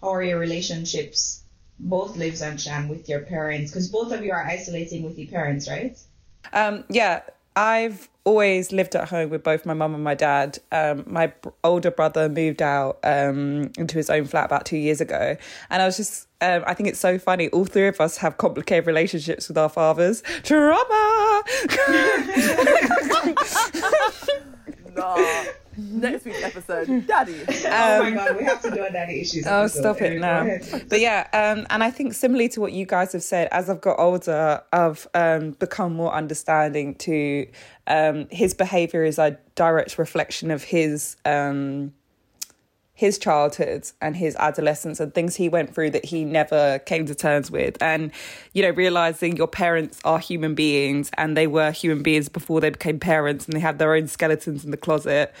how 0.00 0.14
are 0.14 0.22
your 0.22 0.38
relationships, 0.38 1.42
both 1.78 2.16
Livs 2.16 2.42
and 2.42 2.60
Shan, 2.60 2.88
with 2.88 3.08
your 3.08 3.20
parents? 3.20 3.70
Because 3.70 3.88
both 3.88 4.12
of 4.12 4.24
you 4.24 4.32
are 4.32 4.44
isolating 4.44 5.04
with 5.04 5.18
your 5.18 5.28
parents, 5.28 5.68
right? 5.68 5.98
Um, 6.52 6.84
yeah, 6.90 7.22
I've 7.54 8.08
always 8.24 8.72
lived 8.72 8.94
at 8.94 9.08
home 9.08 9.30
with 9.30 9.42
both 9.42 9.66
my 9.66 9.74
mum 9.74 9.94
and 9.94 10.04
my 10.04 10.14
dad. 10.14 10.58
Um, 10.70 11.04
my 11.06 11.32
older 11.64 11.90
brother 11.90 12.28
moved 12.28 12.62
out 12.62 12.98
um, 13.04 13.72
into 13.76 13.96
his 13.96 14.10
own 14.10 14.24
flat 14.24 14.46
about 14.46 14.64
two 14.64 14.76
years 14.76 15.00
ago, 15.00 15.36
and 15.70 15.82
I 15.82 15.86
was 15.86 15.96
just. 15.96 16.28
Um, 16.40 16.64
I 16.66 16.74
think 16.74 16.88
it's 16.88 16.98
so 16.98 17.20
funny. 17.20 17.50
All 17.50 17.64
three 17.64 17.86
of 17.86 18.00
us 18.00 18.16
have 18.16 18.36
complicated 18.36 18.88
relationships 18.88 19.46
with 19.46 19.56
our 19.56 19.68
fathers. 19.68 20.24
Trauma. 20.42 21.42
Nah. 24.94 25.44
Next 25.76 26.24
week's 26.24 26.42
episode, 26.42 27.06
Daddy. 27.06 27.36
oh 27.48 28.02
my 28.02 28.10
God, 28.10 28.36
we 28.36 28.44
have 28.44 28.60
to 28.62 28.70
do 28.70 28.84
a 28.84 28.90
daddy 28.90 29.20
issues. 29.20 29.46
Um, 29.46 29.52
Oh, 29.52 29.60
episode. 29.62 29.80
stop 29.80 30.02
it 30.02 30.20
now. 30.20 30.58
But 30.88 31.00
yeah, 31.00 31.26
um, 31.32 31.66
and 31.70 31.82
I 31.82 31.90
think 31.90 32.12
similarly 32.14 32.48
to 32.50 32.60
what 32.60 32.72
you 32.72 32.84
guys 32.86 33.12
have 33.12 33.22
said, 33.22 33.48
as 33.52 33.70
I've 33.70 33.80
got 33.80 33.98
older, 33.98 34.62
I've 34.72 35.06
um, 35.14 35.52
become 35.52 35.94
more 35.94 36.12
understanding 36.12 36.94
to 36.96 37.46
um, 37.86 38.26
his 38.30 38.52
behavior 38.54 39.04
is 39.04 39.18
a 39.18 39.38
direct 39.54 39.98
reflection 39.98 40.50
of 40.50 40.62
his 40.62 41.16
um, 41.24 41.92
his 43.02 43.18
childhood 43.18 43.90
and 44.00 44.14
his 44.14 44.36
adolescence 44.36 45.00
and 45.00 45.12
things 45.12 45.34
he 45.34 45.48
went 45.48 45.74
through 45.74 45.90
that 45.90 46.04
he 46.04 46.24
never 46.24 46.78
came 46.86 47.04
to 47.04 47.16
terms 47.16 47.50
with. 47.50 47.76
And 47.82 48.12
you 48.52 48.62
know 48.62 48.70
realizing 48.70 49.36
your 49.36 49.48
parents 49.48 49.98
are 50.04 50.20
human 50.20 50.54
beings 50.54 51.10
and 51.18 51.36
they 51.36 51.48
were 51.48 51.72
human 51.72 52.04
beings 52.04 52.28
before 52.28 52.60
they 52.60 52.70
became 52.70 53.00
parents 53.00 53.44
and 53.44 53.54
they 53.54 53.58
have 53.58 53.78
their 53.78 53.92
own 53.92 54.06
skeletons 54.06 54.64
in 54.64 54.70
the 54.70 54.76
closet. 54.76 55.34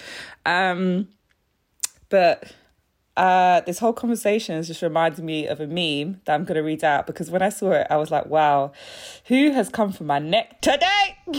Um 0.44 1.06
but 2.08 2.52
uh, 3.16 3.60
this 3.62 3.78
whole 3.78 3.92
conversation 3.92 4.56
has 4.56 4.66
just 4.68 4.82
reminded 4.82 5.24
me 5.24 5.46
of 5.46 5.60
a 5.60 5.66
meme 5.66 6.20
that 6.24 6.34
I'm 6.34 6.44
going 6.44 6.56
to 6.56 6.62
read 6.62 6.82
out 6.82 7.06
because 7.06 7.30
when 7.30 7.42
I 7.42 7.50
saw 7.50 7.72
it, 7.72 7.86
I 7.90 7.96
was 7.96 8.10
like, 8.10 8.26
wow, 8.26 8.72
who 9.26 9.50
has 9.52 9.68
come 9.68 9.92
for 9.92 10.04
my 10.04 10.18
neck 10.18 10.60
today? 10.62 11.16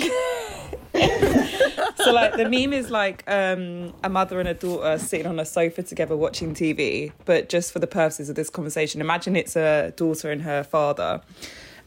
so, 1.95 2.13
like, 2.13 2.35
the 2.35 2.47
meme 2.47 2.73
is 2.73 2.91
like 2.91 3.23
um, 3.27 3.93
a 4.03 4.09
mother 4.09 4.39
and 4.39 4.47
a 4.47 4.53
daughter 4.53 4.97
sitting 4.99 5.25
on 5.25 5.39
a 5.39 5.45
sofa 5.45 5.83
together 5.83 6.15
watching 6.15 6.53
TV, 6.53 7.11
but 7.25 7.49
just 7.49 7.71
for 7.71 7.79
the 7.79 7.87
purposes 7.87 8.29
of 8.29 8.35
this 8.35 8.49
conversation, 8.49 9.01
imagine 9.01 9.35
it's 9.35 9.55
a 9.55 9.93
daughter 9.95 10.31
and 10.31 10.43
her 10.43 10.63
father. 10.63 11.21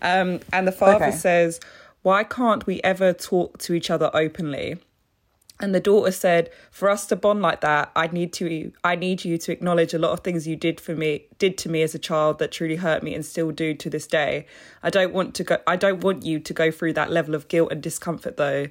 Um, 0.02 0.40
and 0.52 0.66
the 0.66 0.72
father 0.72 1.06
Okay. 1.06 1.16
says, 1.16 1.60
Why 2.02 2.24
can't 2.24 2.66
we 2.66 2.80
ever 2.82 3.12
talk 3.12 3.58
to 3.58 3.72
each 3.72 3.90
other 3.90 4.10
openly? 4.12 4.78
And 5.58 5.74
the 5.74 5.80
daughter 5.80 6.12
said, 6.12 6.50
"For 6.70 6.90
us 6.90 7.06
to 7.06 7.16
bond 7.16 7.40
like 7.40 7.62
that, 7.62 7.90
I 7.96 8.08
need 8.08 8.32
to. 8.34 8.72
I 8.84 8.94
need 8.94 9.24
you 9.24 9.38
to 9.38 9.52
acknowledge 9.52 9.94
a 9.94 9.98
lot 9.98 10.12
of 10.12 10.20
things 10.20 10.46
you 10.46 10.54
did 10.54 10.80
for 10.80 10.94
me, 10.94 11.24
did 11.38 11.56
to 11.58 11.70
me 11.70 11.82
as 11.82 11.94
a 11.94 11.98
child 11.98 12.38
that 12.40 12.52
truly 12.52 12.76
hurt 12.76 13.02
me, 13.02 13.14
and 13.14 13.24
still 13.24 13.50
do 13.50 13.72
to 13.74 13.88
this 13.88 14.06
day. 14.06 14.46
I 14.82 14.90
don't 14.90 15.14
want 15.14 15.34
to 15.36 15.44
go. 15.44 15.58
I 15.66 15.76
don't 15.76 16.04
want 16.04 16.24
you 16.24 16.40
to 16.40 16.52
go 16.52 16.70
through 16.70 16.92
that 16.94 17.10
level 17.10 17.34
of 17.34 17.48
guilt 17.48 17.72
and 17.72 17.82
discomfort, 17.82 18.36
though. 18.36 18.66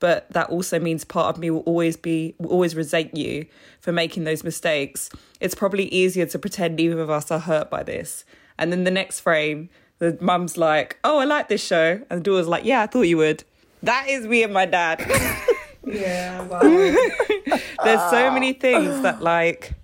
But 0.00 0.32
that 0.32 0.48
also 0.48 0.80
means 0.80 1.04
part 1.04 1.32
of 1.32 1.38
me 1.38 1.50
will 1.50 1.60
always 1.60 1.96
be, 1.96 2.34
will 2.38 2.50
always 2.50 2.74
resent 2.74 3.16
you 3.16 3.46
for 3.78 3.92
making 3.92 4.24
those 4.24 4.42
mistakes. 4.42 5.10
It's 5.38 5.54
probably 5.54 5.84
easier 5.88 6.26
to 6.26 6.38
pretend 6.40 6.74
neither 6.76 7.00
of 7.00 7.08
us 7.08 7.30
are 7.30 7.38
hurt 7.38 7.70
by 7.70 7.84
this. 7.84 8.24
And 8.58 8.72
then 8.72 8.82
the 8.82 8.90
next 8.90 9.20
frame, 9.20 9.68
the 9.98 10.18
mum's 10.20 10.56
like, 10.56 10.98
"Oh, 11.04 11.18
I 11.18 11.24
like 11.24 11.48
this 11.48 11.64
show," 11.64 12.00
and 12.10 12.20
the 12.20 12.24
daughter's 12.24 12.48
like, 12.48 12.64
"Yeah, 12.64 12.82
I 12.82 12.86
thought 12.86 13.02
you 13.02 13.18
would." 13.18 13.44
That 13.82 14.08
is 14.08 14.26
me 14.26 14.42
and 14.42 14.52
my 14.52 14.66
dad. 14.66 14.98
Yeah, 15.92 16.42
wow. 16.46 16.60
There's 16.60 18.10
so 18.10 18.30
many 18.30 18.56
uh, 18.56 18.60
things 18.60 19.02
that 19.02 19.22
like 19.22 19.74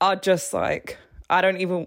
are 0.00 0.16
just 0.16 0.52
like 0.52 0.98
I 1.30 1.40
don't 1.40 1.58
even 1.58 1.86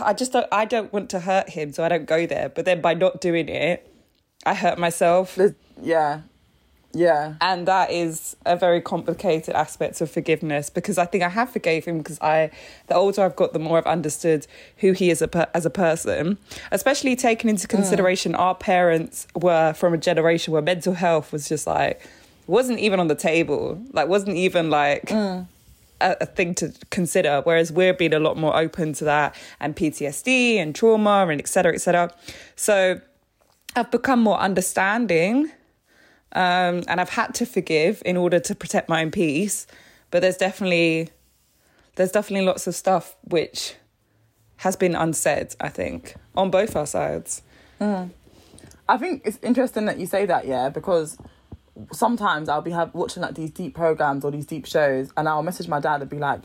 I 0.00 0.12
just 0.12 0.32
don't 0.32 0.46
I 0.52 0.64
don't 0.64 0.92
want 0.92 1.10
to 1.10 1.20
hurt 1.20 1.50
him, 1.50 1.72
so 1.72 1.84
I 1.84 1.88
don't 1.88 2.06
go 2.06 2.26
there. 2.26 2.48
But 2.48 2.64
then 2.64 2.80
by 2.80 2.94
not 2.94 3.20
doing 3.20 3.48
it, 3.48 3.90
I 4.46 4.54
hurt 4.54 4.78
myself. 4.78 5.34
There's, 5.34 5.54
yeah. 5.82 6.20
Yeah. 6.94 7.34
And 7.40 7.66
that 7.66 7.90
is 7.90 8.36
a 8.46 8.56
very 8.56 8.80
complicated 8.80 9.54
aspect 9.54 10.00
of 10.00 10.10
forgiveness 10.10 10.70
because 10.70 10.96
I 10.96 11.06
think 11.06 11.24
I 11.24 11.28
have 11.28 11.50
forgave 11.50 11.84
him 11.84 11.98
because 11.98 12.20
I, 12.20 12.50
the 12.86 12.94
older 12.94 13.22
I've 13.22 13.36
got, 13.36 13.52
the 13.52 13.58
more 13.58 13.78
I've 13.78 13.86
understood 13.86 14.46
who 14.78 14.92
he 14.92 15.10
is 15.10 15.20
a 15.20 15.28
per, 15.28 15.48
as 15.54 15.66
a 15.66 15.70
person. 15.70 16.38
Especially 16.70 17.16
taking 17.16 17.50
into 17.50 17.66
mm. 17.66 17.70
consideration 17.70 18.34
our 18.36 18.54
parents 18.54 19.26
were 19.34 19.72
from 19.72 19.92
a 19.92 19.98
generation 19.98 20.52
where 20.52 20.62
mental 20.62 20.94
health 20.94 21.32
was 21.32 21.48
just 21.48 21.66
like 21.66 22.00
wasn't 22.46 22.78
even 22.78 23.00
on 23.00 23.08
the 23.08 23.14
table, 23.14 23.82
like 23.92 24.08
wasn't 24.08 24.36
even 24.36 24.70
like. 24.70 25.10
A, 26.00 26.16
a 26.20 26.26
thing 26.26 26.56
to 26.56 26.72
consider, 26.90 27.40
whereas 27.44 27.70
we're 27.70 27.94
being 27.94 28.12
a 28.12 28.18
lot 28.18 28.36
more 28.36 28.54
open 28.54 28.92
to 28.94 29.04
that 29.04 29.34
and 29.60 29.76
PTSD 29.76 30.56
and 30.56 30.74
trauma 30.74 31.24
and 31.30 31.40
et 31.40 31.46
cetera, 31.46 31.72
et 31.72 31.78
cetera. 31.78 32.10
So 32.56 33.00
I've 33.76 33.92
become 33.92 34.20
more 34.20 34.38
understanding 34.38 35.52
um, 36.32 36.82
and 36.88 37.00
I've 37.00 37.10
had 37.10 37.34
to 37.36 37.46
forgive 37.46 38.02
in 38.04 38.16
order 38.16 38.40
to 38.40 38.54
protect 38.54 38.88
my 38.88 39.02
own 39.02 39.12
peace. 39.12 39.66
But 40.10 40.20
there's 40.20 40.36
definitely 40.36 41.10
there's 41.96 42.10
definitely 42.10 42.46
lots 42.46 42.66
of 42.66 42.74
stuff 42.74 43.16
which 43.22 43.74
has 44.58 44.74
been 44.76 44.94
unsaid. 44.94 45.54
I 45.60 45.68
think 45.68 46.16
on 46.36 46.50
both 46.50 46.74
our 46.76 46.86
sides. 46.86 47.42
I 48.88 48.98
think 48.98 49.22
it's 49.24 49.38
interesting 49.42 49.86
that 49.86 49.98
you 49.98 50.06
say 50.06 50.26
that, 50.26 50.46
yeah, 50.46 50.68
because 50.68 51.16
sometimes 51.92 52.48
I'll 52.48 52.62
be 52.62 52.70
have, 52.70 52.94
watching 52.94 53.22
like 53.22 53.34
these 53.34 53.50
deep 53.50 53.74
programs 53.74 54.24
or 54.24 54.30
these 54.30 54.46
deep 54.46 54.66
shows, 54.66 55.10
and 55.16 55.28
I'll 55.28 55.42
message 55.42 55.68
my 55.68 55.80
dad 55.80 56.00
and 56.00 56.10
be 56.10 56.18
like, 56.18 56.40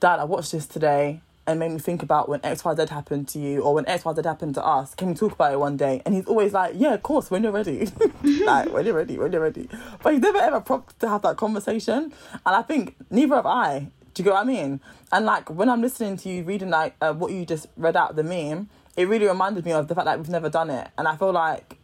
"Dad, 0.00 0.18
I 0.18 0.24
watched 0.24 0.52
this 0.52 0.66
today, 0.66 1.20
and 1.46 1.58
made 1.58 1.72
me 1.72 1.78
think 1.78 2.02
about 2.02 2.28
when 2.28 2.40
XYZ 2.40 2.88
happened 2.88 3.28
to 3.28 3.38
you 3.38 3.62
or 3.62 3.74
when 3.74 3.84
XYZ 3.84 4.24
happened 4.24 4.54
to 4.54 4.64
us. 4.64 4.94
Can 4.94 5.08
we 5.08 5.14
talk 5.14 5.32
about 5.32 5.52
it 5.52 5.58
one 5.58 5.76
day? 5.76 6.00
And 6.04 6.14
he's 6.14 6.26
always 6.26 6.52
like, 6.52 6.74
Yeah, 6.76 6.94
of 6.94 7.02
course, 7.02 7.30
when 7.30 7.42
you're 7.42 7.52
ready. 7.52 7.86
like, 8.22 8.72
when 8.72 8.86
you're 8.86 8.94
ready, 8.94 9.18
when 9.18 9.32
you're 9.32 9.40
ready. 9.40 9.68
But 10.02 10.14
he's 10.14 10.22
never 10.22 10.38
ever 10.38 10.60
prompted 10.60 10.98
to 11.00 11.08
have 11.08 11.22
that 11.22 11.36
conversation. 11.36 12.12
And 12.46 12.56
I 12.56 12.62
think 12.62 12.96
neither 13.10 13.34
have 13.34 13.46
I. 13.46 13.88
Do 14.14 14.22
you 14.22 14.24
get 14.24 14.34
what 14.34 14.42
I 14.42 14.44
mean? 14.44 14.80
And 15.10 15.26
like 15.26 15.50
when 15.50 15.68
I'm 15.68 15.80
listening 15.80 16.16
to 16.18 16.28
you 16.28 16.44
reading 16.44 16.70
like 16.70 16.94
uh, 17.00 17.12
what 17.12 17.32
you 17.32 17.44
just 17.44 17.66
read 17.76 17.96
out 17.96 18.14
the 18.14 18.22
meme, 18.22 18.68
it 18.96 19.08
really 19.08 19.26
reminded 19.26 19.64
me 19.64 19.72
of 19.72 19.88
the 19.88 19.94
fact 19.94 20.04
that 20.04 20.18
we've 20.18 20.28
never 20.28 20.48
done 20.48 20.70
it. 20.70 20.88
And 20.96 21.08
I 21.08 21.16
feel 21.16 21.32
like 21.32 21.78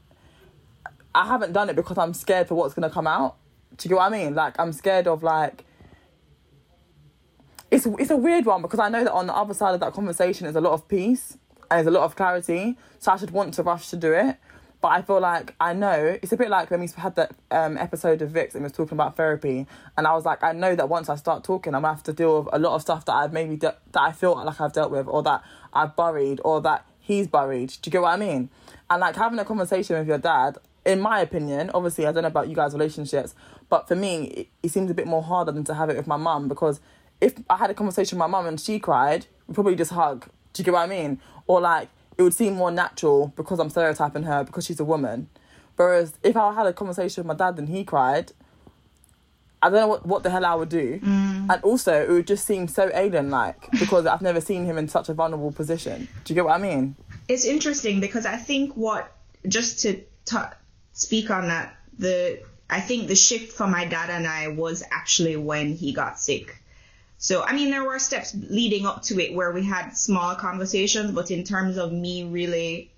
I 1.15 1.27
haven't 1.27 1.53
done 1.53 1.71
it 1.71 1.77
because 1.77 1.99
I'm 1.99 2.15
scared 2.15 2.49
for 2.49 2.55
what's 2.55 2.75
gonna 2.75 2.91
come 2.91 3.07
out. 3.07 3.37
Do 3.77 3.87
you 3.87 3.91
get 3.91 3.97
what 3.97 4.13
I 4.13 4.25
mean? 4.25 4.35
Like 4.35 4.59
I'm 4.59 4.73
scared 4.73 5.07
of 5.07 5.23
like 5.23 5.65
it's 7.71 7.87
it's 7.87 8.11
a 8.11 8.17
weird 8.17 8.47
one 8.47 8.63
because 8.63 8.81
I 8.81 8.89
know 8.89 9.05
that 9.05 9.13
on 9.13 9.27
the 9.27 9.35
other 9.35 9.55
side 9.55 9.75
of 9.75 9.81
that 9.81 9.93
conversation 9.93 10.47
is 10.47 10.57
a 10.57 10.61
lot 10.61 10.73
of 10.73 10.89
peace 10.89 11.37
and 11.71 11.79
there's 11.79 11.87
a 11.87 11.91
lot 11.91 12.05
of 12.05 12.17
clarity. 12.17 12.77
So 12.99 13.13
I 13.13 13.17
should 13.17 13.31
want 13.31 13.55
to 13.55 13.63
rush 13.63 13.89
to 13.89 13.97
do 13.97 14.13
it. 14.13 14.37
But 14.81 14.89
I 14.89 15.03
feel 15.03 15.19
like 15.19 15.55
I 15.61 15.73
know 15.73 16.19
it's 16.23 16.31
a 16.31 16.37
bit 16.37 16.51
like 16.51 16.71
when 16.71 16.81
we 16.81 16.89
had 16.97 17.17
that 17.17 17.35
um, 17.51 17.77
episode 17.77 18.23
of 18.23 18.31
Vix 18.31 18.55
and 18.55 18.63
was 18.63 18.73
talking 18.73 18.95
about 18.95 19.17
therapy, 19.17 19.67
and 19.97 20.07
I 20.07 20.15
was 20.15 20.25
like, 20.25 20.45
I 20.45 20.53
know 20.53 20.77
that 20.77 20.89
once 20.89 21.09
I 21.09 21.17
start 21.17 21.43
talking, 21.43 21.75
I'm 21.75 21.83
gonna 21.83 21.95
have 21.95 22.05
to 22.05 22.13
deal 22.13 22.45
with 22.45 22.55
a 22.55 22.61
lot 22.61 22.77
of 22.77 22.83
stuff 22.83 23.05
that 23.07 23.13
I've 23.13 23.33
maybe 23.33 23.57
de- 23.57 23.77
that 23.93 24.01
I 24.01 24.13
feel 24.13 24.37
like 24.37 24.61
I've 24.61 24.73
dealt 24.73 24.93
with, 24.93 25.09
or 25.09 25.25
that 25.25 25.43
I've 25.73 25.97
buried, 25.97 26.41
or 26.45 26.61
that 26.61 26.87
he's 27.01 27.27
buried. 27.27 27.71
Do 27.83 27.89
you 27.89 27.91
get 27.91 28.03
what 28.03 28.13
I 28.13 28.17
mean? 28.17 28.51
And 28.89 29.01
like 29.01 29.17
having 29.17 29.41
a 29.41 29.45
conversation 29.45 29.99
with 29.99 30.07
your 30.07 30.19
dad, 30.19 30.59
in 30.85 31.01
my 31.01 31.21
opinion, 31.21 31.71
obviously 31.75 32.07
I 32.07 32.13
don't 32.13 32.23
know 32.23 32.29
about 32.29 32.49
you 32.49 32.55
guys' 32.55 32.73
relationships, 32.73 33.35
but 33.69 33.89
for 33.89 33.95
me, 33.95 34.25
it, 34.25 34.49
it 34.63 34.71
seems 34.71 34.91
a 34.91 34.95
bit 34.95 35.07
more 35.07 35.23
harder 35.23 35.53
than 35.53 35.65
to 35.65 35.75
have 35.75 35.91
it 35.91 35.97
with 35.97 36.07
my 36.07 36.17
mum 36.17 36.49
because 36.49 36.81
if 37.21 37.35
I 37.51 37.57
had 37.57 37.71
a 37.71 37.75
conversation 37.75 38.17
with 38.17 38.21
my 38.21 38.27
mum 38.27 38.47
and 38.47 38.61
she 38.61 38.79
cried, 38.79 39.27
we'd 39.47 39.55
probably 39.55 39.77
just 39.77 39.93
hug. 39.93 40.27
Do 40.53 40.61
you 40.61 40.65
get 40.65 40.75
what 40.75 40.83
I 40.83 40.87
mean? 40.87 41.21
Or 41.47 41.61
like 41.61 41.89
it 42.17 42.23
would 42.23 42.35
seem 42.35 42.55
more 42.55 42.71
natural 42.71 43.33
because 43.37 43.59
I'm 43.59 43.71
stereotyping 43.71 44.25
her 44.25 44.45
because 44.45 44.67
she's 44.67 44.81
a 44.81 44.85
woman. 44.85 45.29
Whereas 45.77 46.15
if 46.23 46.37
I 46.37 46.53
had 46.55 46.67
a 46.67 46.73
conversation 46.73 47.23
with 47.23 47.39
my 47.39 47.47
dad 47.47 47.59
and 47.59 47.69
he 47.69 47.85
cried, 47.85 48.33
I 49.63 49.71
don't 49.71 49.81
know 49.81 49.89
what, 49.89 50.07
what 50.07 50.23
the 50.23 50.31
hell 50.31 50.45
I 50.45 50.55
would 50.55 50.69
do. 50.69 51.01
Mm. 51.01 51.51
And 51.51 51.63
also, 51.63 51.93
it 51.93 52.09
would 52.09 52.27
just 52.27 52.47
seem 52.47 52.69
so 52.69 52.91
alien 52.95 53.31
like 53.31 53.71
because 53.79 54.07
I've 54.07 54.23
never 54.23 54.41
seen 54.41 54.65
him 54.65 54.79
in 54.79 54.89
such 54.89 55.09
a 55.09 55.15
vulnerable 55.15 55.53
position. 55.53 56.09
Do 56.25 56.33
you 56.33 56.35
get 56.35 56.45
what 56.45 56.55
I 56.55 56.63
mean? 56.63 56.97
It's 57.29 57.45
interesting 57.45 58.01
because 58.01 58.27
I 58.27 58.37
think 58.37 58.77
what 58.77 59.13
just 59.47 59.81
to 59.81 60.01
ta 60.25 60.55
speak 60.99 61.31
on 61.31 61.47
that 61.47 61.77
the 61.99 62.43
I 62.69 62.81
think 62.81 63.09
the 63.09 63.15
shift 63.15 63.53
for 63.53 63.67
my 63.67 63.87
dad 63.87 64.11
and 64.11 64.27
I 64.27 64.49
was 64.49 64.83
actually 64.91 65.37
when 65.37 65.75
he 65.75 65.93
got 65.93 66.21
sick. 66.21 66.55
So, 67.17 67.43
I 67.43 67.53
mean, 67.53 67.71
there 67.71 67.83
were 67.83 67.99
steps 67.99 68.35
leading 68.35 68.87
up 68.87 69.03
to 69.05 69.19
it 69.19 69.35
where 69.35 69.51
we 69.51 69.65
had 69.65 69.97
small 69.97 70.35
conversations, 70.35 71.13
but 71.13 71.31
in 71.31 71.45
terms 71.45 71.79
of 71.79 71.93
me 71.93 72.25
really 72.25 72.93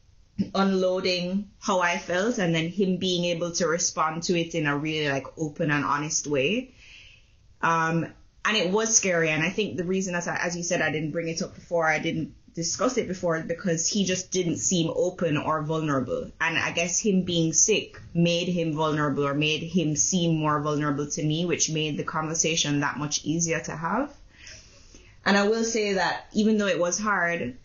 unloading 0.55 1.51
how 1.61 1.81
I 1.81 1.99
felt 1.99 2.39
and 2.39 2.55
then 2.55 2.69
him 2.69 2.97
being 2.97 3.27
able 3.27 3.53
to 3.53 3.67
respond 3.67 4.25
to 4.25 4.39
it 4.39 4.55
in 4.55 4.67
a 4.67 4.77
really 4.77 5.09
like 5.09 5.27
open 5.39 5.71
and 5.71 5.85
honest 5.85 6.27
way. 6.27 6.75
Um, 7.63 8.07
and 8.45 8.57
it 8.57 8.71
was 8.71 8.97
scary. 8.97 9.31
And 9.31 9.43
I 9.43 9.51
think 9.51 9.77
the 9.77 9.85
reason, 9.85 10.15
as, 10.15 10.27
I, 10.27 10.37
as 10.37 10.57
you 10.57 10.63
said, 10.63 10.83
I 10.83 10.91
didn't 10.91 11.13
bring 11.13 11.29
it 11.29 11.43
up 11.43 11.55
before, 11.55 11.87
I 11.87 11.99
didn't 11.99 12.35
discuss 12.55 12.97
it 12.97 13.09
before 13.09 13.41
because 13.41 13.89
he 13.89 14.05
just 14.05 14.31
didn't 14.31 14.59
seem 14.59 14.91
open 14.95 15.37
or 15.37 15.63
vulnerable. 15.63 16.31
And 16.41 16.59
I 16.59 16.73
guess 16.73 16.99
him 16.99 17.23
being 17.23 17.53
sick 17.53 18.01
made 18.15 18.49
him 18.49 18.75
vulnerable 18.75 19.27
or 19.27 19.35
made 19.35 19.63
him 19.63 19.97
seem 19.97 20.39
more 20.39 20.61
vulnerable 20.61 21.07
to 21.07 21.23
me, 21.23 21.45
which 21.45 21.71
made 21.71 21.97
the 21.97 22.05
conversation 22.05 22.81
that 22.81 22.99
much 22.99 23.25
easier 23.25 23.61
to 23.61 23.77
have. 23.77 24.15
And 25.25 25.37
I 25.37 25.49
will 25.49 25.65
say 25.65 25.95
that 25.95 26.27
even 26.33 26.59
though 26.59 26.67
it 26.67 26.79
was 26.79 26.99
hard, 26.99 27.57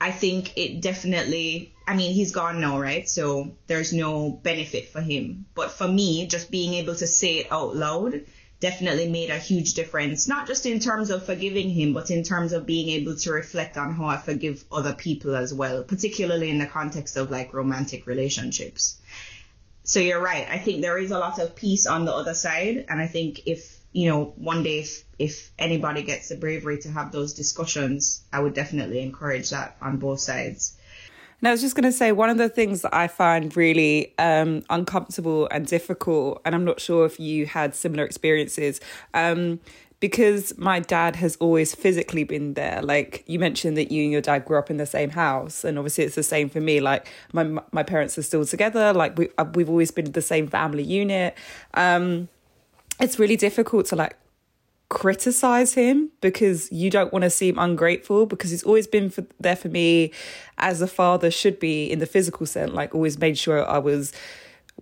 I 0.00 0.10
think 0.10 0.56
it 0.56 0.80
definitely, 0.80 1.74
I 1.86 1.94
mean, 1.94 2.14
he's 2.14 2.32
gone 2.32 2.60
now, 2.60 2.80
right? 2.80 3.08
So 3.08 3.56
there's 3.66 3.92
no 3.92 4.30
benefit 4.30 4.88
for 4.88 5.00
him. 5.00 5.44
But 5.54 5.70
for 5.70 5.86
me, 5.86 6.26
just 6.26 6.50
being 6.50 6.74
able 6.74 6.94
to 6.94 7.06
say 7.06 7.38
it 7.38 7.52
out 7.52 7.76
loud 7.76 8.22
definitely 8.60 9.08
made 9.08 9.30
a 9.30 9.38
huge 9.38 9.74
difference, 9.74 10.28
not 10.28 10.46
just 10.46 10.66
in 10.66 10.78
terms 10.80 11.10
of 11.10 11.24
forgiving 11.24 11.70
him, 11.70 11.94
but 11.94 12.10
in 12.10 12.22
terms 12.22 12.52
of 12.52 12.66
being 12.66 12.90
able 12.90 13.16
to 13.16 13.32
reflect 13.32 13.78
on 13.78 13.94
how 13.94 14.04
I 14.04 14.18
forgive 14.18 14.64
other 14.70 14.92
people 14.92 15.34
as 15.34 15.52
well, 15.52 15.82
particularly 15.82 16.50
in 16.50 16.58
the 16.58 16.66
context 16.66 17.16
of 17.16 17.30
like 17.30 17.54
romantic 17.54 18.06
relationships. 18.06 19.00
So 19.82 19.98
you're 19.98 20.20
right. 20.20 20.46
I 20.48 20.58
think 20.58 20.82
there 20.82 20.98
is 20.98 21.10
a 21.10 21.18
lot 21.18 21.38
of 21.38 21.56
peace 21.56 21.86
on 21.86 22.04
the 22.04 22.14
other 22.14 22.34
side. 22.34 22.84
And 22.88 23.00
I 23.00 23.06
think 23.06 23.46
if, 23.46 23.78
you 23.92 24.10
know, 24.10 24.34
one 24.36 24.62
day 24.62 24.80
if, 24.80 25.04
if 25.18 25.50
anybody 25.58 26.02
gets 26.02 26.28
the 26.28 26.36
bravery 26.36 26.78
to 26.80 26.90
have 26.90 27.12
those 27.12 27.32
discussions, 27.32 28.22
I 28.30 28.40
would 28.40 28.54
definitely 28.54 29.00
encourage 29.00 29.50
that 29.50 29.78
on 29.80 29.96
both 29.96 30.20
sides. 30.20 30.76
And 31.40 31.48
I 31.48 31.52
was 31.52 31.60
just 31.60 31.74
going 31.74 31.84
to 31.84 31.92
say, 31.92 32.12
one 32.12 32.28
of 32.28 32.36
the 32.36 32.48
things 32.48 32.82
that 32.82 32.94
I 32.94 33.08
find 33.08 33.56
really 33.56 34.12
um, 34.18 34.62
uncomfortable 34.68 35.48
and 35.50 35.66
difficult, 35.66 36.42
and 36.44 36.54
I'm 36.54 36.64
not 36.64 36.80
sure 36.80 37.06
if 37.06 37.18
you 37.18 37.46
had 37.46 37.74
similar 37.74 38.04
experiences, 38.04 38.80
um, 39.14 39.60
because 40.00 40.56
my 40.58 40.80
dad 40.80 41.16
has 41.16 41.36
always 41.36 41.74
physically 41.74 42.24
been 42.24 42.54
there. 42.54 42.82
Like 42.82 43.22
you 43.26 43.38
mentioned 43.38 43.76
that 43.76 43.92
you 43.92 44.02
and 44.02 44.12
your 44.12 44.22
dad 44.22 44.44
grew 44.46 44.58
up 44.58 44.70
in 44.70 44.78
the 44.78 44.86
same 44.86 45.10
house, 45.10 45.62
and 45.64 45.78
obviously 45.78 46.04
it's 46.04 46.14
the 46.14 46.22
same 46.22 46.48
for 46.48 46.60
me. 46.60 46.80
Like 46.80 47.06
my 47.32 47.44
my 47.70 47.82
parents 47.82 48.16
are 48.18 48.22
still 48.22 48.44
together. 48.44 48.92
Like 48.94 49.18
we 49.18 49.28
uh, 49.36 49.44
we've 49.54 49.68
always 49.68 49.90
been 49.90 50.12
the 50.12 50.22
same 50.22 50.48
family 50.48 50.82
unit. 50.82 51.36
Um, 51.74 52.28
it's 52.98 53.18
really 53.18 53.36
difficult 53.36 53.86
to 53.86 53.96
like 53.96 54.16
criticize 54.90 55.74
him 55.74 56.10
because 56.20 56.70
you 56.72 56.90
don't 56.90 57.12
want 57.12 57.22
to 57.22 57.30
seem 57.30 57.56
ungrateful 57.58 58.26
because 58.26 58.50
he's 58.50 58.64
always 58.64 58.88
been 58.88 59.08
for, 59.08 59.24
there 59.38 59.54
for 59.54 59.68
me 59.68 60.10
as 60.58 60.82
a 60.82 60.86
father 60.86 61.30
should 61.30 61.60
be 61.60 61.90
in 61.90 62.00
the 62.00 62.06
physical 62.06 62.44
sense 62.44 62.72
like 62.72 62.92
always 62.92 63.16
made 63.16 63.38
sure 63.38 63.66
I 63.66 63.78
was 63.78 64.12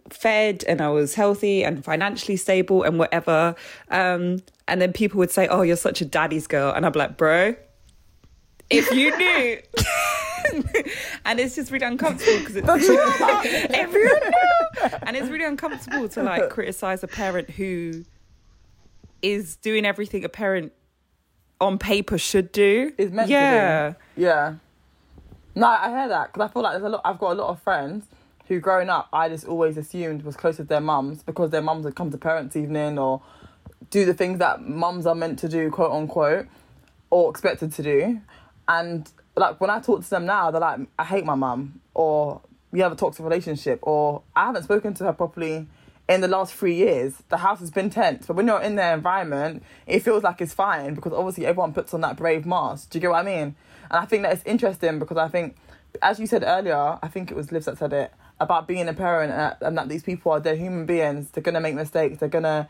fed 0.08 0.64
and 0.66 0.80
I 0.80 0.88
was 0.88 1.14
healthy 1.14 1.62
and 1.62 1.84
financially 1.84 2.38
stable 2.38 2.82
and 2.84 2.98
whatever. 2.98 3.54
Um 3.90 4.38
and 4.66 4.80
then 4.80 4.94
people 4.94 5.18
would 5.18 5.30
say 5.30 5.46
oh 5.46 5.60
you're 5.60 5.76
such 5.76 6.00
a 6.00 6.06
daddy's 6.06 6.46
girl. 6.46 6.72
And 6.72 6.86
I'm 6.86 6.92
like 6.92 7.18
bro 7.18 7.54
if 8.70 8.90
you 8.90 9.14
knew 9.18 9.58
and 11.26 11.38
it's 11.38 11.54
just 11.54 11.70
really 11.70 11.84
uncomfortable 11.84 12.38
because 12.38 12.56
it's 12.56 12.68
everyone 13.74 14.20
knew. 14.20 14.88
And 15.02 15.18
it's 15.18 15.28
really 15.28 15.44
uncomfortable 15.44 16.08
to 16.08 16.22
like 16.22 16.48
criticize 16.48 17.02
a 17.02 17.08
parent 17.08 17.50
who 17.50 18.04
is 19.22 19.56
doing 19.56 19.84
everything 19.84 20.24
a 20.24 20.28
parent 20.28 20.72
on 21.60 21.78
paper 21.78 22.18
should 22.18 22.52
do. 22.52 22.92
Is 22.98 23.10
meant 23.10 23.28
yeah. 23.28 23.88
to 23.88 23.96
do. 24.16 24.22
Yeah. 24.22 24.54
No, 25.54 25.66
I 25.66 25.88
hear 25.88 26.08
that 26.08 26.32
because 26.32 26.48
I 26.48 26.52
feel 26.52 26.62
like 26.62 26.72
there's 26.74 26.84
a 26.84 26.88
lot. 26.88 27.02
I've 27.04 27.18
got 27.18 27.32
a 27.32 27.34
lot 27.34 27.48
of 27.48 27.60
friends 27.62 28.04
who, 28.46 28.60
growing 28.60 28.88
up, 28.88 29.08
I 29.12 29.28
just 29.28 29.46
always 29.46 29.76
assumed 29.76 30.22
was 30.22 30.36
close 30.36 30.58
with 30.58 30.68
their 30.68 30.80
mums 30.80 31.22
because 31.22 31.50
their 31.50 31.62
mums 31.62 31.84
would 31.84 31.96
come 31.96 32.10
to 32.10 32.18
parents' 32.18 32.56
evening 32.56 32.98
or 32.98 33.22
do 33.90 34.04
the 34.04 34.14
things 34.14 34.38
that 34.38 34.62
mums 34.62 35.06
are 35.06 35.14
meant 35.14 35.38
to 35.40 35.48
do, 35.48 35.70
quote 35.70 35.92
unquote, 35.92 36.46
or 37.10 37.30
expected 37.30 37.72
to 37.72 37.82
do. 37.82 38.20
And 38.68 39.10
like 39.36 39.60
when 39.60 39.70
I 39.70 39.80
talk 39.80 40.04
to 40.04 40.10
them 40.10 40.26
now, 40.26 40.50
they're 40.50 40.60
like, 40.60 40.80
"I 40.98 41.04
hate 41.04 41.24
my 41.24 41.34
mum," 41.34 41.80
or 41.94 42.40
"We 42.70 42.80
have 42.80 42.92
a 42.92 42.96
toxic 42.96 43.24
relationship," 43.24 43.80
or 43.82 44.22
"I 44.36 44.46
haven't 44.46 44.64
spoken 44.64 44.94
to 44.94 45.04
her 45.04 45.12
properly." 45.12 45.66
In 46.08 46.22
the 46.22 46.28
last 46.28 46.54
three 46.54 46.74
years, 46.74 47.22
the 47.28 47.36
house 47.36 47.60
has 47.60 47.70
been 47.70 47.90
tense. 47.90 48.26
But 48.26 48.36
when 48.36 48.46
you're 48.46 48.62
in 48.62 48.76
their 48.76 48.94
environment, 48.94 49.62
it 49.86 50.00
feels 50.00 50.22
like 50.22 50.40
it's 50.40 50.54
fine 50.54 50.94
because 50.94 51.12
obviously 51.12 51.44
everyone 51.44 51.72
puts 51.72 51.92
on 51.92 52.00
that 52.00 52.16
brave 52.16 52.46
mask. 52.46 52.90
Do 52.90 52.98
you 52.98 53.00
get 53.02 53.10
what 53.10 53.20
I 53.20 53.22
mean? 53.24 53.54
And 53.90 54.00
I 54.00 54.06
think 54.06 54.22
that 54.22 54.32
it's 54.32 54.44
interesting 54.44 54.98
because 54.98 55.18
I 55.18 55.28
think, 55.28 55.56
as 56.02 56.18
you 56.18 56.26
said 56.26 56.44
earlier, 56.46 56.98
I 57.02 57.08
think 57.08 57.30
it 57.30 57.36
was 57.36 57.52
Liv 57.52 57.64
that 57.66 57.78
said 57.78 57.92
it 57.92 58.12
about 58.40 58.66
being 58.66 58.88
a 58.88 58.94
parent 58.94 59.32
and, 59.32 59.56
and 59.60 59.78
that 59.78 59.88
these 59.88 60.02
people 60.02 60.32
are 60.32 60.40
they're 60.40 60.56
human 60.56 60.86
beings. 60.86 61.30
They're 61.30 61.42
gonna 61.42 61.60
make 61.60 61.74
mistakes. 61.74 62.18
They're 62.18 62.28
gonna, 62.28 62.68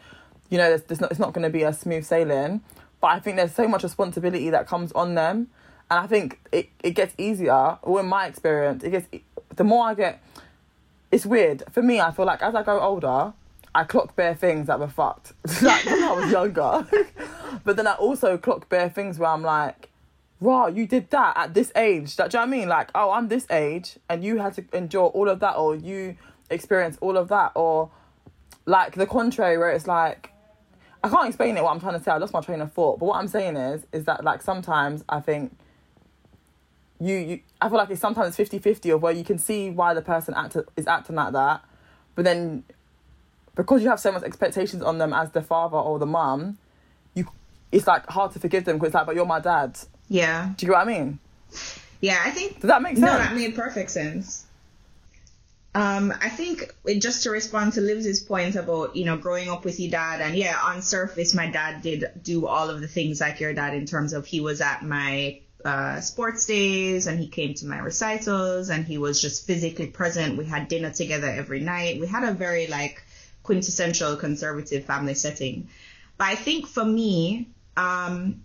you 0.50 0.58
know, 0.58 0.68
there's, 0.70 0.82
there's 0.82 1.00
not, 1.00 1.10
it's 1.10 1.20
not 1.20 1.32
gonna 1.32 1.50
be 1.50 1.62
a 1.62 1.72
smooth 1.72 2.04
sailing. 2.04 2.62
But 3.00 3.08
I 3.08 3.20
think 3.20 3.36
there's 3.36 3.54
so 3.54 3.68
much 3.68 3.84
responsibility 3.84 4.50
that 4.50 4.66
comes 4.66 4.90
on 4.92 5.14
them, 5.14 5.48
and 5.88 6.00
I 6.00 6.08
think 6.08 6.40
it, 6.50 6.70
it 6.82 6.92
gets 6.92 7.14
easier. 7.16 7.78
Or 7.82 8.00
in 8.00 8.06
my 8.06 8.26
experience, 8.26 8.82
it 8.82 8.90
gets 8.90 9.06
the 9.54 9.62
more 9.62 9.86
I 9.86 9.94
get 9.94 10.22
it's 11.10 11.26
weird 11.26 11.64
for 11.70 11.82
me. 11.82 12.00
I 12.00 12.10
feel 12.10 12.26
like 12.26 12.42
as 12.42 12.54
I 12.54 12.62
go 12.62 12.80
older, 12.80 13.32
I 13.74 13.84
clock 13.84 14.16
bare 14.16 14.34
things 14.34 14.66
that 14.66 14.80
were 14.80 14.88
fucked, 14.88 15.32
like 15.62 15.84
when 15.86 16.02
I 16.02 16.12
was 16.12 16.30
younger. 16.30 16.86
but 17.64 17.76
then 17.76 17.86
I 17.86 17.94
also 17.94 18.36
clock 18.38 18.68
bare 18.68 18.88
things 18.88 19.18
where 19.18 19.30
I'm 19.30 19.42
like, 19.42 19.90
"Raw, 20.40 20.66
you 20.66 20.86
did 20.86 21.10
that 21.10 21.36
at 21.36 21.54
this 21.54 21.72
age." 21.76 22.16
Do 22.16 22.22
you 22.22 22.28
know 22.28 22.40
what 22.40 22.42
I 22.42 22.46
mean? 22.46 22.68
Like, 22.68 22.90
oh, 22.94 23.10
I'm 23.10 23.28
this 23.28 23.46
age, 23.50 23.98
and 24.08 24.24
you 24.24 24.38
had 24.38 24.54
to 24.54 24.64
endure 24.72 25.06
all 25.08 25.28
of 25.28 25.40
that, 25.40 25.56
or 25.56 25.74
you 25.74 26.16
experienced 26.50 26.98
all 27.02 27.16
of 27.16 27.28
that, 27.28 27.52
or 27.54 27.90
like 28.66 28.94
the 28.94 29.06
contrary, 29.06 29.58
where 29.58 29.70
it's 29.70 29.86
like, 29.86 30.30
I 31.02 31.08
can't 31.08 31.28
explain 31.28 31.56
it. 31.56 31.62
What 31.62 31.72
I'm 31.72 31.80
trying 31.80 31.98
to 31.98 32.02
say, 32.02 32.10
I 32.10 32.18
lost 32.18 32.32
my 32.32 32.40
train 32.40 32.60
of 32.60 32.72
thought. 32.72 32.98
But 32.98 33.06
what 33.06 33.18
I'm 33.18 33.28
saying 33.28 33.56
is, 33.56 33.86
is 33.92 34.04
that 34.04 34.24
like 34.24 34.42
sometimes 34.42 35.04
I 35.08 35.20
think 35.20 35.56
you, 37.00 37.16
you 37.16 37.40
I 37.60 37.68
feel 37.68 37.78
like 37.78 37.90
it's 37.90 38.00
sometimes 38.00 38.36
50-50 38.36 38.94
of 38.94 39.02
where 39.02 39.12
you 39.12 39.24
can 39.24 39.38
see 39.38 39.70
why 39.70 39.94
the 39.94 40.02
person 40.02 40.34
act, 40.36 40.56
is 40.76 40.86
acting 40.86 41.16
like 41.16 41.32
that, 41.32 41.64
but 42.14 42.24
then 42.24 42.64
because 43.54 43.82
you 43.82 43.88
have 43.88 44.00
so 44.00 44.12
much 44.12 44.22
expectations 44.22 44.82
on 44.82 44.98
them 44.98 45.12
as 45.12 45.30
the 45.32 45.42
father 45.42 45.76
or 45.76 45.98
the 45.98 46.06
mum, 46.06 46.58
you 47.14 47.28
it's 47.72 47.86
like 47.86 48.06
hard 48.06 48.32
to 48.32 48.38
forgive 48.38 48.64
them 48.64 48.76
because 48.76 48.88
it's 48.88 48.94
like, 48.94 49.06
but 49.06 49.14
you're 49.14 49.26
my 49.26 49.40
dad. 49.40 49.78
Yeah. 50.08 50.52
Do 50.56 50.64
you 50.64 50.72
get 50.72 50.78
what 50.78 50.86
I 50.88 50.90
mean? 50.90 51.18
Yeah, 52.00 52.22
I 52.24 52.30
think 52.30 52.60
Does 52.60 52.68
that 52.68 52.80
make 52.82 52.96
sense? 52.96 53.06
No, 53.06 53.18
that 53.18 53.34
made 53.34 53.54
perfect 53.56 53.90
sense. 53.90 54.46
Um, 55.74 56.12
I 56.20 56.28
think 56.28 56.74
it- 56.86 57.00
just 57.00 57.22
to 57.24 57.30
respond 57.30 57.74
to 57.74 57.80
Liv's 57.80 58.20
point 58.20 58.56
about 58.56 58.96
you 58.96 59.04
know 59.04 59.16
growing 59.16 59.48
up 59.48 59.64
with 59.64 59.78
your 59.78 59.90
dad, 59.90 60.20
and 60.20 60.34
yeah, 60.34 60.56
on 60.62 60.82
surface, 60.82 61.34
my 61.34 61.50
dad 61.50 61.82
did 61.82 62.10
do 62.22 62.46
all 62.46 62.70
of 62.70 62.80
the 62.80 62.88
things 62.88 63.20
like 63.20 63.38
your 63.40 63.52
dad 63.52 63.74
in 63.74 63.86
terms 63.86 64.12
of 64.12 64.26
he 64.26 64.40
was 64.40 64.60
at 64.60 64.84
my 64.84 65.40
uh, 65.64 66.00
sports 66.00 66.46
days 66.46 67.06
and 67.06 67.18
he 67.18 67.28
came 67.28 67.54
to 67.54 67.66
my 67.66 67.78
recitals 67.78 68.70
and 68.70 68.84
he 68.84 68.98
was 68.98 69.20
just 69.20 69.46
physically 69.46 69.88
present. 69.88 70.38
We 70.38 70.44
had 70.44 70.68
dinner 70.68 70.90
together 70.90 71.28
every 71.28 71.60
night. 71.60 72.00
We 72.00 72.06
had 72.06 72.24
a 72.24 72.32
very 72.32 72.66
like 72.66 73.02
quintessential 73.42 74.16
conservative 74.16 74.84
family 74.84 75.14
setting. 75.14 75.68
But 76.16 76.28
I 76.28 76.34
think 76.34 76.66
for 76.66 76.84
me, 76.84 77.48
um, 77.76 78.42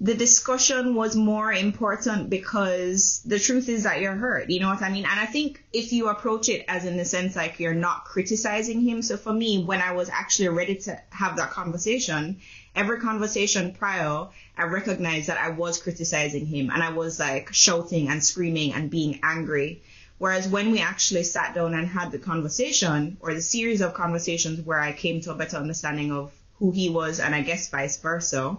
the 0.00 0.14
discussion 0.14 0.94
was 0.94 1.16
more 1.16 1.52
important 1.52 2.30
because 2.30 3.20
the 3.24 3.38
truth 3.38 3.68
is 3.68 3.82
that 3.82 4.00
you're 4.00 4.14
hurt. 4.14 4.48
You 4.48 4.60
know 4.60 4.68
what 4.68 4.82
I 4.82 4.90
mean? 4.90 5.04
And 5.04 5.18
I 5.18 5.26
think 5.26 5.64
if 5.72 5.92
you 5.92 6.08
approach 6.08 6.48
it 6.48 6.64
as 6.68 6.84
in 6.84 6.96
the 6.96 7.04
sense 7.04 7.34
like 7.34 7.58
you're 7.58 7.74
not 7.74 8.04
criticizing 8.04 8.80
him. 8.80 9.02
So 9.02 9.16
for 9.16 9.32
me, 9.32 9.64
when 9.64 9.80
I 9.80 9.92
was 9.92 10.08
actually 10.08 10.50
ready 10.50 10.76
to 10.76 11.00
have 11.10 11.36
that 11.38 11.50
conversation, 11.50 12.38
every 12.78 13.00
conversation 13.00 13.72
prior, 13.72 14.28
I 14.56 14.62
recognized 14.62 15.28
that 15.28 15.40
I 15.40 15.50
was 15.50 15.82
criticizing 15.82 16.46
him 16.46 16.70
and 16.70 16.80
I 16.80 16.90
was 16.90 17.18
like 17.18 17.52
shouting 17.52 18.08
and 18.08 18.22
screaming 18.22 18.72
and 18.72 18.88
being 18.88 19.18
angry. 19.22 19.82
Whereas 20.18 20.46
when 20.48 20.70
we 20.70 20.78
actually 20.78 21.24
sat 21.24 21.54
down 21.54 21.74
and 21.74 21.88
had 21.88 22.12
the 22.12 22.18
conversation 22.18 23.16
or 23.20 23.34
the 23.34 23.42
series 23.42 23.80
of 23.80 23.94
conversations 23.94 24.60
where 24.60 24.80
I 24.80 24.92
came 24.92 25.20
to 25.22 25.32
a 25.32 25.34
better 25.34 25.56
understanding 25.56 26.12
of 26.12 26.32
who 26.58 26.70
he 26.70 26.88
was 26.88 27.18
and 27.18 27.34
I 27.34 27.42
guess 27.42 27.68
vice 27.68 27.96
versa, 27.98 28.56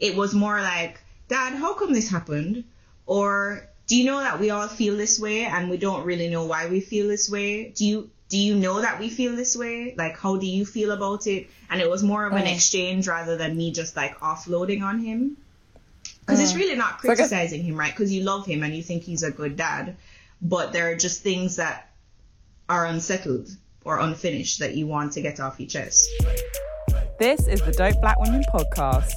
it 0.00 0.16
was 0.16 0.34
more 0.34 0.60
like, 0.60 1.00
Dad, 1.28 1.54
how 1.54 1.74
come 1.74 1.92
this 1.92 2.08
happened? 2.08 2.64
Or 3.06 3.68
do 3.86 3.96
you 3.96 4.04
know 4.04 4.20
that 4.20 4.40
we 4.40 4.50
all 4.50 4.68
feel 4.68 4.96
this 4.96 5.20
way 5.20 5.44
and 5.44 5.68
we 5.68 5.76
don't 5.76 6.04
really 6.04 6.30
know 6.30 6.46
why 6.46 6.66
we 6.68 6.80
feel 6.80 7.08
this 7.08 7.28
way? 7.30 7.70
Do 7.70 7.84
you 7.84 8.10
do 8.34 8.40
you 8.40 8.56
know 8.56 8.80
that 8.80 8.98
we 8.98 9.08
feel 9.10 9.36
this 9.36 9.56
way? 9.56 9.94
Like 9.96 10.18
how 10.18 10.34
do 10.36 10.44
you 10.46 10.66
feel 10.66 10.90
about 10.90 11.28
it? 11.28 11.48
And 11.70 11.80
it 11.80 11.88
was 11.88 12.02
more 12.02 12.26
of 12.26 12.32
an 12.32 12.46
Mm. 12.46 12.54
exchange 12.56 13.06
rather 13.06 13.36
than 13.36 13.56
me 13.56 13.70
just 13.70 13.94
like 13.94 14.18
offloading 14.18 14.82
on 14.82 14.98
him. 14.98 15.36
Because 16.18 16.40
it's 16.40 16.56
really 16.56 16.74
not 16.74 17.00
So 17.00 17.10
I 17.12 17.14
guess- 17.14 17.28
criticizing 17.28 17.62
him, 17.62 17.76
right? 17.76 17.92
Because 17.92 18.12
you 18.12 18.24
love 18.24 18.44
him 18.44 18.64
and 18.64 18.74
you 18.74 18.82
think 18.82 19.04
he's 19.04 19.22
a 19.22 19.30
good 19.30 19.54
dad. 19.56 19.94
But 20.42 20.72
there 20.72 20.90
are 20.90 20.96
just 20.96 21.22
things 21.22 21.54
that 21.62 21.88
are 22.68 22.86
unsettled 22.86 23.50
or 23.84 24.00
unfinished 24.00 24.58
that 24.58 24.74
you 24.74 24.88
want 24.88 25.12
to 25.12 25.20
get 25.22 25.38
off 25.38 25.60
your 25.60 25.68
chest. 25.68 26.10
This 27.20 27.46
is 27.46 27.60
the 27.62 27.70
Dope 27.70 28.00
Black 28.00 28.18
Women 28.18 28.42
podcast. 28.52 29.12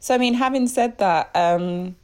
So, 0.00 0.16
I 0.16 0.18
mean, 0.18 0.34
having 0.34 0.66
said 0.66 0.98
that, 0.98 1.30
um, 1.36 1.94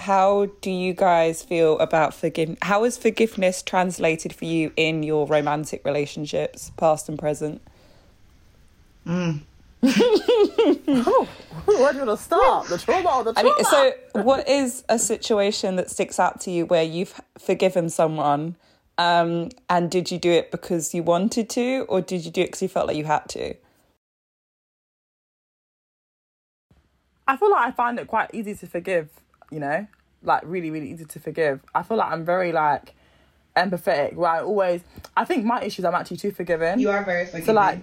how 0.00 0.48
do 0.62 0.70
you 0.70 0.94
guys 0.94 1.42
feel 1.42 1.78
about 1.78 2.14
forgive? 2.14 2.56
How 2.62 2.84
is 2.84 2.98
forgiveness 2.98 3.62
translated 3.62 4.32
for 4.34 4.46
you 4.46 4.72
in 4.76 5.02
your 5.02 5.26
romantic 5.26 5.84
relationships, 5.84 6.72
past 6.76 7.08
and 7.08 7.18
present? 7.18 7.62
Oh, 9.82 11.28
Where 11.66 11.92
do 11.92 12.00
you 12.00 12.06
want 12.06 12.18
to 12.18 12.24
start? 12.24 12.68
The 12.68 12.78
trauma 12.78 13.10
or 13.18 13.24
the 13.24 13.30
I 13.36 13.42
trauma? 13.42 13.54
mean, 13.56 13.64
so 13.64 13.92
what 14.22 14.48
is 14.48 14.84
a 14.88 14.98
situation 14.98 15.76
that 15.76 15.90
sticks 15.90 16.18
out 16.20 16.40
to 16.42 16.50
you 16.50 16.66
where 16.66 16.82
you've 16.84 17.20
forgiven 17.38 17.88
someone? 17.90 18.56
Um, 18.98 19.50
and 19.70 19.90
did 19.90 20.10
you 20.10 20.18
do 20.18 20.30
it 20.30 20.50
because 20.50 20.94
you 20.94 21.02
wanted 21.02 21.48
to, 21.50 21.86
or 21.88 22.00
did 22.02 22.24
you 22.24 22.30
do 22.30 22.42
it 22.42 22.46
because 22.48 22.62
you 22.62 22.68
felt 22.68 22.88
like 22.88 22.96
you 22.96 23.04
had 23.04 23.28
to? 23.30 23.54
I 27.26 27.36
feel 27.36 27.50
like 27.50 27.68
I 27.68 27.70
find 27.70 27.98
it 27.98 28.08
quite 28.08 28.30
easy 28.34 28.54
to 28.56 28.66
forgive, 28.66 29.08
you 29.50 29.60
know? 29.60 29.86
Like 30.22 30.42
really, 30.44 30.70
really 30.70 30.90
easy 30.90 31.04
to 31.04 31.20
forgive. 31.20 31.60
I 31.74 31.82
feel 31.82 31.96
like 31.96 32.12
I'm 32.12 32.24
very 32.24 32.52
like 32.52 32.94
empathetic 33.56 34.14
where 34.14 34.30
I 34.30 34.40
always 34.42 34.82
I 35.16 35.24
think 35.24 35.44
my 35.44 35.62
issues 35.62 35.84
I'm 35.84 35.94
actually 35.94 36.18
too 36.18 36.30
forgiving. 36.30 36.78
You 36.78 36.90
are 36.90 37.04
very 37.04 37.24
forgiving. 37.24 37.46
So 37.46 37.52
like 37.52 37.80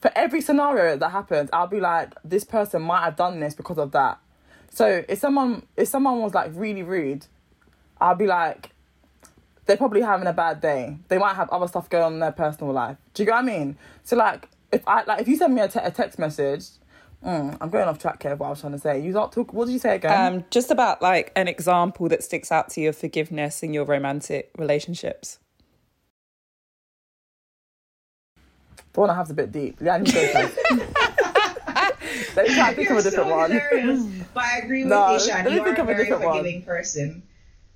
for 0.00 0.10
every 0.16 0.40
scenario 0.40 0.96
that 0.96 1.10
happens, 1.10 1.48
I'll 1.52 1.68
be 1.68 1.80
like, 1.80 2.12
this 2.24 2.44
person 2.44 2.82
might 2.82 3.04
have 3.04 3.16
done 3.16 3.40
this 3.40 3.54
because 3.54 3.78
of 3.78 3.92
that. 3.92 4.18
So 4.70 5.04
if 5.08 5.18
someone 5.18 5.66
if 5.76 5.88
someone 5.88 6.20
was 6.20 6.34
like 6.34 6.50
really 6.54 6.82
rude, 6.82 7.26
I'll 8.00 8.16
be 8.16 8.26
like, 8.26 8.70
they're 9.66 9.76
probably 9.76 10.00
having 10.00 10.26
a 10.26 10.32
bad 10.32 10.60
day. 10.60 10.98
They 11.08 11.18
might 11.18 11.34
have 11.34 11.48
other 11.50 11.68
stuff 11.68 11.88
going 11.88 12.04
on 12.04 12.14
in 12.14 12.18
their 12.20 12.32
personal 12.32 12.72
life. 12.72 12.96
Do 13.14 13.22
you 13.22 13.26
get 13.26 13.32
what 13.32 13.44
I 13.44 13.46
mean? 13.46 13.76
So 14.02 14.16
like 14.16 14.48
if 14.72 14.86
I 14.86 15.04
like 15.04 15.20
if 15.20 15.28
you 15.28 15.36
send 15.36 15.54
me 15.54 15.60
a, 15.62 15.68
te- 15.68 15.80
a 15.80 15.90
text 15.90 16.18
message, 16.18 16.64
mm, 17.24 17.56
I'm 17.60 17.70
going 17.70 17.88
off 17.88 17.98
track 17.98 18.22
here. 18.22 18.32
of 18.32 18.40
What 18.40 18.46
I 18.46 18.50
was 18.50 18.60
trying 18.60 18.72
to 18.72 18.78
say, 18.78 19.00
you 19.00 19.12
not 19.12 19.32
talk. 19.32 19.52
What 19.52 19.66
did 19.66 19.72
you 19.72 19.78
say 19.78 19.96
again? 19.96 20.34
Um, 20.34 20.44
just 20.50 20.70
about 20.70 21.00
like 21.02 21.32
an 21.36 21.48
example 21.48 22.08
that 22.08 22.22
sticks 22.22 22.50
out 22.52 22.70
to 22.70 22.80
you 22.80 22.88
of 22.90 22.96
forgiveness 22.96 23.62
in 23.62 23.72
your 23.72 23.84
romantic 23.84 24.50
relationships. 24.58 25.38
the 28.92 29.00
one 29.00 29.08
I 29.10 29.14
have's 29.16 29.30
a 29.30 29.34
bit 29.34 29.50
deep. 29.52 29.78
Yeah, 29.80 29.94
I 29.94 29.98
need 29.98 30.06
to 30.08 30.12
go 30.12 30.26
first. 30.28 30.58
Let 32.36 32.48
me 32.48 32.54
try 32.54 32.70
to 32.70 32.76
think 32.76 32.90
of 32.90 32.96
a 32.98 33.02
different 33.02 33.28
so 33.28 33.36
one. 33.36 33.50
hilarious. 33.50 34.02
But 34.34 34.44
I 34.44 34.58
agree 34.58 34.82
with 34.84 34.90
No, 34.90 35.12
you, 35.14 35.20
Shan. 35.20 35.44
let 35.44 35.46
me 35.46 35.54
You 35.54 35.60
are 35.62 35.64
think 35.64 35.78
a 35.78 35.82
of 35.82 35.88
a 35.88 35.92
very 35.92 36.04
different 36.04 36.24
one. 36.24 36.36
forgiving 36.38 36.62
person. 36.62 37.22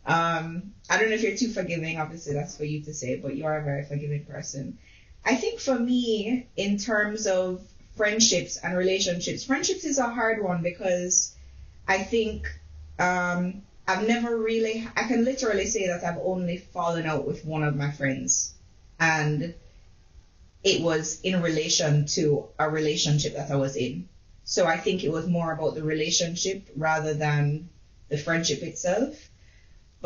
Um, 0.06 0.72
I 0.90 0.98
don't 0.98 1.09
know 1.09 1.14
if 1.14 1.22
you're 1.22 1.37
too 1.37 1.48
forgiving. 1.48 1.98
Obviously, 1.98 2.35
that's 2.35 2.56
for 2.56 2.64
you 2.64 2.82
to 2.85 2.94
say, 2.94 3.16
but 3.16 3.35
you 3.35 3.44
are 3.46 3.59
a 3.59 3.64
very 3.64 3.85
forgiving 3.85 4.24
person. 4.24 4.78
I 5.24 5.35
think 5.35 5.59
for 5.61 5.78
me, 5.78 6.46
in 6.56 6.76
terms 6.78 7.26
of 7.26 7.61
friendships 7.96 8.59
and 8.59 8.76
relationships, 8.76 9.44
friendships 9.44 9.85
is 9.85 9.98
a 9.98 10.09
hard 10.09 10.42
one 10.42 10.62
because 10.62 11.35
I 11.88 11.98
think 11.98 12.46
um, 12.98 13.62
I've 13.88 14.06
never 14.06 14.37
really, 14.37 14.87
I 14.96 15.04
can 15.04 15.24
literally 15.24 15.66
say 15.66 15.88
that 15.88 16.04
I've 16.04 16.18
only 16.18 16.59
fallen 16.59 17.06
out 17.06 17.26
with 17.26 17.44
one 17.44 17.64
of 17.64 17.76
my 17.76 17.90
friends. 17.90 18.54
And 18.98 19.54
it 20.64 20.82
was 20.82 21.20
in 21.22 21.42
relation 21.42 22.06
to 22.06 22.46
a 22.59 22.68
relationship 22.68 23.37
that 23.37 23.50
I 23.50 23.56
was 23.56 23.76
in. 23.76 24.09
So 24.44 24.66
I 24.66 24.76
think 24.76 25.04
it 25.04 25.11
was 25.11 25.26
more 25.26 25.52
about 25.52 25.74
the 25.74 25.82
relationship 25.82 26.68
rather 26.76 27.14
than 27.14 27.68
the 28.09 28.18
friendship 28.18 28.62
itself. 28.62 29.28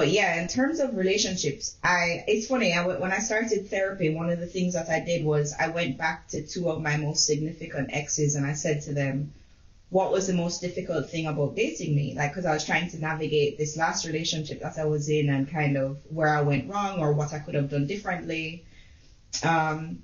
But 0.00 0.12
yeah, 0.12 0.40
in 0.40 0.48
terms 0.48 0.80
of 0.80 0.96
relationships, 0.96 1.76
I 1.84 2.24
it's 2.26 2.46
funny. 2.46 2.72
I 2.72 2.86
when 2.86 3.12
I 3.12 3.18
started 3.18 3.68
therapy, 3.68 4.08
one 4.08 4.30
of 4.30 4.40
the 4.40 4.46
things 4.46 4.72
that 4.72 4.88
I 4.88 5.00
did 5.00 5.26
was 5.26 5.52
I 5.60 5.68
went 5.68 5.98
back 5.98 6.26
to 6.28 6.40
two 6.40 6.70
of 6.70 6.80
my 6.80 6.96
most 6.96 7.26
significant 7.26 7.90
exes 7.92 8.34
and 8.34 8.46
I 8.46 8.54
said 8.54 8.80
to 8.84 8.94
them, 8.94 9.34
"What 9.90 10.10
was 10.10 10.26
the 10.26 10.32
most 10.32 10.62
difficult 10.62 11.10
thing 11.10 11.26
about 11.26 11.54
dating 11.54 11.94
me?" 11.94 12.14
Like, 12.16 12.30
because 12.30 12.46
I 12.46 12.54
was 12.54 12.64
trying 12.64 12.88
to 12.92 12.98
navigate 12.98 13.58
this 13.58 13.76
last 13.76 14.06
relationship 14.06 14.62
that 14.62 14.78
I 14.78 14.86
was 14.86 15.10
in 15.10 15.28
and 15.28 15.46
kind 15.50 15.76
of 15.76 15.98
where 16.08 16.34
I 16.34 16.40
went 16.40 16.70
wrong 16.70 17.00
or 17.00 17.12
what 17.12 17.34
I 17.34 17.38
could 17.38 17.54
have 17.54 17.68
done 17.68 17.86
differently. 17.86 18.64
Um, 19.42 20.02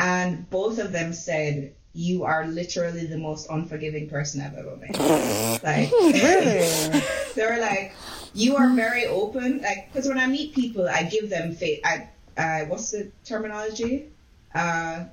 and 0.00 0.50
both 0.50 0.80
of 0.80 0.90
them 0.90 1.12
said, 1.12 1.74
"You 1.92 2.24
are 2.24 2.44
literally 2.48 3.06
the 3.06 3.18
most 3.18 3.46
unforgiving 3.48 4.08
person 4.08 4.40
I've 4.40 4.58
ever 4.58 4.74
met." 4.74 4.98
like, 5.62 5.92
really? 5.92 7.00
they 7.36 7.46
were 7.46 7.60
like, 7.60 7.94
"You 8.34 8.56
are 8.56 8.70
very 8.70 9.06
open." 9.06 9.62
Like, 9.62 9.92
because 9.92 10.08
when 10.08 10.18
I 10.18 10.26
meet 10.26 10.54
people, 10.54 10.88
I 10.88 11.04
give 11.04 11.30
them 11.30 11.54
faith. 11.54 11.80
I, 11.84 12.08
uh, 12.36 12.64
what's 12.66 12.90
the 12.90 13.10
terminology? 13.24 14.08
Uh, 14.54 15.04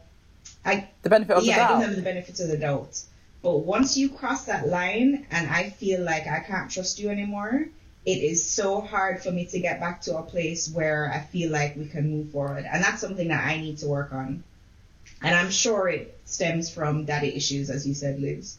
I 0.65 0.89
The 1.01 1.09
benefit 1.09 1.37
of 1.37 1.43
yeah, 1.43 1.57
the 1.57 1.63
I 1.63 1.79
give 1.79 1.87
them 1.87 1.95
the 1.95 2.01
benefit 2.01 2.39
of 2.39 2.47
the 2.47 2.57
doubt. 2.57 3.01
But 3.41 3.59
once 3.59 3.95
you 3.95 4.09
cross 4.09 4.45
that 4.45 4.67
line, 4.67 5.25
and 5.31 5.49
I 5.49 5.69
feel 5.69 6.01
like 6.03 6.27
I 6.27 6.39
can't 6.39 6.69
trust 6.69 6.99
you 6.99 7.09
anymore, 7.09 7.67
it 8.05 8.17
is 8.17 8.45
so 8.49 8.81
hard 8.81 9.21
for 9.23 9.31
me 9.31 9.45
to 9.45 9.59
get 9.59 9.79
back 9.79 10.01
to 10.01 10.17
a 10.17 10.23
place 10.23 10.69
where 10.69 11.11
I 11.13 11.19
feel 11.19 11.51
like 11.51 11.75
we 11.75 11.87
can 11.87 12.09
move 12.09 12.31
forward, 12.31 12.65
and 12.69 12.83
that's 12.83 13.01
something 13.01 13.27
that 13.29 13.45
I 13.45 13.57
need 13.57 13.77
to 13.79 13.87
work 13.87 14.11
on. 14.11 14.43
And 15.21 15.35
I'm 15.35 15.51
sure 15.51 15.87
it 15.87 16.17
stems 16.25 16.69
from 16.69 17.05
daddy 17.05 17.35
issues, 17.35 17.69
as 17.69 17.87
you 17.87 17.93
said, 17.93 18.21
Livs, 18.21 18.57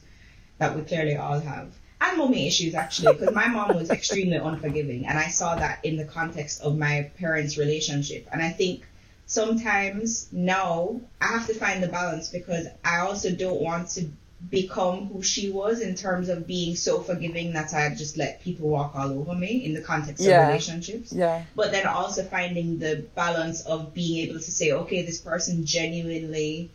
that 0.59 0.77
we 0.77 0.83
clearly 0.83 1.17
all 1.17 1.41
have. 1.41 1.73
And 2.01 2.17
mommy 2.17 2.47
issues, 2.47 2.75
actually, 2.75 3.13
because 3.13 3.35
my 3.35 3.49
mom 3.49 3.75
was 3.75 3.91
extremely 3.91 4.37
unforgiving. 4.37 5.07
And 5.07 5.19
I 5.19 5.29
saw 5.29 5.57
that 5.57 5.85
in 5.85 5.97
the 5.97 6.05
context 6.05 6.63
of 6.63 6.79
my 6.79 7.11
parents' 7.19 7.59
relationship. 7.59 8.27
And 8.33 8.43
I 8.43 8.51
think 8.51 8.87
sometimes 9.27 10.29
now 10.33 11.01
I 11.21 11.27
have 11.27 11.47
to 11.49 11.55
find 11.55 11.83
the 11.83 11.89
balance 11.89 12.29
because 12.29 12.67
I 12.85 13.01
also 13.01 13.31
don't 13.31 13.61
want 13.61 13.91
to 13.91 14.07
become 14.49 15.07
who 15.09 15.23
she 15.23 15.51
was 15.51 15.83
in 15.83 15.95
terms 15.95 16.31
of 16.31 16.47
being 16.47 16.75
so 16.75 17.01
forgiving 17.01 17.53
that 17.53 17.75
I 17.75 17.95
just 17.95 18.17
let 18.17 18.43
people 18.43 18.69
walk 18.71 18.97
all 18.97 19.11
over 19.11 19.35
me 19.35 19.65
in 19.67 19.75
the 19.75 19.83
context 19.83 20.23
Yeah. 20.23 20.41
of 20.45 20.49
relationships 20.49 21.13
Yeah. 21.13 21.45
but 21.55 21.73
then 21.73 21.87
also 21.87 22.25
finding 22.25 22.79
the 22.79 23.05
balance 23.15 23.61
of 23.63 23.93
being 23.93 24.27
able 24.27 24.41
to 24.41 24.51
say, 24.51 24.73
okay, 24.73 25.03
this 25.03 25.21
person 25.21 25.67
genuinely 25.67 26.71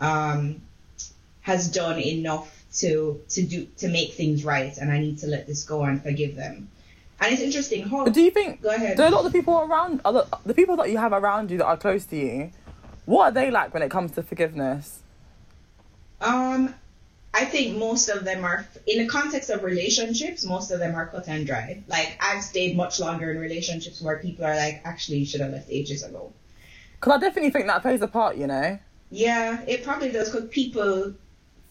um, 0.00 0.62
has 1.42 1.68
done 1.70 2.00
enough 2.00 2.61
to 2.74 3.20
to 3.28 3.42
do 3.42 3.66
to 3.78 3.88
make 3.88 4.14
things 4.14 4.44
right, 4.44 4.76
and 4.78 4.90
I 4.90 4.98
need 4.98 5.18
to 5.18 5.26
let 5.26 5.46
this 5.46 5.64
go 5.64 5.82
and 5.84 6.02
forgive 6.02 6.36
them. 6.36 6.68
And 7.20 7.32
it's 7.32 7.42
interesting 7.42 7.88
how. 7.88 8.06
Do 8.06 8.20
you 8.20 8.30
think 8.30 8.62
Go 8.62 8.70
ahead. 8.70 8.96
do 8.96 9.04
a 9.04 9.10
lot 9.10 9.24
of 9.24 9.32
the 9.32 9.38
people 9.38 9.58
around 9.58 10.00
other 10.04 10.26
the 10.44 10.54
people 10.54 10.76
that 10.76 10.90
you 10.90 10.98
have 10.98 11.12
around 11.12 11.50
you 11.50 11.58
that 11.58 11.66
are 11.66 11.76
close 11.76 12.04
to 12.06 12.16
you, 12.16 12.50
what 13.04 13.24
are 13.24 13.32
they 13.32 13.50
like 13.50 13.72
when 13.74 13.82
it 13.82 13.90
comes 13.90 14.12
to 14.12 14.22
forgiveness? 14.22 15.00
Um, 16.20 16.74
I 17.34 17.44
think 17.46 17.78
most 17.78 18.08
of 18.08 18.24
them 18.24 18.44
are, 18.44 18.66
in 18.86 19.02
the 19.02 19.08
context 19.08 19.50
of 19.50 19.64
relationships, 19.64 20.44
most 20.44 20.70
of 20.70 20.78
them 20.78 20.94
are 20.94 21.06
cut 21.06 21.26
and 21.28 21.46
dry. 21.46 21.82
Like, 21.88 22.16
I've 22.20 22.42
stayed 22.42 22.76
much 22.76 23.00
longer 23.00 23.30
in 23.30 23.38
relationships 23.38 24.02
where 24.02 24.18
people 24.18 24.44
are 24.44 24.54
like, 24.54 24.82
actually, 24.84 25.18
you 25.18 25.26
should 25.26 25.40
have 25.40 25.50
left 25.50 25.68
ages 25.70 26.04
ago. 26.04 26.32
Because 27.00 27.14
I 27.14 27.18
definitely 27.18 27.50
think 27.50 27.66
that 27.66 27.82
plays 27.82 28.02
a 28.02 28.06
part, 28.06 28.36
you 28.36 28.46
know? 28.46 28.78
Yeah, 29.10 29.62
it 29.66 29.82
probably 29.82 30.10
does 30.12 30.30
because 30.30 30.48
people, 30.50 31.14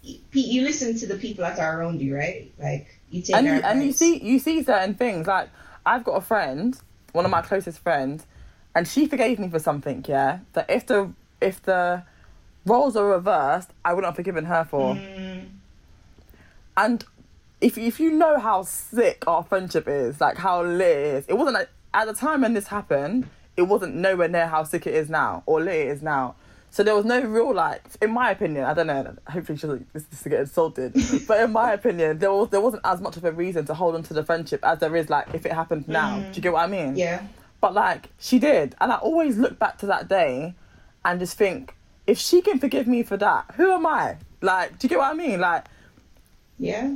you 0.03 0.61
listen 0.63 0.97
to 0.97 1.07
the 1.07 1.15
people 1.15 1.43
that 1.43 1.59
are 1.59 1.79
around 1.79 2.01
you, 2.01 2.15
right? 2.15 2.51
Like, 2.59 2.99
you 3.09 3.21
take 3.21 3.35
and 3.35 3.45
you, 3.47 3.53
and 3.53 3.83
you 3.83 3.91
see 3.91 4.17
you 4.17 4.39
see 4.39 4.63
certain 4.63 4.95
things 4.95 5.27
like 5.27 5.49
I've 5.85 6.03
got 6.03 6.13
a 6.13 6.21
friend, 6.21 6.79
one 7.11 7.25
of 7.25 7.31
my 7.31 7.41
closest 7.41 7.79
friends, 7.79 8.25
and 8.73 8.87
she 8.87 9.07
forgave 9.07 9.39
me 9.39 9.49
for 9.49 9.59
something. 9.59 10.05
Yeah, 10.07 10.39
that 10.53 10.69
if 10.69 10.85
the 10.85 11.11
if 11.41 11.61
the 11.61 12.03
roles 12.65 12.95
are 12.95 13.05
reversed, 13.05 13.69
I 13.83 13.93
wouldn't 13.93 14.09
have 14.09 14.15
forgiven 14.15 14.45
her 14.45 14.63
for. 14.63 14.95
Mm. 14.95 15.49
And 16.77 17.05
if 17.59 17.77
if 17.77 17.99
you 17.99 18.11
know 18.11 18.39
how 18.39 18.63
sick 18.63 19.23
our 19.27 19.43
friendship 19.43 19.87
is, 19.87 20.21
like 20.21 20.37
how 20.37 20.63
lit 20.63 20.81
it 20.81 21.15
is, 21.15 21.25
it 21.27 21.33
wasn't 21.33 21.55
like, 21.55 21.69
at 21.93 22.05
the 22.05 22.13
time 22.13 22.41
when 22.41 22.53
this 22.53 22.67
happened. 22.67 23.27
It 23.57 23.63
wasn't 23.63 23.95
nowhere 23.95 24.29
near 24.29 24.47
how 24.47 24.63
sick 24.63 24.87
it 24.87 24.95
is 24.95 25.09
now 25.09 25.43
or 25.45 25.59
lit 25.59 25.75
it 25.75 25.87
is 25.89 26.01
now. 26.01 26.35
So 26.73 26.83
there 26.83 26.95
was 26.95 27.03
no 27.03 27.19
real 27.21 27.53
like, 27.53 27.83
in 28.01 28.11
my 28.11 28.31
opinion, 28.31 28.63
I 28.63 28.73
don't 28.73 28.87
know. 28.87 29.15
Hopefully 29.27 29.57
she 29.57 29.67
doesn't 29.67 29.91
this 29.91 30.05
is 30.11 30.23
to 30.23 30.29
get 30.29 30.39
insulted, 30.39 30.93
but 31.27 31.41
in 31.41 31.51
my 31.51 31.73
opinion, 31.73 32.19
there 32.19 32.31
was 32.31 32.49
there 32.49 32.61
wasn't 32.61 32.81
as 32.85 33.01
much 33.01 33.17
of 33.17 33.25
a 33.25 33.31
reason 33.31 33.65
to 33.65 33.73
hold 33.73 33.93
on 33.93 34.03
to 34.03 34.13
the 34.13 34.23
friendship 34.23 34.61
as 34.63 34.79
there 34.79 34.95
is 34.95 35.09
like 35.09 35.27
if 35.33 35.45
it 35.45 35.51
happened 35.51 35.87
now. 35.89 36.19
Do 36.19 36.35
you 36.35 36.41
get 36.41 36.53
what 36.53 36.63
I 36.63 36.67
mean? 36.67 36.95
Yeah. 36.95 37.27
But 37.59 37.73
like 37.73 38.09
she 38.19 38.39
did, 38.39 38.75
and 38.79 38.91
I 38.91 38.95
always 38.95 39.37
look 39.37 39.59
back 39.59 39.77
to 39.79 39.85
that 39.87 40.07
day, 40.07 40.55
and 41.03 41.19
just 41.19 41.37
think, 41.37 41.75
if 42.07 42.17
she 42.17 42.41
can 42.41 42.57
forgive 42.57 42.87
me 42.87 43.03
for 43.03 43.17
that, 43.17 43.51
who 43.55 43.71
am 43.71 43.85
I? 43.85 44.17
Like, 44.41 44.79
do 44.79 44.85
you 44.85 44.89
get 44.89 44.97
what 44.97 45.11
I 45.11 45.13
mean? 45.13 45.39
Like, 45.41 45.65
Yeah. 46.57 46.95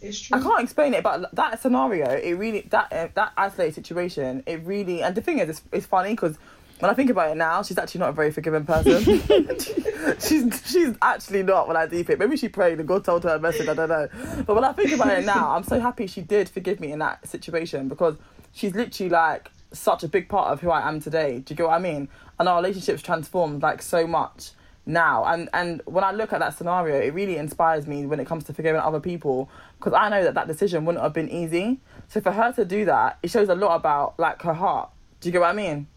It's 0.00 0.20
true. 0.20 0.38
I 0.38 0.40
can't 0.40 0.62
explain 0.62 0.94
it, 0.94 1.02
but 1.02 1.34
that 1.34 1.60
scenario, 1.60 2.08
it 2.10 2.34
really 2.34 2.60
that 2.70 2.92
uh, 2.92 3.08
that 3.14 3.32
isolated 3.36 3.74
situation, 3.74 4.42
it 4.46 4.64
really. 4.64 5.02
And 5.02 5.14
the 5.14 5.20
thing 5.22 5.38
is, 5.38 5.48
it's, 5.48 5.62
it's 5.72 5.86
funny 5.86 6.10
because 6.10 6.38
when 6.80 6.90
I 6.90 6.94
think 6.94 7.10
about 7.10 7.30
it 7.30 7.36
now, 7.36 7.62
she's 7.62 7.78
actually 7.78 8.00
not 8.00 8.10
a 8.10 8.12
very 8.12 8.30
forgiving 8.30 8.64
person. 8.64 9.02
she's 10.20 10.62
she's 10.64 10.96
actually 11.02 11.42
not 11.42 11.66
when 11.66 11.76
I 11.76 11.86
deep 11.86 12.10
it. 12.10 12.18
Maybe 12.18 12.36
she 12.36 12.48
prayed 12.48 12.78
and 12.78 12.86
God 12.86 13.04
told 13.04 13.24
her 13.24 13.34
a 13.34 13.40
message. 13.40 13.68
I 13.68 13.74
don't 13.74 13.88
know. 13.88 14.08
But 14.46 14.54
when 14.54 14.64
I 14.64 14.72
think 14.72 14.92
about 14.92 15.18
it 15.18 15.24
now, 15.24 15.50
I'm 15.50 15.64
so 15.64 15.80
happy 15.80 16.06
she 16.06 16.20
did 16.20 16.48
forgive 16.48 16.80
me 16.80 16.92
in 16.92 17.00
that 17.00 17.26
situation 17.26 17.88
because 17.88 18.16
she's 18.52 18.74
literally 18.74 19.10
like 19.10 19.50
such 19.72 20.02
a 20.02 20.08
big 20.08 20.28
part 20.28 20.52
of 20.52 20.60
who 20.60 20.70
I 20.70 20.86
am 20.86 21.00
today. 21.00 21.40
Do 21.40 21.52
you 21.52 21.56
get 21.56 21.66
what 21.66 21.74
I 21.74 21.78
mean? 21.78 22.08
And 22.38 22.48
our 22.48 22.56
relationship's 22.56 23.02
transformed 23.02 23.62
like 23.62 23.82
so 23.82 24.06
much 24.06 24.52
now. 24.86 25.24
And 25.24 25.48
and 25.52 25.82
when 25.84 26.04
I 26.04 26.12
look 26.12 26.32
at 26.32 26.40
that 26.40 26.56
scenario, 26.56 27.00
it 27.00 27.12
really 27.12 27.36
inspires 27.36 27.86
me 27.86 28.06
when 28.06 28.20
it 28.20 28.26
comes 28.26 28.44
to 28.44 28.54
forgiving 28.54 28.80
other 28.80 29.00
people 29.00 29.50
because 29.78 29.92
I 29.92 30.08
know 30.08 30.22
that 30.24 30.34
that 30.34 30.46
decision 30.46 30.84
wouldn't 30.84 31.02
have 31.02 31.12
been 31.12 31.28
easy. 31.28 31.80
So 32.08 32.20
for 32.20 32.32
her 32.32 32.52
to 32.52 32.64
do 32.64 32.84
that, 32.86 33.18
it 33.22 33.30
shows 33.30 33.48
a 33.48 33.54
lot 33.54 33.76
about 33.76 34.18
like 34.18 34.42
her 34.42 34.54
heart. 34.54 34.90
Do 35.20 35.28
you 35.28 35.32
get 35.32 35.40
what 35.40 35.50
I 35.50 35.52
mean? 35.52 35.88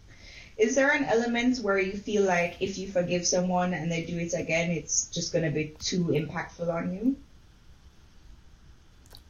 Is 0.62 0.76
there 0.76 0.92
an 0.92 1.06
element 1.06 1.58
where 1.58 1.80
you 1.80 1.94
feel 1.94 2.22
like 2.22 2.58
if 2.60 2.78
you 2.78 2.88
forgive 2.88 3.26
someone 3.26 3.74
and 3.74 3.92
they 3.92 4.04
do 4.04 4.16
it 4.20 4.36
again, 4.36 4.70
it's 4.70 5.08
just 5.08 5.34
going 5.34 5.44
to 5.44 5.50
be 5.50 5.74
too 5.80 6.04
impactful 6.06 6.72
on 6.72 6.94
you? 6.94 7.16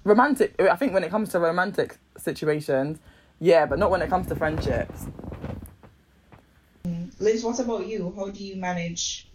Romantic. 0.04 0.54
I 0.62 0.76
think 0.76 0.94
when 0.94 1.06
it 1.06 1.10
comes 1.10 1.30
to 1.30 1.39
romantic 1.39 1.98
situations, 2.17 3.00
yeah, 3.39 3.65
but 3.65 3.80
not 3.80 3.89
when 3.89 4.02
it 4.02 4.10
comes 4.10 4.28
to 4.28 4.36
friendships. 4.36 5.08
Livs, 7.17 7.46
what 7.46 7.60
about 7.60 7.88
you? 7.88 8.13
How 8.17 8.30
do 8.30 8.44
you 8.44 8.58
manage 8.58 9.30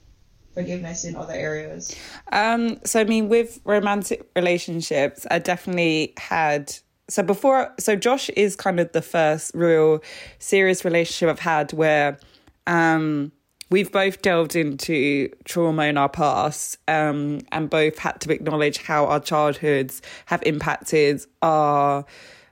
forgiveness 0.53 1.05
in 1.05 1.17
other 1.17 1.33
areas? 1.33 1.97
Um, 2.31 2.79
so 2.85 3.01
I 3.01 3.05
mean, 3.05 3.31
with 3.31 3.59
romantic 3.65 4.29
relationships, 4.37 5.27
I 5.31 5.39
definitely 5.39 6.13
had. 6.19 6.77
So 7.09 7.23
before, 7.23 7.73
so 7.79 7.95
Josh 7.95 8.29
is 8.31 8.57
kind 8.57 8.81
of 8.81 8.93
the 8.93 9.03
first 9.03 9.53
real 9.55 10.03
serious 10.39 10.85
relationship 10.85 11.29
I've 11.29 11.39
had 11.39 11.73
where, 11.73 12.19
um, 12.67 13.31
we've 13.71 13.91
both 13.91 14.23
delved 14.23 14.57
into 14.57 15.29
trauma 15.45 15.85
in 15.85 15.97
our 15.97 16.09
past, 16.09 16.79
um, 16.89 17.41
and 17.53 17.69
both 17.69 17.99
had 17.99 18.21
to 18.21 18.33
acknowledge 18.33 18.79
how 18.79 19.07
our 19.07 19.21
childhoods 19.21 20.03
have 20.27 20.43
impacted 20.45 21.25
our 21.43 22.05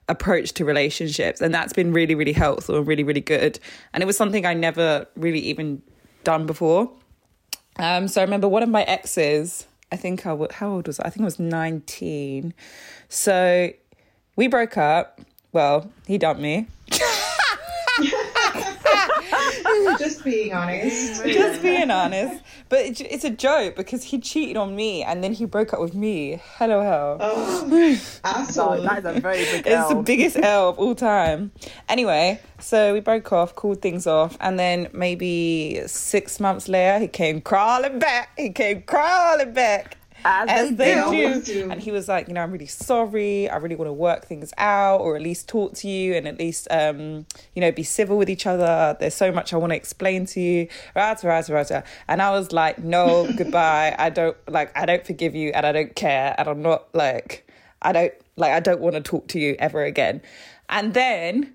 approach 0.09 0.53
to 0.55 0.65
relationships, 0.65 1.41
and 1.41 1.55
that's 1.55 1.73
been 1.73 1.93
really, 1.93 2.15
really 2.15 2.33
helpful 2.33 2.77
and 2.77 2.87
really, 2.87 3.05
really 3.05 3.21
good. 3.21 3.59
And 3.93 4.03
it 4.03 4.07
was 4.07 4.17
something 4.17 4.45
I 4.45 4.55
never 4.55 5.07
really 5.17 5.41
even 5.41 5.83
done 6.25 6.47
before. 6.47 6.91
Um, 7.77 8.09
so 8.09 8.21
I 8.21 8.25
remember 8.25 8.49
one 8.49 8.63
of 8.63 8.69
my 8.69 8.83
exes, 8.83 9.67
I 9.91 9.97
think 9.97 10.27
I 10.27 10.33
was, 10.33 10.53
how 10.53 10.71
old 10.71 10.87
was 10.87 11.01
I? 11.01 11.07
I 11.07 11.11
think 11.11 11.23
I 11.23 11.25
was 11.25 11.39
19. 11.39 12.55
So 13.09 13.73
we 14.37 14.49
broke 14.49 14.77
up. 14.77 15.21
Well, 15.53 15.91
he 16.07 16.19
dumped 16.19 16.43
me. 16.43 16.67
Just 19.99 20.25
being 20.25 20.53
honest. 20.53 21.25
Just 21.25 21.63
being 21.63 21.91
honest. 21.91 22.43
But 22.69 22.81
it, 22.81 23.01
it's 23.01 23.25
a 23.25 23.31
joke 23.31 23.77
because 23.77 24.03
he 24.05 24.19
cheated 24.19 24.57
on 24.57 24.75
me 24.75 25.03
and 25.03 25.23
then 25.23 25.33
he 25.33 25.45
broke 25.45 25.73
up 25.73 25.81
with 25.81 25.95
me. 25.95 26.41
Hello, 26.57 26.83
hell. 26.83 27.19
Oh, 27.21 27.95
So 27.97 28.21
asshole. 28.25 28.83
that 28.83 28.99
is 28.99 29.05
a 29.05 29.21
very 29.21 29.45
big 29.45 29.67
It's 29.67 29.89
the 29.89 30.03
biggest 30.05 30.37
L 30.37 30.71
of 30.71 30.79
all 30.79 30.95
time. 30.95 31.53
Anyway, 31.89 32.41
so 32.59 32.93
we 32.93 33.01
broke 33.01 33.33
off, 33.33 33.55
called 33.55 33.81
things 33.83 34.07
off, 34.07 34.37
and 34.41 34.59
then 34.59 34.89
maybe 34.93 35.83
six 35.87 36.41
months 36.41 36.69
later, 36.69 36.99
he 36.99 37.09
came 37.09 37.41
crawling 37.41 37.99
back. 37.99 38.31
He 38.37 38.51
came 38.51 38.83
crawling 38.83 39.53
back. 39.53 39.97
As 40.25 40.49
As 40.49 40.77
they 40.77 40.95
they 40.95 41.35
do. 41.35 41.43
do. 41.43 41.71
And 41.71 41.81
he 41.81 41.91
was 41.91 42.09
like, 42.09 42.29
you 42.29 42.35
know, 42.35 42.41
I'm 42.43 42.51
really 42.51 42.67
sorry. 42.67 43.49
I 43.49 43.57
really 43.57 43.77
want 43.77 43.89
to 43.89 43.93
work 43.93 44.25
things 44.27 44.53
out 44.57 45.01
or 45.01 45.17
at 45.17 45.23
least 45.23 45.49
talk 45.49 45.75
to 45.75 45.89
you 45.89 46.15
and 46.15 46.27
at 46.27 46.39
least, 46.39 46.67
um, 46.71 47.27
you 47.55 47.61
know, 47.61 47.71
be 47.71 47.83
civil 47.83 48.17
with 48.17 48.31
each 48.31 48.47
other. 48.47 48.97
There's 48.99 49.15
so 49.15 49.31
much 49.31 49.53
I 49.53 49.57
want 49.57 49.73
to 49.73 49.77
explain 49.77 50.27
to 50.27 50.41
you. 50.41 50.69
Rata, 50.97 51.27
rata, 51.27 51.53
rata. 51.53 51.85
And 52.09 52.23
I 52.23 52.31
was 52.31 52.53
like, 52.53 52.79
no, 52.79 53.31
goodbye. 53.37 53.95
I 53.99 54.11
don't, 54.11 54.37
like, 54.49 54.77
I 54.77 54.87
don't 54.87 55.07
forgive 55.07 55.35
you 55.35 55.51
and 55.55 55.67
I 55.67 55.73
don't 55.73 55.95
care. 55.95 56.35
And 56.39 56.49
I'm 56.49 56.63
not 56.63 56.95
like, 56.95 57.47
I 57.83 57.93
don't, 57.93 58.15
like, 58.37 58.53
I 58.53 58.61
don't 58.61 58.81
want 58.81 58.95
to 58.95 59.03
talk 59.03 59.29
to 59.29 59.39
you 59.39 59.57
ever 59.59 59.85
again. 59.85 60.23
And 60.71 60.95
then 60.95 61.55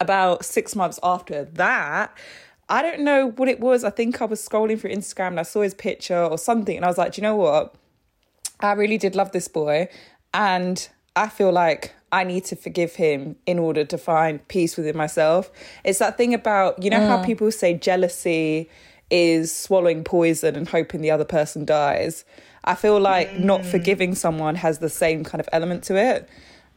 about 0.00 0.44
six 0.44 0.76
months 0.76 1.00
after 1.02 1.44
that, 1.44 2.16
I 2.68 2.82
don't 2.82 3.00
know 3.00 3.30
what 3.32 3.48
it 3.48 3.60
was. 3.60 3.84
I 3.84 3.90
think 3.90 4.22
I 4.22 4.24
was 4.24 4.46
scrolling 4.46 4.78
through 4.80 4.90
Instagram 4.92 5.28
and 5.28 5.40
I 5.40 5.42
saw 5.42 5.62
his 5.62 5.74
picture 5.74 6.22
or 6.22 6.38
something. 6.38 6.76
And 6.76 6.84
I 6.84 6.88
was 6.88 6.96
like, 6.96 7.12
do 7.12 7.20
you 7.20 7.22
know 7.24 7.36
what? 7.36 7.74
I 8.64 8.72
really 8.72 8.98
did 8.98 9.14
love 9.14 9.32
this 9.32 9.48
boy. 9.48 9.88
And 10.32 10.88
I 11.16 11.28
feel 11.28 11.52
like 11.52 11.94
I 12.10 12.24
need 12.24 12.44
to 12.46 12.56
forgive 12.56 12.94
him 12.94 13.36
in 13.46 13.58
order 13.58 13.84
to 13.84 13.98
find 13.98 14.46
peace 14.48 14.76
within 14.76 14.96
myself. 14.96 15.50
It's 15.84 15.98
that 15.98 16.16
thing 16.16 16.34
about, 16.34 16.82
you 16.82 16.90
know, 16.90 17.06
how 17.06 17.18
mm. 17.18 17.26
people 17.26 17.50
say 17.52 17.74
jealousy 17.74 18.68
is 19.10 19.54
swallowing 19.54 20.02
poison 20.02 20.56
and 20.56 20.68
hoping 20.68 21.02
the 21.02 21.10
other 21.10 21.24
person 21.24 21.64
dies. 21.64 22.24
I 22.64 22.74
feel 22.74 22.98
like 22.98 23.38
not 23.38 23.60
mm. 23.60 23.66
forgiving 23.66 24.14
someone 24.14 24.54
has 24.56 24.78
the 24.78 24.88
same 24.88 25.24
kind 25.24 25.40
of 25.40 25.48
element 25.52 25.84
to 25.84 25.96
it. 25.96 26.28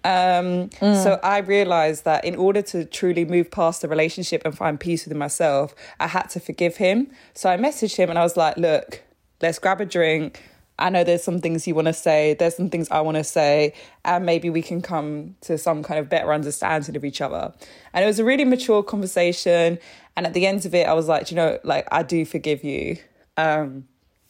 Um, 0.04 0.70
mm. 0.70 1.04
So 1.04 1.20
I 1.24 1.40
realized 1.40 2.06
that 2.06 2.26
in 2.26 2.36
order 2.36 2.62
to 2.64 2.86
truly 2.86 3.26
move 3.26 3.50
past 3.50 3.82
the 3.82 3.88
relationship 3.88 4.42
and 4.46 4.56
find 4.56 4.80
peace 4.80 5.06
within 5.06 5.18
myself, 5.18 5.74
I 6.00 6.08
had 6.08 6.30
to 6.32 6.40
forgive 6.40 6.78
him. 6.78 7.12
So 7.34 7.50
I 7.50 7.58
messaged 7.58 7.96
him 7.96 8.10
and 8.10 8.20
I 8.20 8.24
was 8.24 8.38
like, 8.38 8.58
look, 8.58 9.04
let's 9.42 9.60
grab 9.60 9.82
a 9.82 9.86
drink. 9.86 10.44
I 10.80 10.90
know 10.90 11.04
there's 11.04 11.24
some 11.24 11.42
things 11.42 11.68
you 11.68 11.74
want 11.74 11.88
to 11.88 11.94
say, 11.94 12.36
there's 12.36 12.56
some 12.56 12.70
things 12.70 12.88
I 12.92 13.02
want 13.02 13.18
to 13.18 13.24
say, 13.24 13.74
and 14.06 14.26
maybe 14.26 14.50
we 14.50 14.62
can 14.62 14.82
come 14.82 15.36
to 15.42 15.58
some 15.58 15.82
kind 15.82 16.00
of 16.00 16.08
better 16.08 16.32
understanding 16.32 16.96
of 16.96 17.04
each 17.04 17.20
other. 17.20 17.52
And 17.94 18.04
it 18.04 18.08
was 18.08 18.20
a 18.20 18.26
really 18.26 18.46
mature 18.46 18.84
conversation. 18.84 19.80
And 20.16 20.28
at 20.28 20.34
the 20.34 20.46
end 20.46 20.66
of 20.66 20.76
it, 20.76 20.88
I 20.88 20.94
was 20.94 21.08
like, 21.08 21.32
you 21.32 21.36
know, 21.36 21.58
like, 21.64 21.88
I 21.92 22.04
do 22.04 22.26
forgive 22.26 22.64
you. 22.64 22.98
Um, 23.38 23.88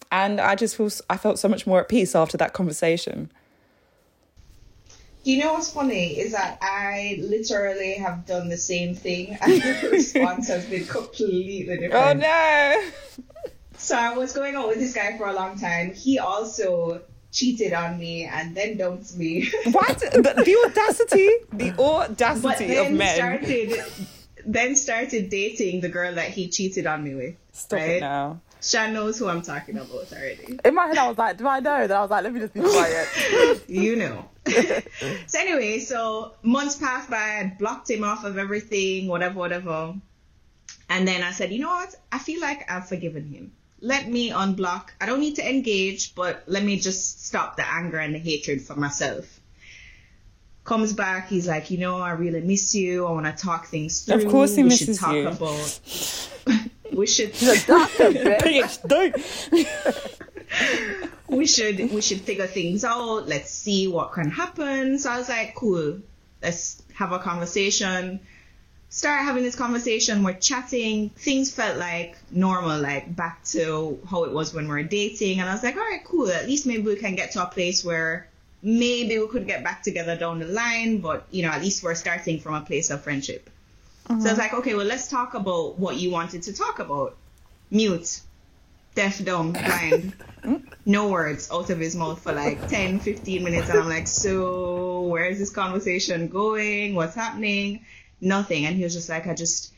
and 0.09 0.39
I 0.39 0.55
just 0.55 0.77
feel, 0.77 0.89
I 1.09 1.17
felt 1.17 1.37
so 1.37 1.49
much 1.49 1.67
more 1.67 1.81
at 1.81 1.89
peace 1.89 2.15
after 2.15 2.37
that 2.37 2.53
conversation. 2.53 3.29
You 5.25 5.39
know 5.39 5.53
what's 5.53 5.73
funny 5.73 6.17
is 6.17 6.31
that 6.31 6.57
I 6.61 7.17
literally 7.19 7.95
have 7.95 8.25
done 8.25 8.47
the 8.47 8.55
same 8.55 8.95
thing 8.95 9.37
and 9.41 9.61
the 9.61 9.89
response 9.91 10.47
has 10.47 10.65
been 10.65 10.85
completely 10.85 11.77
different. 11.77 11.93
Oh 11.93 12.13
no! 12.13 13.51
So 13.77 13.95
I 13.95 14.17
was 14.17 14.33
going 14.33 14.55
out 14.55 14.67
with 14.67 14.79
this 14.79 14.93
guy 14.93 15.17
for 15.17 15.27
a 15.27 15.33
long 15.33 15.59
time. 15.59 15.93
He 15.93 16.19
also 16.19 17.01
cheated 17.31 17.73
on 17.73 17.99
me 17.99 18.25
and 18.25 18.55
then 18.55 18.77
dumped 18.77 19.15
me. 19.15 19.49
What? 19.71 19.99
The, 19.99 20.21
the 20.21 20.57
audacity, 20.65 21.29
the 21.53 21.79
audacity 21.79 22.75
of 22.77 22.85
then 22.85 22.97
men. 22.97 23.15
started 23.15 23.83
then 24.45 24.75
started 24.75 25.29
dating 25.29 25.81
the 25.81 25.89
girl 25.89 26.15
that 26.15 26.29
he 26.29 26.47
cheated 26.47 26.87
on 26.87 27.03
me 27.03 27.15
with. 27.15 27.35
Stop 27.51 27.79
right? 27.79 27.89
it 27.89 27.99
now. 27.99 28.41
Shan 28.61 28.93
knows 28.93 29.19
who 29.19 29.27
I'm 29.27 29.41
talking 29.41 29.77
about 29.77 30.11
already. 30.11 30.59
In 30.65 30.73
my 30.73 30.87
head, 30.87 30.97
I 30.97 31.07
was 31.07 31.17
like, 31.17 31.37
do 31.37 31.47
I 31.47 31.59
know? 31.59 31.85
Then 31.85 31.95
I 31.95 32.01
was 32.01 32.09
like, 32.09 32.23
let 32.23 32.33
me 32.33 32.39
just 32.39 32.53
be 32.53 32.61
quiet. 32.61 33.63
You 33.67 33.97
know. 33.97 34.29
so 35.27 35.39
anyway, 35.39 35.79
so 35.79 36.33
months 36.41 36.77
passed 36.77 37.09
by, 37.09 37.17
I 37.17 37.55
blocked 37.59 37.89
him 37.89 38.03
off 38.03 38.23
of 38.23 38.37
everything, 38.37 39.07
whatever, 39.07 39.37
whatever. 39.37 39.95
And 40.89 41.07
then 41.07 41.21
I 41.21 41.31
said, 41.31 41.51
you 41.51 41.59
know 41.59 41.67
what? 41.67 41.95
I 42.11 42.17
feel 42.17 42.39
like 42.41 42.71
I've 42.71 42.87
forgiven 42.87 43.27
him. 43.27 43.51
Let 43.79 44.07
me 44.07 44.31
unblock. 44.31 44.89
I 44.99 45.05
don't 45.05 45.19
need 45.19 45.35
to 45.35 45.47
engage, 45.49 46.15
but 46.15 46.43
let 46.47 46.63
me 46.63 46.79
just 46.79 47.25
stop 47.25 47.57
the 47.57 47.67
anger 47.67 47.97
and 47.97 48.15
the 48.15 48.19
hatred 48.19 48.61
for 48.61 48.75
myself. 48.75 49.39
Comes 50.63 50.93
back, 50.93 51.29
he's 51.29 51.47
like, 51.47 51.71
you 51.71 51.77
know, 51.77 51.97
I 51.97 52.11
really 52.11 52.41
miss 52.41 52.75
you. 52.75 53.05
I 53.05 53.11
want 53.11 53.25
to 53.25 53.31
talk 53.31 53.67
things 53.67 54.03
through. 54.03 54.25
Of 54.25 54.27
course 54.27 54.55
he 54.55 54.63
we 54.63 54.69
misses 54.69 54.97
should 54.97 55.05
talk 55.05 55.13
you. 55.13 55.27
about. 55.27 55.79
we 56.93 57.07
should. 57.07 57.33
Don't. 58.87 59.15
we 61.27 61.45
should 61.45 61.77
we 61.93 62.01
should 62.01 62.21
figure 62.21 62.47
things 62.47 62.83
out. 62.83 63.27
Let's 63.27 63.51
see 63.51 63.87
what 63.87 64.11
can 64.11 64.29
happen. 64.29 64.99
So 64.99 65.11
I 65.11 65.17
was 65.17 65.29
like, 65.29 65.55
cool. 65.55 65.99
Let's 66.41 66.81
have 66.93 67.11
a 67.13 67.19
conversation. 67.19 68.19
Start 68.89 69.25
having 69.25 69.43
this 69.43 69.55
conversation. 69.55 70.23
We're 70.23 70.33
chatting. 70.33 71.09
Things 71.09 71.51
felt 71.51 71.77
like 71.77 72.17
normal, 72.31 72.79
like 72.79 73.15
back 73.15 73.43
to 73.45 73.99
how 74.09 74.23
it 74.23 74.31
was 74.31 74.53
when 74.53 74.65
we 74.65 74.71
were 74.71 74.83
dating. 74.83 75.39
And 75.39 75.49
I 75.49 75.53
was 75.53 75.63
like, 75.63 75.75
all 75.75 75.81
right, 75.81 76.03
cool. 76.03 76.29
At 76.29 76.47
least 76.47 76.65
maybe 76.65 76.83
we 76.83 76.95
can 76.95 77.15
get 77.15 77.31
to 77.31 77.43
a 77.43 77.47
place 77.47 77.83
where 77.83 78.27
maybe 78.61 79.19
we 79.19 79.27
could 79.27 79.45
get 79.45 79.63
back 79.63 79.83
together 79.83 80.15
down 80.15 80.39
the 80.39 80.47
line. 80.47 80.99
But 80.99 81.27
you 81.31 81.43
know, 81.43 81.49
at 81.49 81.61
least 81.61 81.83
we're 81.83 81.95
starting 81.95 82.39
from 82.39 82.55
a 82.55 82.61
place 82.61 82.89
of 82.89 83.03
friendship. 83.03 83.49
So 84.07 84.13
I 84.13 84.17
uh-huh. 84.17 84.29
was 84.29 84.37
like, 84.37 84.53
okay, 84.53 84.73
well, 84.73 84.85
let's 84.85 85.09
talk 85.09 85.33
about 85.33 85.77
what 85.77 85.97
you 85.97 86.09
wanted 86.09 86.43
to 86.43 86.53
talk 86.53 86.79
about. 86.79 87.17
Mute 87.69 88.21
deaf, 88.97 89.23
dumb, 89.23 89.51
blind, 89.53 90.11
no 90.85 91.07
words 91.09 91.49
out 91.51 91.69
of 91.69 91.79
his 91.79 91.95
mouth 91.95 92.19
for 92.19 92.33
like 92.33 92.67
10, 92.67 92.99
15 92.99 93.43
minutes. 93.43 93.69
And 93.69 93.79
I'm 93.79 93.87
like, 93.87 94.07
so 94.07 95.01
where 95.01 95.25
is 95.25 95.37
this 95.37 95.51
conversation 95.51 96.27
going? 96.27 96.95
What's 96.95 97.13
happening? 97.13 97.85
Nothing. 98.19 98.65
And 98.65 98.75
he 98.75 98.83
was 98.83 98.93
just 98.93 99.09
like, 99.09 99.27
I 99.27 99.33
just, 99.33 99.73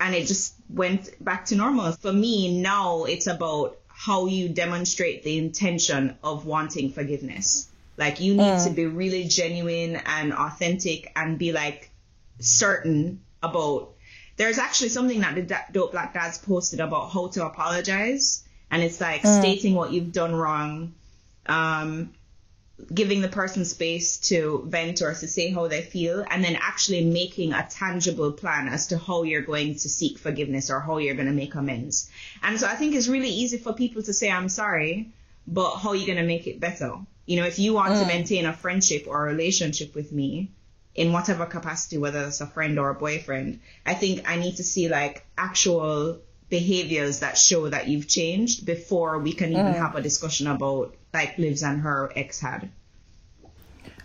and 0.00 0.14
it 0.14 0.26
just 0.26 0.54
went 0.68 1.22
back 1.22 1.46
to 1.46 1.56
normal. 1.56 1.92
For 1.92 2.12
me, 2.12 2.60
now 2.60 3.04
it's 3.04 3.26
about 3.26 3.78
how 3.88 4.26
you 4.26 4.48
demonstrate 4.48 5.22
the 5.22 5.38
intention 5.38 6.16
of 6.22 6.46
wanting 6.46 6.90
forgiveness. 6.90 7.68
Like 7.96 8.20
you 8.20 8.34
need 8.34 8.64
to 8.64 8.70
be 8.70 8.86
really 8.86 9.24
genuine 9.24 9.96
and 10.04 10.32
authentic 10.32 11.12
and 11.14 11.38
be 11.38 11.52
like 11.52 11.90
certain 12.40 13.20
about 13.42 13.92
there's 14.36 14.58
actually 14.58 14.88
something 14.88 15.20
that 15.20 15.36
the 15.36 15.42
Da- 15.42 15.70
dope 15.70 15.92
black 15.92 16.12
dads 16.12 16.38
posted 16.38 16.80
about 16.80 17.12
how 17.12 17.28
to 17.28 17.46
apologize 17.46 18.42
and 18.70 18.82
it's 18.82 19.00
like 19.00 19.20
stating 19.24 19.74
what 19.74 19.92
you've 19.92 20.12
done 20.12 20.34
wrong 20.34 20.92
um 21.46 22.12
giving 22.92 23.20
the 23.20 23.28
person 23.28 23.64
space 23.64 24.18
to 24.18 24.64
vent 24.66 25.02
or 25.02 25.14
to 25.14 25.28
say 25.28 25.50
how 25.50 25.68
they 25.68 25.82
feel 25.82 26.24
and 26.30 26.44
then 26.44 26.56
actually 26.60 27.04
making 27.04 27.52
a 27.52 27.66
tangible 27.68 28.32
plan 28.32 28.68
as 28.68 28.88
to 28.88 28.98
how 28.98 29.22
you're 29.22 29.42
going 29.42 29.74
to 29.74 29.88
seek 29.88 30.18
forgiveness 30.18 30.70
or 30.70 30.80
how 30.80 30.98
you're 30.98 31.14
going 31.14 31.26
to 31.26 31.32
make 31.32 31.54
amends. 31.54 32.10
And 32.42 32.58
so 32.58 32.66
i 32.66 32.74
think 32.74 32.94
it's 32.94 33.08
really 33.08 33.30
easy 33.30 33.58
for 33.58 33.72
people 33.72 34.02
to 34.02 34.12
say 34.12 34.30
i'm 34.30 34.48
sorry 34.48 35.12
but 35.46 35.76
how 35.76 35.90
are 35.90 35.96
you 35.96 36.06
going 36.06 36.18
to 36.18 36.24
make 36.24 36.46
it 36.46 36.60
better? 36.60 36.94
You 37.26 37.40
know 37.40 37.46
if 37.46 37.58
you 37.58 37.74
want 37.74 37.94
to 37.94 38.04
mm. 38.04 38.08
maintain 38.08 38.46
a 38.46 38.52
friendship 38.52 39.06
or 39.06 39.24
a 39.26 39.30
relationship 39.30 39.94
with 39.94 40.12
me 40.12 40.50
in 40.94 41.12
whatever 41.12 41.46
capacity, 41.46 41.98
whether 41.98 42.24
it's 42.24 42.40
a 42.40 42.46
friend 42.46 42.78
or 42.78 42.90
a 42.90 42.94
boyfriend, 42.94 43.60
I 43.84 43.94
think 43.94 44.28
I 44.30 44.36
need 44.36 44.56
to 44.56 44.64
see 44.64 44.88
like 44.88 45.26
actual 45.36 46.20
behaviors 46.54 47.18
that 47.18 47.36
show 47.36 47.68
that 47.68 47.88
you've 47.88 48.06
changed 48.06 48.64
before 48.64 49.18
we 49.18 49.32
can 49.32 49.50
even 49.50 49.72
have 49.74 49.96
a 49.96 50.00
discussion 50.00 50.46
about 50.46 50.94
like 51.12 51.36
Livs 51.36 51.64
and 51.64 51.80
her 51.80 52.12
ex 52.14 52.38
had. 52.38 52.70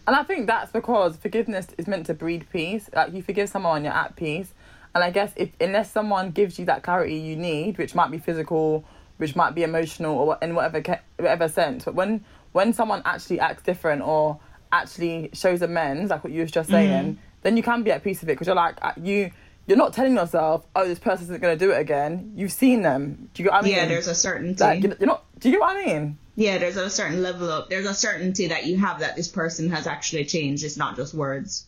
And 0.08 0.16
I 0.16 0.24
think 0.24 0.48
that's 0.48 0.72
because 0.72 1.16
forgiveness 1.16 1.68
is 1.78 1.86
meant 1.86 2.08
to 2.08 2.16
breed 2.16 2.48
peace. 2.52 2.90
Like 2.92 3.14
you 3.14 3.22
forgive 3.22 3.50
someone, 3.50 3.84
you're 3.84 3.94
at 3.94 4.16
peace. 4.16 4.52
And 4.96 5.04
I 5.04 5.12
guess 5.12 5.32
if 5.36 5.50
unless 5.62 5.92
someone 5.92 6.32
gives 6.32 6.58
you 6.58 6.66
that 6.66 6.82
clarity 6.82 7.18
you 7.18 7.36
need, 7.36 7.78
which 7.78 7.94
might 7.94 8.10
be 8.10 8.18
physical, 8.18 8.84
which 9.18 9.36
might 9.36 9.54
be 9.54 9.62
emotional, 9.62 10.18
or 10.18 10.40
in 10.42 10.56
whatever 10.56 10.82
whatever 11.18 11.48
sense, 11.48 11.86
but 11.86 11.94
when 11.94 12.26
when 12.54 12.74
someone 12.74 13.04
actually 13.06 13.40
acts 13.40 13.62
different 13.62 14.02
or 14.02 14.40
actually 14.72 15.30
shows 15.34 15.62
amends, 15.62 16.10
like 16.10 16.24
what 16.24 16.34
you 16.34 16.42
was 16.42 16.52
just 16.52 16.72
saying, 16.72 17.20
then 17.44 17.56
you 17.56 17.62
can 17.62 17.84
be 17.84 17.92
at 17.92 18.04
peace 18.04 18.22
with 18.22 18.30
it 18.30 18.34
because 18.34 18.48
you're 18.48 18.56
like 18.56 18.78
uh, 18.82 18.94
you 18.98 19.30
you're 19.70 19.78
not 19.78 19.94
telling 19.94 20.16
yourself, 20.16 20.66
oh, 20.76 20.88
this 20.88 21.00
person 21.00 21.26
isn't 21.26 21.42
going 21.42 21.58
to 21.58 21.66
do 21.66 21.72
it 21.72 21.80
again. 21.80 22.34
You've 22.36 22.52
seen 22.52 22.82
them. 22.82 23.30
Do 23.34 23.44
you 23.44 23.50
get 23.50 23.54
what 23.54 23.64
I 23.64 23.68
mean? 23.68 23.76
Yeah, 23.76 23.86
there's 23.86 24.08
a 24.08 24.16
certainty. 24.16 24.64
like 24.64 24.84
you're 24.84 24.96
you're 25.00 25.08
not. 25.08 25.24
Do 25.40 25.48
you 25.50 25.56
get 25.56 25.62
what 25.62 25.78
I 25.78 25.86
mean? 25.86 26.18
yeah, 26.36 26.58
there's 26.58 26.78
a 26.78 26.90
certain 26.90 27.22
level 27.22 27.50
of 27.52 27.70
there's 27.70 27.86
a 27.86 27.94
certainty 27.94 28.48
that 28.48 28.66
you 28.66 28.78
have 28.78 29.02
that 29.02 29.16
this 29.16 29.28
person 29.28 29.70
has 29.70 29.86
actually 29.86 30.26
changed. 30.26 30.64
It's 30.64 30.78
not 30.78 30.96
just 30.96 31.14
words. 31.14 31.66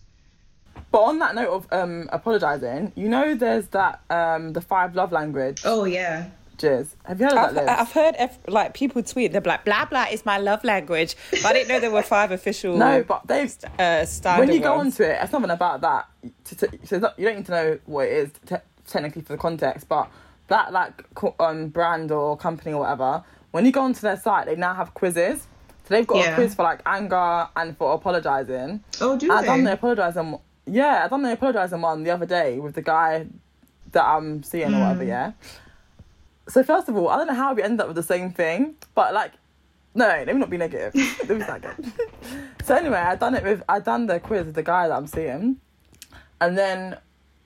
But 0.92 1.02
on 1.02 1.20
that 1.20 1.36
note 1.36 1.50
of 1.50 1.68
um 1.72 2.10
apologizing, 2.12 2.94
you 2.96 3.08
know, 3.08 3.36
there's 3.36 3.68
that 3.68 4.02
um 4.10 4.54
the 4.54 4.62
five 4.62 4.96
love 4.96 5.12
language. 5.12 5.62
Oh 5.64 5.84
yeah. 5.84 6.30
Have 6.62 7.20
you 7.20 7.26
heard 7.28 7.38
I've, 7.38 7.56
that? 7.56 7.80
I've 7.80 7.92
heard 7.92 8.16
like 8.48 8.74
people 8.74 9.02
tweet 9.04 9.32
they're 9.32 9.42
like 9.42 9.66
blah 9.66 9.86
blah 9.86 10.06
is 10.12 10.26
my 10.26 10.38
love 10.38 10.64
language, 10.64 11.16
but 11.32 11.46
I 11.46 11.54
didn't 11.54 11.68
know 11.70 11.80
there 11.80 11.92
were 11.92 12.02
five 12.04 12.32
official. 12.32 12.78
no, 12.78 13.04
but 13.04 13.26
they've 13.28 13.54
uh, 13.80 14.06
standard 14.06 14.48
when 14.48 14.56
you 14.56 14.62
go 14.62 14.76
ones. 14.78 14.94
onto 15.00 15.04
it, 15.12 15.18
it's 15.22 15.32
nothing 15.34 15.50
about 15.50 15.82
that. 15.82 16.08
To, 16.46 16.56
to, 16.56 16.70
so 16.86 17.00
not, 17.00 17.18
you 17.20 17.26
don't 17.26 17.38
need 17.38 17.46
to 17.48 17.52
know 17.52 17.80
what 17.86 18.08
it 18.08 18.12
is 18.14 18.30
te- 18.46 18.56
technically 18.88 19.22
for 19.22 19.34
the 19.34 19.38
context, 19.40 19.88
but 19.90 20.10
that 20.48 20.72
like 20.72 21.04
um, 21.40 21.70
brand 21.70 22.12
or 22.12 22.36
company 22.38 22.74
or 22.74 22.82
whatever, 22.82 23.24
when 23.52 23.66
you 23.66 23.72
go 23.72 23.82
onto 23.82 24.02
their 24.02 24.18
site, 24.18 24.46
they 24.48 24.56
now 24.56 24.74
have 24.74 24.94
quizzes. 24.94 25.48
So 25.88 25.96
they've 25.96 26.06
got 26.06 26.18
Yeah. 26.18 26.32
a 26.34 26.36
quiz 26.36 26.54
for 26.56 26.64
like 26.64 26.82
anger 26.86 27.48
and 27.56 27.76
for 27.78 27.94
apologizing. 27.94 28.84
Oh, 29.00 29.18
do 29.18 29.32
I 29.32 29.44
done 29.44 29.60
they? 29.60 29.72
the 29.72 29.74
apologizing. 29.74 30.38
Yeah, 30.68 31.02
I've 31.04 31.10
done 31.10 31.24
the 31.24 31.34
apologizing 31.34 31.82
one 31.82 32.04
the 32.04 32.12
other 32.12 32.26
day 32.28 32.60
with 32.60 32.76
the 32.76 32.82
guy 32.84 33.26
that 33.94 34.06
I'm 34.06 34.44
seeing 34.44 34.74
or 34.74 34.80
whatever. 34.80 35.04
Yeah. 35.04 35.32
So 36.48 36.64
first 36.64 36.90
of 36.90 36.96
all, 36.96 37.10
I 37.10 37.18
don't 37.18 37.28
know 37.28 37.34
how 37.34 37.54
we 37.54 37.64
ended 37.64 37.82
up 37.82 37.88
with 37.88 37.96
the 37.96 38.04
same 38.04 38.32
thing, 38.32 38.76
but 38.96 39.14
like, 39.14 39.34
no, 39.94 40.08
let 40.08 40.28
me 40.28 40.34
not 40.36 40.50
be 40.50 40.58
negative. 40.58 40.94
let 41.28 41.38
me 41.38 41.44
start 41.44 41.64
again. 41.66 41.94
so 42.64 42.76
anyway, 42.76 42.98
I 42.98 43.16
done 43.16 43.36
it 43.36 43.44
with 43.44 43.64
I 43.68 43.80
done 43.80 44.08
the 44.08 44.20
quiz 44.20 44.46
with 44.46 44.56
the 44.56 44.64
guy 44.64 44.88
that 44.88 44.96
I'm 44.96 45.08
seeing, 45.08 45.58
and 46.40 46.58
then 46.58 46.98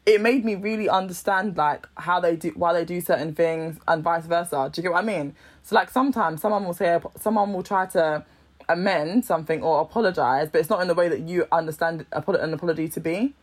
it 0.06 0.22
made 0.22 0.46
me 0.46 0.56
really 0.56 0.88
understand 0.88 1.58
like 1.58 1.88
how 1.98 2.20
they 2.20 2.36
do 2.36 2.50
why 2.56 2.74
they 2.74 2.86
do 2.86 3.02
certain 3.02 3.34
things 3.34 3.78
and 3.88 4.04
vice 4.04 4.26
versa. 4.26 4.70
Do 4.72 4.80
you 4.80 4.84
get 4.84 4.91
what 4.91 5.04
I 5.04 5.08
mean? 5.08 5.36
So 5.64 5.76
like 5.76 5.89
sometimes 5.89 6.41
someone 6.41 6.64
will 6.66 6.74
say 6.74 7.00
someone 7.20 7.54
will 7.54 7.64
try 7.64 7.88
to 7.88 8.24
amend 8.70 9.26
something 9.26 9.62
or 9.62 9.82
apologize, 9.82 10.50
but 10.52 10.60
it's 10.60 10.70
not 10.70 10.82
in 10.82 10.88
the 10.88 10.93
way 10.93 11.10
that 11.10 11.22
you 11.22 11.48
understand 11.52 12.06
an 12.12 12.54
apology 12.54 12.88
to 12.89 13.00
be. 13.00 13.34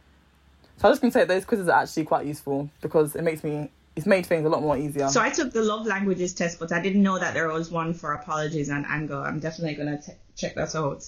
So 0.77 0.89
I 0.89 0.91
was 0.91 1.01
just 1.01 1.03
gonna 1.03 1.13
say 1.13 1.25
those 1.25 1.45
quizzes 1.45 1.69
are 1.69 1.83
actually 1.83 2.05
quite 2.05 2.27
useful 2.27 2.71
because 2.81 3.17
it 3.17 3.23
makes 3.23 3.43
me 3.43 3.71
it's 3.97 4.07
made 4.07 4.27
things 4.27 4.45
a 4.45 4.49
lot 4.49 4.63
more 4.63 4.77
easier. 4.77 5.09
So 5.09 5.21
I 5.21 5.31
took 5.31 5.53
the 5.53 5.63
love 5.63 5.87
languages 5.87 6.33
test, 6.35 6.59
but 6.59 6.73
I 6.73 6.81
didn't 6.81 7.03
know 7.03 7.19
that 7.19 7.35
there 7.35 7.49
was 7.49 7.71
one 7.71 7.95
for 7.95 8.13
apologies 8.13 8.69
and 8.69 8.87
anger. 8.87 9.21
I'm 9.21 9.39
definitely 9.39 9.75
gonna 9.75 10.01
t- 10.01 10.13
check 10.37 10.55
that 10.55 10.75
out. 10.75 11.05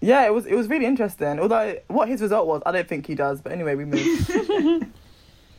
yeah, 0.00 0.24
it 0.26 0.32
was 0.32 0.46
it 0.46 0.54
was 0.54 0.68
really 0.68 0.86
interesting. 0.86 1.40
Although 1.40 1.78
what 1.88 2.08
his 2.08 2.20
result 2.22 2.46
was, 2.46 2.62
I 2.64 2.72
don't 2.72 2.88
think 2.88 3.06
he 3.06 3.14
does. 3.14 3.40
But 3.40 3.52
anyway, 3.52 3.74
we 3.74 3.84
move. 3.84 4.86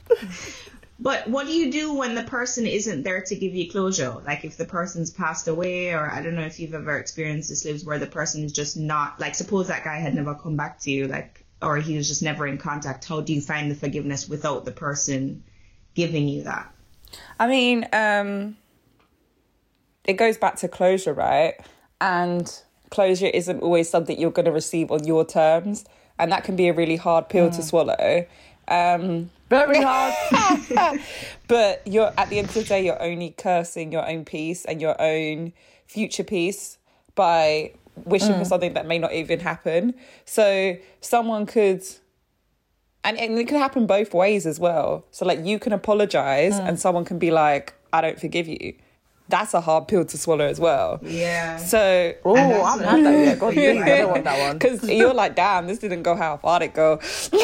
But 1.00 1.28
what 1.30 1.46
do 1.46 1.54
you 1.54 1.72
do 1.72 1.94
when 1.94 2.16
the 2.16 2.24
person 2.24 2.66
isn't 2.66 3.04
there 3.04 3.22
to 3.22 3.36
give 3.36 3.54
you 3.54 3.70
closure? 3.70 4.16
Like 4.26 4.44
if 4.44 4.58
the 4.58 4.66
person's 4.66 5.12
passed 5.12 5.48
away, 5.48 5.92
or 5.92 6.10
I 6.12 6.24
don't 6.24 6.34
know 6.34 6.46
if 6.46 6.60
you've 6.60 6.74
ever 6.74 6.98
experienced 6.98 7.50
this 7.50 7.66
Livs 7.66 7.86
where 7.86 8.00
the 8.00 8.08
person 8.08 8.44
is 8.44 8.52
just 8.52 8.78
not 8.78 9.20
like 9.20 9.36
suppose 9.36 9.68
that 9.68 9.84
guy 9.84 9.98
had 10.00 10.16
never 10.16 10.34
come 10.34 10.56
back 10.56 10.80
to 10.82 10.92
you, 10.92 11.08
like 11.08 11.46
or 11.62 11.78
he 11.78 11.98
was 11.98 12.08
just 12.08 12.24
never 12.24 12.48
in 12.48 12.58
contact. 12.58 13.06
How 13.06 13.22
do 13.22 13.34
you 13.34 13.42
find 13.42 13.70
the 13.70 13.76
forgiveness 13.76 14.28
without 14.28 14.66
the 14.66 14.72
person 14.72 15.44
giving 15.98 16.28
you 16.28 16.44
that? 16.44 16.72
I 17.40 17.48
mean, 17.48 17.88
um, 17.92 18.56
it 20.06 20.14
goes 20.14 20.38
back 20.38 20.56
to 20.58 20.68
closure, 20.68 21.14
right? 21.14 21.56
And 22.00 22.48
closure 22.92 23.26
isn't 23.26 23.62
always 23.62 23.90
something 23.90 24.18
you're 24.18 24.32
going 24.32 24.46
to 24.46 24.52
receive 24.52 24.92
on 24.92 25.06
your 25.06 25.26
terms, 25.26 25.86
and 26.20 26.32
that 26.32 26.44
can 26.44 26.56
be 26.56 26.68
a 26.68 26.74
really 26.74 26.98
hard 26.98 27.30
pill 27.30 27.50
to 27.50 27.64
swallow. 27.64 28.28
Um, 28.68 29.32
Very 29.50 29.82
hard. 29.90 31.00
but 31.48 31.82
you're 31.88 32.14
at 32.16 32.30
the 32.30 32.38
end 32.38 32.50
of 32.50 32.54
the 32.54 32.64
day, 32.64 32.86
you're 32.86 33.02
only 33.02 33.32
cursing 33.36 33.92
your 33.92 34.08
own 34.08 34.24
peace 34.24 34.66
and 34.66 34.80
your 34.80 35.02
own 35.02 35.52
future 35.88 36.24
peace 36.24 36.78
by 37.16 37.72
wishing 38.06 38.38
for 38.38 38.46
something 38.46 38.74
that 38.74 38.86
may 38.86 39.00
not 39.00 39.14
even 39.14 39.40
happen. 39.40 39.96
So 40.26 40.78
someone 41.02 41.48
could. 41.48 41.84
And, 43.08 43.18
and 43.18 43.38
it 43.40 43.48
can 43.48 43.58
happen 43.58 43.86
both 43.88 44.14
ways 44.14 44.46
as 44.46 44.60
well. 44.60 45.06
So, 45.12 45.26
like, 45.26 45.46
you 45.46 45.60
can 45.60 45.72
apologize, 45.74 46.58
and 46.60 46.80
someone 46.80 47.06
can 47.06 47.20
be 47.20 47.32
like, 47.32 47.74
I 47.94 48.02
don't 48.02 48.20
forgive 48.20 48.48
you. 48.48 48.74
That's 49.30 49.54
a 49.54 49.60
hard 49.62 49.88
pill 49.90 50.06
to 50.06 50.18
swallow 50.18 50.46
as 50.46 50.58
well. 50.60 51.00
Yeah. 51.04 51.58
So, 51.58 52.14
Oh, 52.24 52.36
I 52.36 52.48
that's 52.48 52.82
haven't 52.82 52.88
had 52.88 53.06
that 53.06 53.26
yet. 53.26 53.40
God, 53.40 53.54
Yeah. 53.56 53.74
please, 53.74 53.82
I 53.82 53.86
don't 53.98 54.12
want 54.12 54.24
that 54.24 54.40
one. 54.48 54.58
because 54.58 54.90
you're 54.90 55.14
like, 55.14 55.36
damn, 55.36 55.68
this 55.68 55.80
didn't 55.80 56.04
go 56.04 56.16
how 56.16 56.36
I 56.36 56.38
thought 56.38 56.62
it 56.64 56.74
go. 56.74 57.00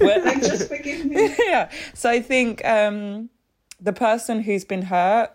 Well, 0.00 0.24
like 0.24 0.40
just 0.40 0.68
forgive 0.68 1.04
me. 1.06 1.34
yeah. 1.46 1.70
So 1.94 2.10
I 2.10 2.20
think 2.20 2.64
um, 2.64 3.30
the 3.80 3.92
person 3.92 4.42
who's 4.42 4.64
been 4.64 4.82
hurt 4.82 5.30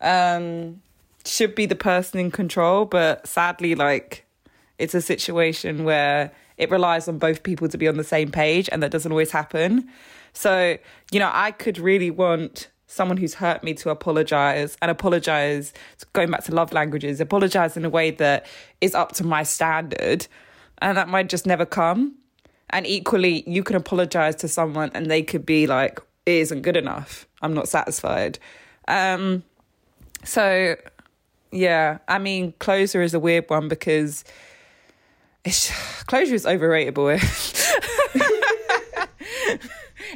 um, 0.00 0.82
should 1.24 1.54
be 1.54 1.66
the 1.66 1.76
person 1.76 2.20
in 2.20 2.30
control, 2.30 2.84
but 2.84 3.26
sadly, 3.26 3.74
like 3.74 4.26
it's 4.78 4.94
a 4.94 5.00
situation 5.00 5.84
where 5.84 6.32
it 6.58 6.70
relies 6.70 7.08
on 7.08 7.18
both 7.18 7.42
people 7.42 7.68
to 7.68 7.78
be 7.78 7.88
on 7.88 7.96
the 7.96 8.04
same 8.04 8.30
page, 8.30 8.68
and 8.70 8.82
that 8.82 8.90
doesn't 8.90 9.10
always 9.10 9.30
happen. 9.30 9.88
So 10.32 10.76
you 11.10 11.20
know, 11.20 11.30
I 11.32 11.52
could 11.52 11.78
really 11.78 12.10
want 12.10 12.68
someone 12.86 13.16
who's 13.16 13.34
hurt 13.34 13.62
me 13.62 13.74
to 13.74 13.90
apologize 13.90 14.76
and 14.80 14.90
apologize 14.90 15.74
going 16.14 16.30
back 16.30 16.42
to 16.42 16.54
love 16.54 16.72
languages 16.72 17.20
apologize 17.20 17.76
in 17.76 17.84
a 17.84 17.90
way 17.90 18.10
that 18.10 18.46
is 18.80 18.94
up 18.94 19.12
to 19.12 19.22
my 19.24 19.42
standard 19.42 20.26
and 20.78 20.96
that 20.96 21.06
might 21.06 21.28
just 21.28 21.46
never 21.46 21.66
come. 21.66 22.14
And 22.70 22.86
equally 22.86 23.48
you 23.48 23.62
can 23.62 23.76
apologize 23.76 24.36
to 24.36 24.48
someone 24.48 24.90
and 24.94 25.10
they 25.10 25.22
could 25.22 25.44
be 25.44 25.66
like 25.66 26.00
it 26.24 26.36
isn't 26.36 26.62
good 26.62 26.76
enough. 26.76 27.26
I'm 27.42 27.52
not 27.52 27.68
satisfied. 27.68 28.38
Um 28.86 29.42
so 30.24 30.76
yeah 31.50 31.98
i 32.08 32.18
mean 32.18 32.52
closer 32.58 33.00
is 33.00 33.14
a 33.14 33.20
weird 33.20 33.48
one 33.48 33.68
because 33.68 34.24
it's 35.48 35.70
closure 36.04 36.34
is 36.34 36.46
overrated 36.46 36.94
boy 36.94 37.18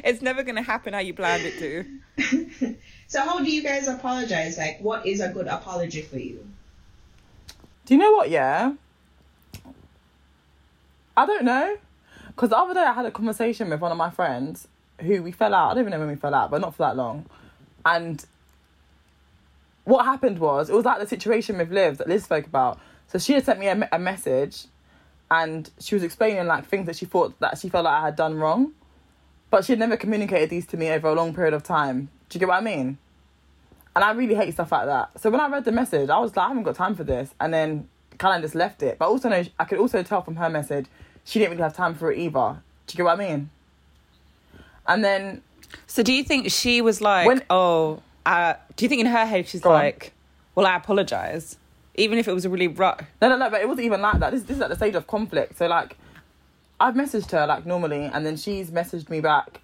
it's 0.03 0.21
never 0.21 0.43
going 0.43 0.55
to 0.55 0.61
happen 0.61 0.93
how 0.93 0.99
you 0.99 1.13
planned 1.13 1.43
it 1.45 1.57
to. 1.59 2.75
so 3.07 3.21
how 3.21 3.39
do 3.39 3.49
you 3.49 3.63
guys 3.63 3.87
apologize? 3.87 4.57
Like, 4.57 4.79
what 4.81 5.05
is 5.05 5.21
a 5.21 5.29
good 5.29 5.47
apology 5.47 6.01
for 6.01 6.17
you? 6.19 6.45
Do 7.85 7.93
you 7.93 7.99
know 7.99 8.11
what? 8.11 8.29
Yeah, 8.29 8.73
I 11.15 11.25
don't 11.25 11.45
know, 11.45 11.77
because 12.27 12.49
the 12.49 12.57
other 12.57 12.73
day 12.73 12.81
I 12.81 12.93
had 12.93 13.05
a 13.05 13.11
conversation 13.11 13.69
with 13.69 13.79
one 13.79 13.91
of 13.91 13.97
my 13.97 14.09
friends 14.09 14.67
who 14.99 15.21
we 15.21 15.31
fell 15.31 15.53
out. 15.53 15.71
I 15.71 15.73
don't 15.75 15.83
even 15.83 15.91
know 15.91 15.99
when 15.99 16.09
we 16.09 16.15
fell 16.15 16.33
out, 16.33 16.51
but 16.51 16.59
not 16.59 16.75
for 16.75 16.83
that 16.83 16.95
long. 16.95 17.25
And 17.85 18.25
what 19.83 20.05
happened 20.05 20.39
was 20.39 20.69
it 20.69 20.75
was 20.75 20.85
like 20.85 20.99
the 20.99 21.07
situation 21.07 21.57
with 21.57 21.71
Liv 21.71 21.97
that 21.97 22.07
Livs 22.07 22.23
spoke 22.23 22.45
about. 22.45 22.79
So 23.07 23.19
she 23.19 23.33
had 23.33 23.45
sent 23.45 23.59
me 23.59 23.67
a, 23.67 23.89
a 23.91 23.99
message, 23.99 24.65
and 25.33 25.69
she 25.79 25.95
was 25.95 26.03
explaining 26.03 26.45
like 26.47 26.65
things 26.65 26.85
that 26.85 26.95
she 26.95 27.05
thought 27.05 27.37
that 27.39 27.57
she 27.57 27.69
felt 27.69 27.85
like 27.85 28.01
I 28.01 28.05
had 28.05 28.15
done 28.15 28.35
wrong 28.35 28.73
but 29.53 29.63
she'd 29.63 29.77
never 29.77 29.95
communicated 29.95 30.49
these 30.49 30.65
to 30.65 30.77
me 30.77 30.89
over 30.89 31.07
a 31.07 31.13
long 31.13 31.31
period 31.31 31.53
of 31.53 31.61
time. 31.61 32.09
Do 32.27 32.37
you 32.37 32.39
get 32.39 32.47
what 32.47 32.57
I 32.57 32.61
mean? 32.61 32.97
And 33.95 34.03
I 34.03 34.09
really 34.13 34.33
hate 34.33 34.51
stuff 34.51 34.71
like 34.71 34.87
that. 34.87 35.11
So 35.21 35.29
when 35.29 35.39
I 35.39 35.47
read 35.47 35.63
the 35.63 35.71
message, 35.71 36.09
I 36.09 36.17
was 36.17 36.35
like, 36.35 36.43
I 36.43 36.47
haven't 36.47 36.63
got 36.63 36.73
time 36.73 36.95
for 36.95 37.03
this. 37.03 37.35
And 37.39 37.53
then 37.53 37.87
kind 38.17 38.35
of 38.35 38.41
just 38.41 38.55
left 38.55 38.81
it. 38.81 38.97
But 38.97 39.09
also, 39.09 39.29
know, 39.29 39.43
I 39.59 39.65
could 39.65 39.77
also 39.77 40.01
tell 40.01 40.23
from 40.23 40.37
her 40.37 40.49
message, 40.49 40.87
she 41.23 41.37
didn't 41.37 41.51
really 41.51 41.61
have 41.61 41.75
time 41.75 41.93
for 41.93 42.11
it 42.11 42.17
either. 42.17 42.63
Do 42.87 42.93
you 42.93 42.97
get 42.97 43.03
what 43.03 43.19
I 43.19 43.29
mean? 43.29 43.51
And 44.87 45.03
then. 45.03 45.43
So 45.85 46.01
do 46.01 46.13
you 46.13 46.23
think 46.23 46.49
she 46.49 46.81
was 46.81 46.99
like, 46.99 47.27
when, 47.27 47.43
oh, 47.51 48.01
uh, 48.25 48.55
do 48.75 48.85
you 48.85 48.89
think 48.89 49.01
in 49.01 49.05
her 49.05 49.23
head 49.23 49.47
she's 49.47 49.63
like, 49.63 50.05
on. 50.55 50.63
well, 50.63 50.65
I 50.65 50.77
apologize? 50.77 51.57
Even 51.95 52.17
if 52.17 52.27
it 52.27 52.33
was 52.33 52.45
a 52.45 52.49
really 52.49 52.67
rough. 52.67 53.01
No, 53.21 53.29
no, 53.29 53.37
no, 53.37 53.49
but 53.49 53.61
it 53.61 53.67
wasn't 53.67 53.85
even 53.85 54.01
like 54.01 54.19
that. 54.19 54.31
This, 54.31 54.43
this 54.43 54.57
is 54.57 54.61
at 54.61 54.69
the 54.69 54.75
stage 54.75 54.95
of 54.95 55.05
conflict. 55.07 55.57
So, 55.57 55.67
like, 55.67 55.97
I've 56.79 56.95
messaged 56.95 57.31
her 57.31 57.45
like 57.45 57.65
normally, 57.65 58.05
and 58.05 58.25
then 58.25 58.35
she's 58.35 58.71
messaged 58.71 59.09
me 59.09 59.21
back, 59.21 59.61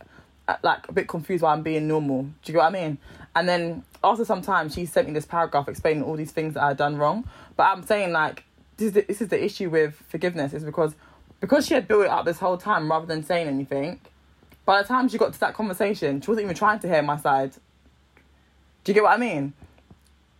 uh, 0.48 0.58
like 0.64 0.88
a 0.88 0.94
bit 0.94 1.08
confused 1.08 1.44
why 1.44 1.54
I'm 1.54 1.64
being 1.64 1.88
normal. 1.88 2.24
Do 2.24 2.32
you 2.46 2.54
get 2.54 2.60
what 2.60 2.68
I 2.68 2.70
mean? 2.70 2.98
And 3.36 3.48
then 3.50 3.84
after 4.04 4.26
some 4.26 4.42
time, 4.42 4.70
she 4.70 4.86
sent 4.86 5.08
me 5.08 5.14
this 5.14 5.26
paragraph 5.26 5.68
explaining 5.68 6.04
all 6.04 6.16
these 6.16 6.32
things 6.32 6.54
that 6.54 6.64
I 6.64 6.68
had 6.70 6.78
done 6.78 6.98
wrong. 6.98 7.28
But 7.56 7.64
I'm 7.64 7.84
saying 7.84 8.12
like 8.12 8.44
this 8.78 8.88
is 8.88 8.94
the, 8.94 9.02
this 9.02 9.22
is 9.22 9.28
the 9.28 9.44
issue 9.44 9.70
with 9.70 9.96
forgiveness 10.08 10.54
is 10.54 10.64
because 10.64 10.96
because 11.42 11.68
she 11.68 11.74
had 11.74 11.88
built 11.88 12.06
it 12.06 12.10
up 12.10 12.26
this 12.26 12.40
whole 12.40 12.58
time 12.58 12.90
rather 12.90 13.06
than 13.06 13.24
saying 13.24 13.48
anything. 13.48 14.00
By 14.66 14.82
the 14.82 14.88
time 14.88 15.10
she 15.10 15.18
got 15.18 15.34
to 15.34 15.40
that 15.40 15.54
conversation, 15.54 16.22
she 16.22 16.30
wasn't 16.30 16.46
even 16.46 16.56
trying 16.56 16.80
to 16.80 16.88
hear 16.88 17.02
my 17.02 17.18
side. 17.18 17.54
Do 18.84 18.92
you 18.92 18.94
get 18.94 19.04
what 19.04 19.14
I 19.14 19.18
mean? 19.18 19.54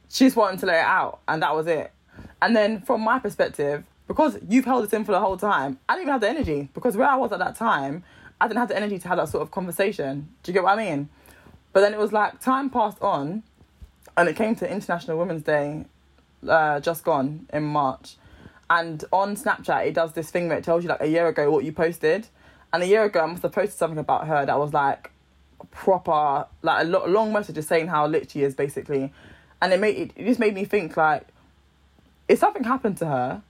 She 0.10 0.26
just 0.26 0.36
wanted 0.36 0.60
to 0.62 0.66
let 0.66 0.80
it 0.80 0.86
out, 0.86 1.20
and 1.28 1.42
that 1.44 1.56
was 1.56 1.68
it. 1.68 1.92
And 2.42 2.56
then 2.56 2.82
from 2.82 3.02
my 3.02 3.20
perspective, 3.20 3.84
because 4.08 4.38
you've 4.48 4.66
held 4.66 4.84
it 4.84 4.94
in 4.94 5.06
for 5.06 5.12
the 5.12 5.20
whole 5.20 5.38
time, 5.38 5.80
I 5.88 5.94
didn't 5.94 6.04
even 6.04 6.12
have 6.14 6.22
the 6.22 6.30
energy 6.30 6.70
because 6.74 6.98
where 6.98 7.08
I 7.08 7.16
was 7.16 7.32
at 7.32 7.40
that 7.40 7.56
time, 7.56 8.04
I 8.42 8.48
didn't 8.48 8.60
have 8.60 8.70
the 8.70 8.78
energy 8.78 8.98
to 8.98 9.08
have 9.08 9.18
that 9.18 9.30
sort 9.30 9.44
of 9.44 9.52
conversation. 9.52 10.30
Do 10.44 10.52
you 10.52 10.54
get 10.54 10.64
what 10.64 10.78
I 10.80 10.84
mean? 10.84 11.10
But 11.74 11.82
then 11.82 11.94
it 11.94 12.00
was 12.00 12.12
like 12.12 12.40
time 12.40 12.70
passed 12.70 13.02
on, 13.02 13.44
and 14.18 14.28
it 14.28 14.36
came 14.36 14.56
to 14.56 14.70
International 14.70 15.18
Women's 15.18 15.44
Day, 15.44 15.86
uh, 16.48 16.80
just 16.80 17.04
gone 17.04 17.48
in 17.54 17.64
March, 17.64 18.16
and 18.70 19.04
on 19.12 19.36
Snapchat 19.36 19.86
it 19.86 19.94
does 19.94 20.14
this 20.14 20.32
thing 20.32 20.48
where 20.48 20.58
it 20.58 20.64
tells 20.64 20.84
you 20.84 20.90
like 20.90 21.02
a 21.02 21.08
year 21.08 21.28
ago 21.28 21.52
what 21.52 21.64
you 21.64 21.72
posted, 21.72 22.28
and 22.74 22.82
a 22.82 22.88
year 22.88 23.04
ago 23.04 23.20
I 23.20 23.26
must 23.28 23.44
have 23.44 23.52
posted 23.52 23.78
something 23.78 24.00
about 24.00 24.26
her 24.28 24.46
that 24.46 24.58
was 24.58 24.74
like 24.74 25.12
proper 25.72 26.48
like 26.64 26.86
a 26.86 26.88
lo- 26.88 27.06
long 27.06 27.32
message 27.32 27.64
saying 27.64 27.88
how 27.88 28.08
lit 28.08 28.32
she 28.32 28.42
is 28.42 28.56
basically, 28.56 29.14
and 29.62 29.74
it 29.74 29.80
made 29.80 29.98
it, 29.98 30.12
it 30.16 30.26
just 30.26 30.40
made 30.40 30.54
me 30.54 30.66
think 30.66 30.96
like, 30.98 31.28
if 32.28 32.40
something 32.40 32.64
happened 32.64 32.98
to 32.98 33.06
her 33.06 33.44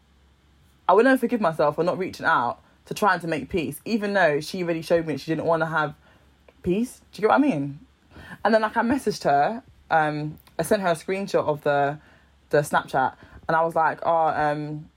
I 0.90 0.94
would 0.94 1.06
never 1.06 1.20
forgive 1.20 1.40
myself 1.40 1.76
for 1.76 1.84
not 1.84 2.00
reaching 2.00 2.26
out 2.26 2.62
to 2.86 2.96
trying 2.96 3.20
to 3.20 3.28
make 3.28 3.48
peace, 3.48 3.80
even 3.86 4.14
though 4.14 4.40
she 4.42 4.64
already 4.64 4.82
showed 4.82 5.06
me 5.06 5.18
she 5.18 5.30
didn't 5.30 5.46
want 5.46 5.62
to 5.62 5.68
have 5.68 5.94
peace. 6.64 7.02
Do 7.12 7.22
you 7.22 7.28
get 7.28 7.30
what 7.30 7.36
I 7.36 7.38
mean? 7.38 7.80
And 8.44 8.52
then 8.52 8.64
like 8.64 8.76
I 8.76 8.82
messaged 8.82 9.24
her, 9.26 9.62
um, 9.92 10.40
I 10.58 10.64
sent 10.64 10.82
her 10.82 10.88
a 10.88 10.96
screenshot 10.96 11.46
of 11.46 11.62
the 11.62 12.00
the 12.50 12.62
Snapchat, 12.62 13.14
and 13.48 13.56
I 13.56 13.64
was 13.64 13.76
like, 13.76 14.00
oh, 14.02 14.30
um, 14.30 14.90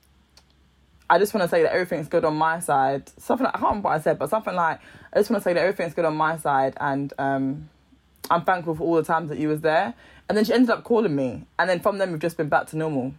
I 1.11 1.19
just 1.19 1.35
want 1.35 1.45
to 1.45 1.49
say 1.49 1.63
that 1.63 1.73
everything's 1.73 2.09
good 2.09 2.25
on 2.25 2.37
my 2.37 2.61
side. 2.61 3.11
Something 3.19 3.45
like, 3.45 3.55
I 3.55 3.59
can't 3.59 3.69
remember 3.69 3.89
what 3.91 3.99
I 3.99 4.01
said, 4.01 4.19
but 4.19 4.31
something 4.31 4.55
like 4.55 4.81
I 5.13 5.19
just 5.19 5.29
want 5.29 5.43
to 5.43 5.45
say 5.45 5.53
that 5.53 5.61
everything's 5.61 5.93
good 5.93 6.07
on 6.07 6.17
my 6.17 6.39
side, 6.39 6.75
and 6.81 7.13
um, 7.19 7.69
I'm 8.31 8.45
thankful 8.45 8.77
for 8.77 8.85
all 8.85 8.95
the 8.95 9.05
times 9.05 9.29
that 9.29 9.39
you 9.39 9.49
was 9.49 9.61
there. 9.61 9.93
And 10.29 10.39
then 10.39 10.45
she 10.45 10.53
ended 10.53 10.71
up 10.71 10.85
calling 10.85 11.15
me, 11.15 11.47
and 11.59 11.69
then 11.69 11.81
from 11.81 11.99
then 11.99 12.11
we've 12.11 12.21
just 12.21 12.37
been 12.37 12.49
back 12.49 12.67
to 12.69 12.77
normal. 12.77 13.13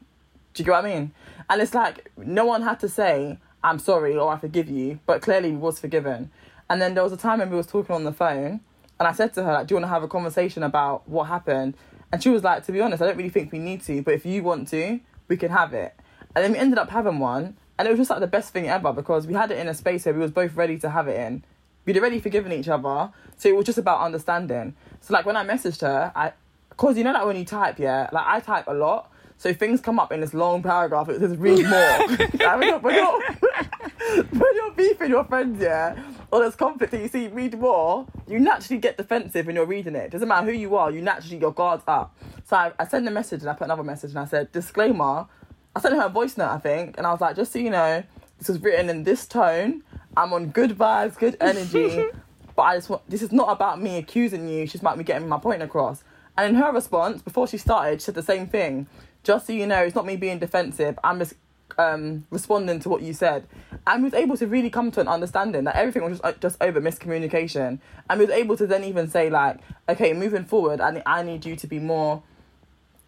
Do 0.53 0.61
you 0.61 0.65
get 0.65 0.71
what 0.71 0.85
I 0.85 0.93
mean? 0.93 1.11
And 1.49 1.61
it's 1.61 1.73
like 1.73 2.11
no 2.17 2.45
one 2.45 2.61
had 2.61 2.79
to 2.81 2.89
say 2.89 3.37
I'm 3.63 3.79
sorry 3.79 4.15
or 4.15 4.31
I 4.31 4.37
forgive 4.37 4.69
you, 4.69 4.99
but 5.05 5.21
clearly 5.21 5.51
we 5.51 5.57
was 5.57 5.79
forgiven. 5.79 6.31
And 6.69 6.81
then 6.81 6.95
there 6.95 7.03
was 7.03 7.13
a 7.13 7.17
time 7.17 7.39
when 7.39 7.49
we 7.49 7.57
was 7.57 7.67
talking 7.67 7.95
on 7.95 8.03
the 8.03 8.11
phone, 8.11 8.59
and 8.99 9.07
I 9.07 9.11
said 9.13 9.33
to 9.33 9.43
her 9.43 9.53
like, 9.53 9.67
"Do 9.67 9.73
you 9.73 9.77
want 9.77 9.85
to 9.85 9.93
have 9.93 10.03
a 10.03 10.07
conversation 10.07 10.63
about 10.63 11.07
what 11.07 11.25
happened?" 11.25 11.75
And 12.11 12.21
she 12.21 12.29
was 12.29 12.43
like, 12.43 12.65
"To 12.65 12.71
be 12.71 12.81
honest, 12.81 13.01
I 13.01 13.07
don't 13.07 13.17
really 13.17 13.29
think 13.29 13.51
we 13.51 13.59
need 13.59 13.81
to, 13.83 14.01
but 14.01 14.13
if 14.13 14.25
you 14.25 14.43
want 14.43 14.67
to, 14.69 14.99
we 15.27 15.37
can 15.37 15.51
have 15.51 15.73
it." 15.73 15.93
And 16.35 16.43
then 16.43 16.51
we 16.51 16.57
ended 16.57 16.77
up 16.77 16.89
having 16.89 17.19
one, 17.19 17.57
and 17.77 17.87
it 17.87 17.91
was 17.91 17.99
just 17.99 18.09
like 18.09 18.19
the 18.19 18.27
best 18.27 18.53
thing 18.53 18.67
ever 18.67 18.93
because 18.93 19.27
we 19.27 19.33
had 19.33 19.51
it 19.51 19.57
in 19.57 19.67
a 19.67 19.73
space 19.73 20.05
where 20.05 20.13
we 20.13 20.19
was 20.19 20.31
both 20.31 20.55
ready 20.55 20.77
to 20.79 20.89
have 20.89 21.07
it 21.07 21.19
in. 21.19 21.43
We'd 21.85 21.97
already 21.97 22.19
forgiven 22.19 22.51
each 22.51 22.69
other, 22.69 23.11
so 23.35 23.49
it 23.49 23.55
was 23.55 23.65
just 23.65 23.77
about 23.77 24.01
understanding. 24.01 24.75
So 25.01 25.13
like 25.13 25.25
when 25.25 25.35
I 25.35 25.45
messaged 25.45 25.81
her, 25.81 26.11
I, 26.15 26.31
cause 26.78 26.97
you 26.97 27.03
know 27.03 27.13
that 27.13 27.26
when 27.26 27.36
you 27.36 27.45
type, 27.45 27.80
yeah, 27.80 28.09
like 28.11 28.26
I 28.26 28.39
type 28.39 28.65
a 28.67 28.74
lot, 28.74 29.11
so 29.38 29.53
things 29.53 29.82
come 29.82 29.99
up 29.99 30.11
in 30.11 30.21
this 30.21 30.34
long 30.34 30.63
paragraph. 30.63 31.09
It 31.09 31.19
says 31.19 31.36
read 31.36 31.67
more. 31.67 32.07
when, 32.57 32.63
you're, 32.63 32.80
when, 32.80 32.95
you're, 32.95 33.21
when 34.24 34.55
you're 34.55 34.71
beefing 34.71 35.09
your 35.09 35.26
friends, 35.26 35.61
yeah, 35.61 36.01
or 36.32 36.39
there's 36.39 36.55
conflict 36.55 36.91
that 36.91 37.01
you 37.01 37.07
see 37.07 37.28
read 37.28 37.59
more, 37.59 38.07
you 38.28 38.39
naturally 38.39 38.80
get 38.80 38.97
defensive 38.97 39.45
when 39.45 39.55
you're 39.55 39.65
reading 39.65 39.95
it. 39.95 40.11
Doesn't 40.11 40.28
matter 40.28 40.47
who 40.47 40.53
you 40.53 40.76
are, 40.76 40.91
you 40.91 41.01
naturally 41.01 41.38
your 41.38 41.53
guards 41.53 41.84
up. 41.88 42.15
So 42.45 42.55
I, 42.55 42.71
I 42.80 42.88
sent 42.88 43.07
a 43.07 43.11
message 43.11 43.41
and 43.41 43.49
I 43.49 43.53
put 43.53 43.65
another 43.65 43.84
message 43.84 44.11
and 44.11 44.19
I 44.19 44.26
said 44.26 44.51
disclaimer. 44.51 45.28
I 45.76 45.80
sent 45.80 45.95
her 45.95 46.03
a 46.03 46.09
voice 46.09 46.38
note, 46.38 46.49
I 46.49 46.59
think, 46.59 46.97
and 46.97 47.05
I 47.05 47.11
was 47.11 47.19
like, 47.19 47.36
just 47.36 47.51
so 47.51 47.59
you 47.59 47.69
know, 47.69 48.03
this 48.39 48.47
was 48.47 48.61
written 48.61 48.89
in 48.89 49.03
this 49.03 49.26
tone. 49.26 49.84
I'm 50.15 50.32
on 50.34 50.49
good 50.49 50.71
vibes, 50.78 51.17
good 51.17 51.36
energy. 51.41 52.05
but 52.55 52.61
I 52.61 52.78
just 52.78 52.89
want 52.89 53.09
this 53.09 53.21
is 53.21 53.32
not 53.32 53.49
about 53.51 53.82
me 53.82 53.97
accusing 53.97 54.47
you, 54.47 54.65
just 54.67 54.82
about 54.82 54.97
me 54.97 55.03
getting 55.03 55.28
my 55.28 55.38
point 55.39 55.61
across. 55.61 56.03
And 56.38 56.55
in 56.55 56.61
her 56.61 56.71
response, 56.71 57.21
before 57.21 57.47
she 57.47 57.57
started, 57.57 58.01
she 58.01 58.05
said 58.05 58.15
the 58.15 58.23
same 58.23 58.47
thing 58.47 58.88
just 59.23 59.47
so 59.47 59.53
you 59.53 59.65
know, 59.65 59.81
it's 59.84 59.95
not 59.95 60.05
me 60.05 60.15
being 60.15 60.39
defensive. 60.39 60.99
I'm 61.03 61.19
just 61.19 61.34
um, 61.77 62.25
responding 62.29 62.79
to 62.81 62.89
what 62.89 63.01
you 63.01 63.13
said. 63.13 63.47
And 63.88 64.03
was 64.03 64.13
able 64.13 64.38
to 64.38 64.47
really 64.47 64.69
come 64.69 64.91
to 64.91 65.01
an 65.01 65.07
understanding 65.07 65.63
that 65.63 65.75
everything 65.75 66.03
was 66.03 66.19
just, 66.19 66.23
uh, 66.23 66.34
just 66.39 66.61
over 66.61 66.81
miscommunication. 66.81 67.79
And 68.09 68.19
was 68.19 68.29
able 68.29 68.57
to 68.57 68.67
then 68.67 68.84
even 68.84 69.09
say, 69.09 69.29
like, 69.29 69.59
okay, 69.88 70.13
moving 70.13 70.45
forward, 70.45 70.81
I, 70.81 71.01
I 71.05 71.23
need 71.23 71.45
you 71.45 71.55
to 71.55 71.67
be 71.67 71.79
more 71.79 72.21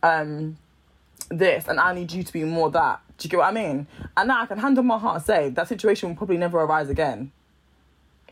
um, 0.03 0.57
this 1.29 1.67
and 1.67 1.79
I 1.79 1.93
need 1.93 2.11
you 2.11 2.23
to 2.23 2.33
be 2.33 2.43
more 2.43 2.71
that. 2.71 3.01
Do 3.17 3.25
you 3.25 3.29
get 3.29 3.37
what 3.37 3.47
I 3.47 3.51
mean? 3.51 3.87
And 4.15 4.27
now 4.27 4.41
I 4.41 4.45
can 4.45 4.57
hand 4.57 4.77
on 4.77 4.85
my 4.85 4.97
heart 4.97 5.25
say 5.25 5.49
that 5.49 5.67
situation 5.67 6.09
will 6.09 6.15
probably 6.15 6.37
never 6.37 6.59
arise 6.59 6.89
again. 6.89 7.31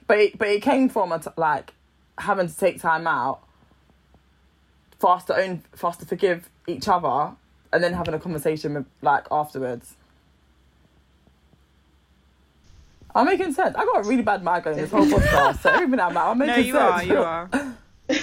But 0.07 0.19
it, 0.19 0.37
but 0.37 0.49
it 0.49 0.61
came 0.61 0.89
from 0.89 1.11
a 1.11 1.19
t- 1.19 1.29
like 1.37 1.73
having 2.17 2.47
to 2.47 2.55
take 2.55 2.81
time 2.81 3.07
out 3.07 3.41
for 5.03 5.15
us 5.15 5.25
to 5.25 5.35
own, 5.35 5.61
for 5.75 5.87
us 5.87 5.97
to 5.97 6.05
forgive 6.05 6.49
each 6.65 6.87
other 6.87 7.35
and 7.73 7.83
then 7.83 7.91
having 7.91 8.13
a 8.13 8.19
conversation 8.19 8.73
with, 8.73 8.85
like 9.01 9.25
afterwards. 9.29 9.97
I'm 13.13 13.25
making 13.25 13.51
sense. 13.51 13.75
I 13.75 13.83
got 13.83 14.05
a 14.05 14.07
really 14.07 14.21
bad 14.21 14.45
migraine 14.45 14.77
this 14.77 14.91
whole 14.91 15.05
podcast, 15.05 15.59
so 15.59 15.71
everything 15.71 15.99
I'm 15.99 16.13
like, 16.13 16.25
I'm 16.25 16.37
making 16.37 16.55
no, 16.55 16.61
you 16.61 16.73
sense. 16.73 16.93
are, 16.93 17.03
you 17.03 17.17
are. 17.17 17.49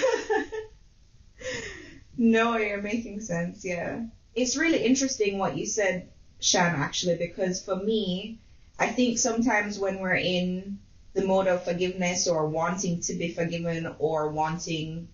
no, 2.17 2.57
you're 2.57 2.81
making 2.81 3.21
sense. 3.21 3.63
Yeah, 3.63 4.05
it's 4.33 4.57
really 4.57 4.83
interesting 4.83 5.37
what 5.37 5.55
you 5.55 5.67
said, 5.67 6.09
Shan. 6.39 6.73
Actually, 6.77 7.17
because 7.17 7.63
for 7.63 7.75
me, 7.75 8.39
I 8.79 8.87
think 8.87 9.19
sometimes 9.19 9.77
when 9.77 9.99
we're 9.99 10.15
in 10.15 10.79
the 11.13 11.25
mode 11.25 11.45
of 11.45 11.63
forgiveness 11.63 12.27
or 12.27 12.47
wanting 12.47 13.01
to 13.01 13.13
be 13.13 13.31
forgiven 13.31 13.93
or 13.99 14.29
wanting 14.29 15.09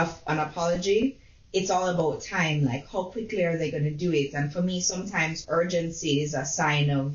a, 0.00 0.14
an 0.26 0.38
apology, 0.38 1.18
it's 1.52 1.70
all 1.70 1.88
about 1.88 2.22
time. 2.22 2.64
Like, 2.64 2.88
how 2.90 3.04
quickly 3.04 3.44
are 3.44 3.56
they 3.56 3.70
going 3.70 3.84
to 3.84 3.90
do 3.90 4.12
it? 4.12 4.34
And 4.34 4.52
for 4.52 4.62
me, 4.62 4.80
sometimes 4.80 5.46
urgency 5.48 6.22
is 6.22 6.34
a 6.34 6.44
sign 6.44 6.90
of 6.90 7.14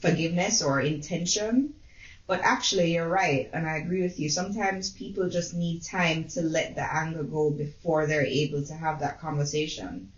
forgiveness 0.00 0.62
or 0.62 0.80
intention. 0.80 1.74
But 2.26 2.40
actually, 2.40 2.94
you're 2.94 3.08
right, 3.08 3.50
and 3.52 3.66
I 3.66 3.76
agree 3.78 4.02
with 4.02 4.18
you. 4.18 4.28
Sometimes 4.28 4.90
people 4.90 5.28
just 5.28 5.54
need 5.54 5.82
time 5.82 6.28
to 6.28 6.42
let 6.42 6.76
the 6.76 6.94
anger 6.94 7.24
go 7.24 7.50
before 7.50 8.06
they're 8.06 8.24
able 8.24 8.62
to 8.64 8.74
have 8.74 9.00
that 9.00 9.20
conversation. 9.20 10.12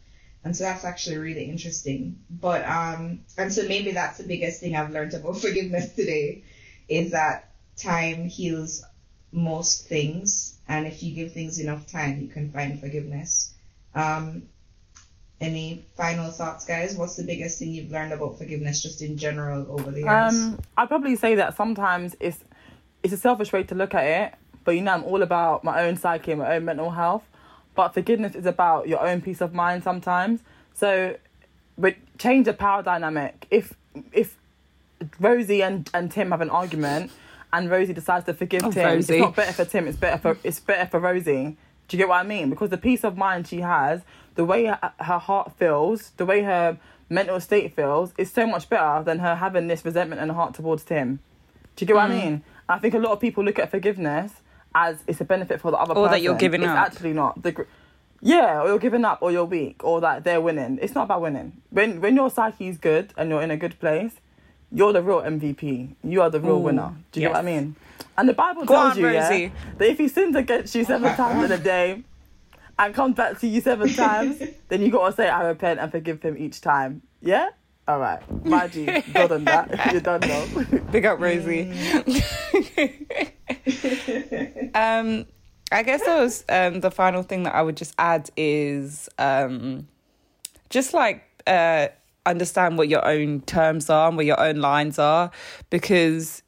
And 0.45 0.55
so 0.55 0.65
that's 0.65 0.85
actually 0.85 1.17
really 1.17 1.45
interesting. 1.45 2.19
But 2.31 2.69
um, 2.69 3.21
and 3.39 3.53
so 3.53 3.67
maybe 3.67 3.93
that's 3.93 4.19
the 4.19 4.29
biggest 4.29 4.61
thing 4.61 4.77
I've 4.77 4.93
learned 4.93 5.15
about 5.15 5.39
forgiveness 5.41 5.95
today, 5.95 6.43
is 6.89 7.13
that 7.13 7.51
time 7.77 8.29
heals 8.29 8.85
most 9.33 9.89
things, 9.89 10.54
and 10.69 10.87
if 10.87 11.03
you 11.03 11.15
give 11.15 11.33
things 11.33 11.59
enough 11.59 11.87
time, 11.87 12.21
you 12.21 12.29
can 12.29 12.51
find 12.51 12.81
forgiveness. 12.81 13.55
Um, 13.95 14.45
any 15.41 15.85
final 15.97 16.31
thoughts, 16.31 16.65
guys? 16.65 16.97
What's 16.97 17.17
the 17.17 17.25
biggest 17.25 17.59
thing 17.59 17.73
you've 17.73 17.91
learned 17.91 18.13
about 18.13 18.39
forgiveness, 18.39 18.83
just 18.83 19.03
in 19.03 19.17
general, 19.17 19.67
over 19.69 19.91
the 19.91 20.01
years? 20.01 20.35
Um, 20.35 20.59
I'd 20.77 20.89
probably 20.89 21.17
say 21.17 21.35
that 21.35 21.57
sometimes 21.57 22.17
it's 22.21 22.39
it's 23.03 23.13
a 23.13 23.19
selfish 23.19 23.53
way 23.53 23.63
to 23.65 23.75
look 23.75 23.95
at 23.95 24.05
it, 24.05 24.35
but 24.65 24.73
you 24.73 24.81
know 24.81 24.93
I'm 24.93 25.05
all 25.05 25.23
about 25.23 25.63
my 25.65 25.83
own 25.83 25.97
psyche, 25.97 26.33
and 26.33 26.41
my 26.41 26.57
own 26.57 26.65
mental 26.65 26.91
health. 26.91 27.25
But 27.75 27.93
forgiveness 27.93 28.35
is 28.35 28.47
about 28.47 28.89
your 28.89 29.07
own 29.07 29.21
peace 29.21 29.41
of 29.41 29.53
mind 29.53 29.83
sometimes. 29.83 30.41
So, 30.75 31.17
but 31.77 31.97
change 32.19 32.47
the 32.47 32.55
power 32.55 32.83
dynamic. 32.83 33.47
If 33.51 33.75
if 34.13 34.37
Rosie 35.21 35.63
and, 35.63 35.91
and 35.93 36.11
Tim 36.11 36.31
have 36.31 36.41
an 36.41 36.51
argument, 36.51 37.11
and 37.57 37.71
Rosie 37.71 37.93
decides 37.93 38.25
to 38.27 38.35
forgive 38.35 38.65
Oh, 38.65 38.71
Tim, 38.71 38.85
Rosie. 38.85 39.15
it's 39.15 39.21
not 39.23 39.35
better 39.37 39.53
for 39.53 39.65
Tim. 39.65 39.87
It's 39.89 39.97
better 39.99 40.19
for 40.19 40.39
it's 40.45 40.61
better 40.61 40.87
for 40.91 40.99
Rosie. 41.01 41.57
Do 41.89 41.97
you 41.97 41.99
get 42.03 42.09
what 42.09 42.21
I 42.25 42.27
mean? 42.27 42.51
Because 42.51 42.71
the 42.71 42.79
peace 42.79 43.05
of 43.05 43.17
mind 43.17 43.47
she 43.47 43.61
has, 43.61 44.03
the 44.35 44.45
way 44.45 44.65
her, 44.67 44.79
her 45.01 45.19
heart 45.19 45.53
feels, 45.59 46.11
the 46.17 46.25
way 46.27 46.43
her 46.43 46.79
mental 47.09 47.39
state 47.41 47.75
feels, 47.77 48.13
is 48.19 48.31
so 48.33 48.47
much 48.47 48.69
better 48.69 49.03
than 49.05 49.19
her 49.21 49.35
having 49.37 49.67
this 49.67 49.85
resentment 49.85 50.21
and 50.21 50.31
heart 50.33 50.55
towards 50.55 50.83
Tim. 50.85 51.21
Do 51.77 51.83
you 51.83 51.87
get 51.87 51.97
what 51.97 52.11
Mm. 52.11 52.13
I 52.21 52.25
mean? 52.25 52.43
I 52.69 52.79
think 52.79 52.95
a 52.95 52.99
lot 52.99 53.13
of 53.13 53.21
people 53.21 53.45
look 53.45 53.59
at 53.59 53.71
forgiveness 53.71 54.33
as 54.75 55.05
it's 55.07 55.21
a 55.21 55.25
benefit 55.25 55.61
for 55.61 55.71
the 55.71 55.77
other 55.77 55.93
Or 55.93 56.07
person. 56.07 56.13
that 56.13 56.23
you're 56.23 56.35
giving 56.47 56.63
it's 56.63 56.71
up. 56.71 56.79
actually 56.87 57.13
not. 57.13 57.43
The, 57.43 57.53
gr- 57.53 57.63
yeah, 58.23 58.63
or 58.63 58.69
you're 58.69 58.79
giving 58.79 59.05
up, 59.05 59.19
or 59.21 59.31
you're 59.31 59.45
weak, 59.45 59.85
or 59.85 60.01
that 60.01 60.25
they're 60.25 60.41
winning. 60.41 60.79
It's 60.81 60.95
not 60.95 61.05
about 61.05 61.21
winning. 61.21 61.61
When 61.71 62.01
when 62.01 62.17
your 62.17 62.31
psyche 62.31 62.69
is 62.69 62.79
good 62.79 63.13
and 63.19 63.29
you're 63.31 63.43
in 63.43 63.51
a 63.51 63.57
good 63.59 63.79
place, 63.79 64.15
you're 64.75 64.93
the 64.93 65.03
real 65.03 65.23
MVP. 65.23 65.95
You 66.03 66.21
are 66.21 66.29
the 66.29 66.41
real 66.41 66.57
Ooh, 66.57 66.59
winner. 66.59 66.95
Do 67.13 67.21
you 67.21 67.29
get 67.29 67.33
what 67.33 67.41
I 67.41 67.43
mean? 67.43 67.77
And 68.19 68.29
the 68.29 68.35
Bible 68.35 68.65
Go 68.65 68.75
tells 68.75 68.93
on, 68.93 68.99
you 68.99 69.09
yeah, 69.09 69.49
that 69.79 69.89
if 69.89 69.99
he 69.99 70.09
sins 70.09 70.35
against 70.37 70.75
you 70.75 70.85
seven 70.85 71.15
times 71.17 71.45
in 71.45 71.53
a 71.53 71.59
day 71.59 72.03
and 72.79 72.95
comes 72.95 73.15
back 73.15 73.39
to 73.39 73.47
you 73.47 73.61
seven 73.61 73.93
times, 73.95 74.43
then 74.69 74.83
you 74.83 74.91
gotta 74.91 75.15
say 75.15 75.29
I 75.29 75.45
repent 75.45 75.79
and 75.79 75.91
forgive 75.93 76.21
him 76.23 76.37
each 76.37 76.61
time. 76.61 77.03
Yeah? 77.23 77.51
All 77.87 78.01
right. 78.01 78.21
My 78.45 78.67
G, 78.67 78.87
good 78.87 79.31
on 79.31 79.45
that. 79.45 79.93
You 79.93 80.01
don't 80.01 80.27
know. 80.27 80.47
Big 80.91 81.05
up, 81.07 81.21
Rosie. 81.21 81.71
um, 84.75 85.27
I 85.71 85.83
guess 85.83 86.03
that 86.05 86.21
was 86.21 86.45
um, 86.49 86.81
the 86.81 86.91
final 86.91 87.23
thing 87.23 87.45
that 87.45 87.55
I 87.55 87.63
would 87.63 87.77
just 87.77 87.95
add 87.99 88.31
is 88.37 89.09
um, 89.19 89.87
just 90.71 90.95
like 90.95 91.25
uh, 91.47 91.89
understand 92.27 92.79
what 92.79 92.89
your 92.89 93.07
own 93.07 93.41
terms 93.43 93.91
are 93.91 94.09
and 94.09 94.17
what 94.17 94.27
your 94.27 94.41
own 94.41 94.57
lines 94.57 94.99
are, 94.99 95.31
because 95.71 96.43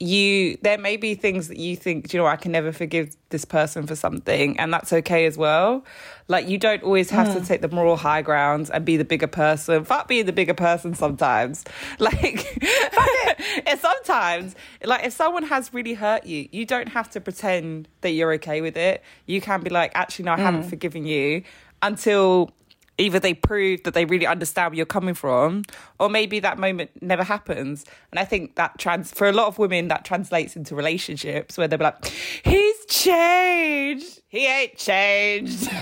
you 0.00 0.56
there 0.62 0.78
may 0.78 0.96
be 0.96 1.14
things 1.14 1.48
that 1.48 1.56
you 1.56 1.74
think, 1.74 2.12
you 2.12 2.20
know, 2.20 2.26
I 2.26 2.36
can 2.36 2.52
never 2.52 2.70
forgive 2.70 3.16
this 3.30 3.44
person 3.44 3.86
for 3.86 3.96
something, 3.96 4.58
and 4.58 4.72
that's 4.72 4.92
okay 4.92 5.26
as 5.26 5.36
well. 5.36 5.84
Like 6.28 6.48
you 6.48 6.56
don't 6.56 6.82
always 6.84 7.10
have 7.10 7.32
to 7.32 7.40
hmm. 7.40 7.44
take 7.44 7.62
the 7.62 7.68
moral 7.68 7.96
high 7.96 8.22
ground 8.22 8.70
and 8.72 8.84
be 8.84 8.96
the 8.96 9.04
bigger 9.04 9.26
person. 9.26 9.84
Fuck 9.84 10.06
being 10.06 10.26
the 10.26 10.32
bigger 10.32 10.54
person 10.54 10.94
sometimes. 10.94 11.64
Like 11.98 12.62
and 13.66 13.80
sometimes, 13.80 14.54
like 14.84 15.04
if 15.04 15.12
someone 15.12 15.42
has 15.44 15.74
really 15.74 15.94
hurt 15.94 16.26
you, 16.26 16.48
you 16.52 16.64
don't 16.64 16.88
have 16.88 17.10
to 17.10 17.20
pretend 17.20 17.88
that 18.02 18.10
you're 18.10 18.32
okay 18.34 18.60
with 18.60 18.76
it. 18.76 19.02
You 19.26 19.40
can 19.40 19.62
be 19.62 19.70
like, 19.70 19.90
actually, 19.94 20.26
no, 20.26 20.32
I 20.32 20.36
haven't 20.36 20.62
hmm. 20.62 20.68
forgiven 20.68 21.06
you 21.06 21.42
until 21.82 22.52
either 22.98 23.18
they 23.18 23.32
prove 23.32 23.82
that 23.84 23.94
they 23.94 24.04
really 24.04 24.26
understand 24.26 24.72
where 24.72 24.76
you're 24.76 24.86
coming 24.86 25.14
from 25.14 25.62
or 25.98 26.08
maybe 26.08 26.40
that 26.40 26.58
moment 26.58 26.90
never 27.00 27.22
happens. 27.22 27.84
And 28.10 28.18
i 28.18 28.24
think 28.24 28.56
that 28.56 28.78
trans 28.78 29.12
for 29.12 29.28
a 29.28 29.32
lot 29.32 29.46
of 29.46 29.58
women 29.58 29.88
that 29.88 30.04
translates 30.04 30.56
into 30.56 30.74
relationships 30.74 31.56
where 31.56 31.68
they're 31.68 31.78
like 31.78 32.04
he's 32.44 32.86
changed. 32.86 34.20
He 34.28 34.46
ain't 34.46 34.76
changed. 34.76 35.68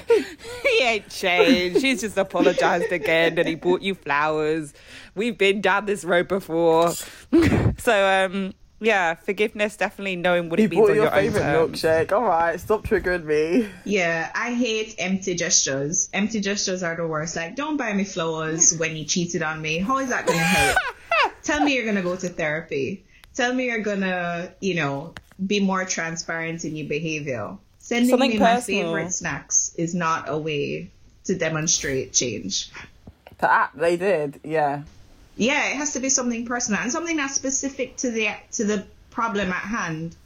He 0.62 0.85
ain't 0.85 1.09
changed. 1.09 1.81
He's 1.81 2.03
just 2.03 2.17
apologized 2.19 2.93
again 2.93 3.39
and 3.39 3.49
he 3.49 3.55
bought 3.55 3.81
you 3.81 3.95
flowers. 3.95 4.75
We've 5.14 5.39
been 5.39 5.61
down 5.61 5.87
this 5.87 6.05
road 6.05 6.29
before. 6.29 6.93
So 7.79 8.25
um 8.25 8.55
yeah 8.81 9.14
forgiveness 9.14 9.77
definitely 9.77 10.16
knowing 10.16 10.49
what 10.51 10.59
He 10.59 10.66
it 10.66 10.70
means 10.70 10.89
on 10.89 10.95
your 10.95 11.05
your 11.05 11.11
favourite 11.11 11.43
terms. 11.45 11.83
milkshake. 11.83 12.12
All 12.12 12.24
right, 12.24 12.59
stop 12.61 12.85
triggering 12.85 13.24
me. 13.24 13.68
Yeah, 13.85 14.31
I 14.35 14.53
hate 14.55 14.95
empty 14.99 15.35
gestures. 15.35 16.09
Empty 16.12 16.41
gestures 16.41 16.83
are 16.83 16.95
the 16.97 17.07
worst. 17.07 17.37
Like, 17.37 17.57
don't 17.57 17.77
buy 17.77 17.93
me 17.93 18.05
flowers 18.05 18.77
when 18.77 18.97
you 18.97 19.05
cheated 19.05 19.43
on 19.43 19.61
me. 19.62 19.79
How 19.79 19.99
is 19.99 20.09
that 20.11 20.27
going 20.27 20.39
to 20.39 20.45
help? 20.45 20.79
Tell 21.43 21.61
me 21.62 21.74
you're 21.74 21.85
going 21.85 21.97
to 21.97 22.03
go 22.03 22.16
to 22.16 22.29
therapy. 22.29 23.05
Tell 23.35 23.53
me 23.53 23.66
you're 23.66 23.81
going 23.81 24.01
to, 24.01 24.53
you 24.61 24.74
know, 24.74 25.14
be 25.45 25.61
more 25.61 25.85
transparent 25.85 26.64
in 26.64 26.77
your 26.77 26.89
behavior. 26.89 27.57
Sending 27.79 28.11
Something 28.11 28.31
me 28.31 28.39
my 28.39 28.61
favorite 28.61 29.12
snacks 29.12 29.72
is 29.77 29.95
not 29.95 30.29
a 30.29 30.37
way 30.37 30.91
to 31.24 31.37
demonstrate 31.37 32.12
change. 32.12 32.70
To 33.39 33.51
act, 33.51 33.77
they 33.79 33.97
did. 33.97 34.41
Yeah. 34.43 34.83
Yeah, 35.37 35.68
it 35.68 35.76
has 35.76 35.93
to 35.93 36.01
be 36.01 36.09
something 36.09 36.47
personal 36.47 36.80
and 36.80 36.91
something 36.91 37.16
that's 37.16 37.34
specific 37.34 37.97
to 37.99 38.11
the 38.11 38.30
to 38.53 38.64
the 38.64 38.87
problem 39.11 39.51
at 39.51 39.55
hand. 39.62 40.16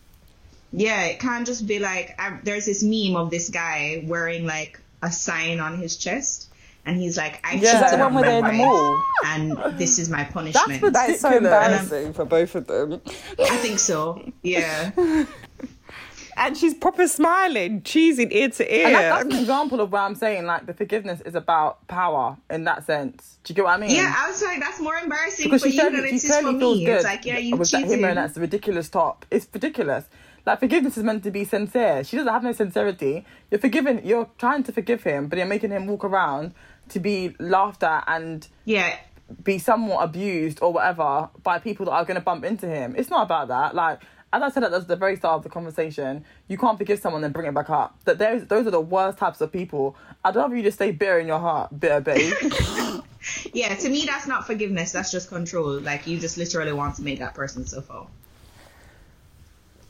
Yeah, 0.73 1.05
it 1.07 1.19
can't 1.19 1.45
just 1.47 1.67
be 1.67 1.79
like 1.81 2.15
I, 2.19 2.39
there's 2.45 2.67
this 2.67 2.83
meme 2.83 3.17
of 3.17 3.31
this 3.31 3.49
guy 3.51 4.05
wearing 4.07 4.47
like 4.47 4.81
a 5.03 5.11
sign 5.11 5.59
on 5.59 5.79
his 5.79 5.97
chest, 5.97 6.49
and 6.87 6.97
he's 6.97 7.17
like, 7.17 7.45
"I 7.45 7.55
Yeah. 7.55 7.73
cheated 7.73 7.85
Is 7.87 7.91
the 7.93 7.99
one 7.99 8.15
where 8.15 8.23
they're 8.25 8.39
in 8.39 8.45
the 8.45 8.63
wife, 8.63 8.71
mall? 8.71 9.03
and 9.25 9.79
this 9.79 9.99
is 9.99 10.09
my 10.09 10.23
punishment." 10.25 10.81
That's 10.81 10.93
that 10.93 11.11
is 11.11 11.21
so 11.21 11.37
embarrassing 11.37 12.13
for 12.13 12.25
both 12.25 12.55
of 12.55 12.67
them 12.69 13.01
I 13.41 13.57
think 13.57 13.81
so. 13.81 14.23
Yeah, 14.43 14.93
and 16.41 16.57
she's 16.57 16.75
proper 16.75 17.07
smiling 17.07 17.83
cheesing 17.83 18.33
ear 18.33 18.49
to 18.49 18.75
ear 18.77 18.87
And 18.87 18.95
that, 18.95 19.11
that's 19.11 19.35
an 19.35 19.41
example 19.41 19.81
of 19.81 19.93
where 19.93 20.03
I'm 20.03 20.15
saying 20.15 20.47
like 20.47 20.67
the 20.67 20.75
forgiveness 20.75 21.21
is 21.21 21.35
about 21.35 21.87
power 21.87 22.37
in 22.49 22.65
that 22.65 22.87
sense. 22.87 23.39
Do 23.45 23.53
you 23.53 23.57
get 23.57 23.65
what 23.67 23.75
I 23.75 23.77
mean? 23.81 23.91
yeah. 23.95 24.15
I 24.19 24.29
was 24.29 24.43
like, 24.43 24.59
that's 24.59 24.81
more 24.81 24.97
embarrassing 24.97 25.45
because 25.47 25.63
for 25.63 25.69
she 25.69 25.77
you 25.77 25.81
clearly, 25.83 25.97
than 25.99 26.07
it 26.07 26.15
is 26.15 26.23
for 26.23 26.29
clearly 26.41 26.59
feels 26.59 26.79
me. 26.79 26.85
good 26.87 26.95
It's 26.97 27.05
like, 27.05 27.25
yeah, 27.27 27.39
you 27.39 27.57
with 27.57 27.71
that 27.71 27.79
him 27.79 27.85
and 27.93 28.01
cheated. 28.01 28.17
that's 28.17 28.37
ridiculous 28.39 28.89
top. 28.89 29.27
It's 29.31 29.47
ridiculous. 29.53 30.07
Like 30.47 30.59
forgiveness 30.61 30.97
is 30.97 31.05
meant 31.05 31.23
to 31.25 31.31
be 31.31 31.45
sincere. 31.45 32.03
She 32.03 32.17
doesn't 32.17 32.33
have 32.33 32.43
no 32.43 32.53
sincerity. 32.53 33.27
You're 33.51 33.61
forgiving. 33.61 34.05
You're 34.07 34.31
trying 34.39 34.63
to 34.65 34.73
forgive 34.73 35.03
him, 35.03 35.29
but 35.29 35.37
you're 35.39 35.47
making 35.47 35.71
him 35.71 35.87
walk 35.87 36.05
around 36.05 36.55
to 36.89 36.99
be 36.99 37.37
laughed 37.39 37.83
at 37.83 38.05
and 38.07 38.49
Yeah, 38.65 38.97
be 39.45 39.59
somewhat 39.59 40.03
abused 40.03 40.59
or 40.63 40.73
whatever 40.73 41.29
by 41.43 41.59
people 41.59 41.87
that 41.87 41.93
are 41.93 42.05
going 42.05 42.17
to 42.17 42.21
bump 42.23 42.45
into 42.45 42.67
him. 42.67 42.95
It's 42.97 43.11
not 43.11 43.25
about 43.25 43.49
that. 43.49 43.75
Like 43.75 44.01
as 44.33 44.43
I 44.43 44.51
said 44.51 44.65
at 44.65 44.87
the 44.89 44.97
very 44.97 45.17
start 45.17 45.39
of 45.39 45.43
the 45.43 45.49
conversation, 45.49 46.25
you 46.47 46.57
can't 46.57 46.79
forgive 46.79 47.01
someone 47.01 47.25
and 47.25 47.35
bring 47.35 47.47
it 47.47 47.55
back 47.55 47.69
up. 47.69 47.99
That 48.05 48.19
those 48.19 48.47
those 48.47 48.67
are 48.67 48.71
the 48.71 48.81
worst 48.81 49.19
types 49.19 49.41
of 49.41 49.51
people. 49.53 49.97
I'd 50.25 50.37
rather 50.37 50.55
you 50.55 50.63
just 50.63 50.77
stay 50.77 50.93
bitter 50.93 51.19
in 51.19 51.27
your 51.27 51.41
heart, 51.41 51.79
bitter 51.79 52.01
babe. 52.01 52.33
yeah. 53.53 53.75
To 53.75 53.89
me, 53.89 54.05
that's 54.07 54.29
not 54.29 54.47
forgiveness. 54.47 54.93
That's 54.93 55.11
just 55.11 55.29
control. 55.29 55.81
Like 55.81 56.07
you 56.07 56.21
just 56.21 56.37
literally 56.37 56.73
want 56.73 56.97
to 56.97 57.03
make 57.03 57.19
that 57.19 57.35
person 57.35 57.67
suffer. 57.67 58.07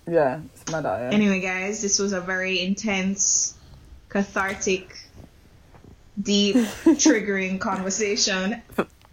yeah, 0.08 0.40
it's 0.54 0.72
mad 0.72 0.86
out 0.86 1.00
here. 1.00 1.10
Anyway, 1.12 1.40
guys, 1.40 1.82
this 1.82 1.98
was 1.98 2.14
a 2.14 2.20
very 2.20 2.60
intense, 2.60 3.58
cathartic, 4.08 4.96
deep, 6.20 6.56
triggering 6.84 7.60
conversation. 7.60 8.62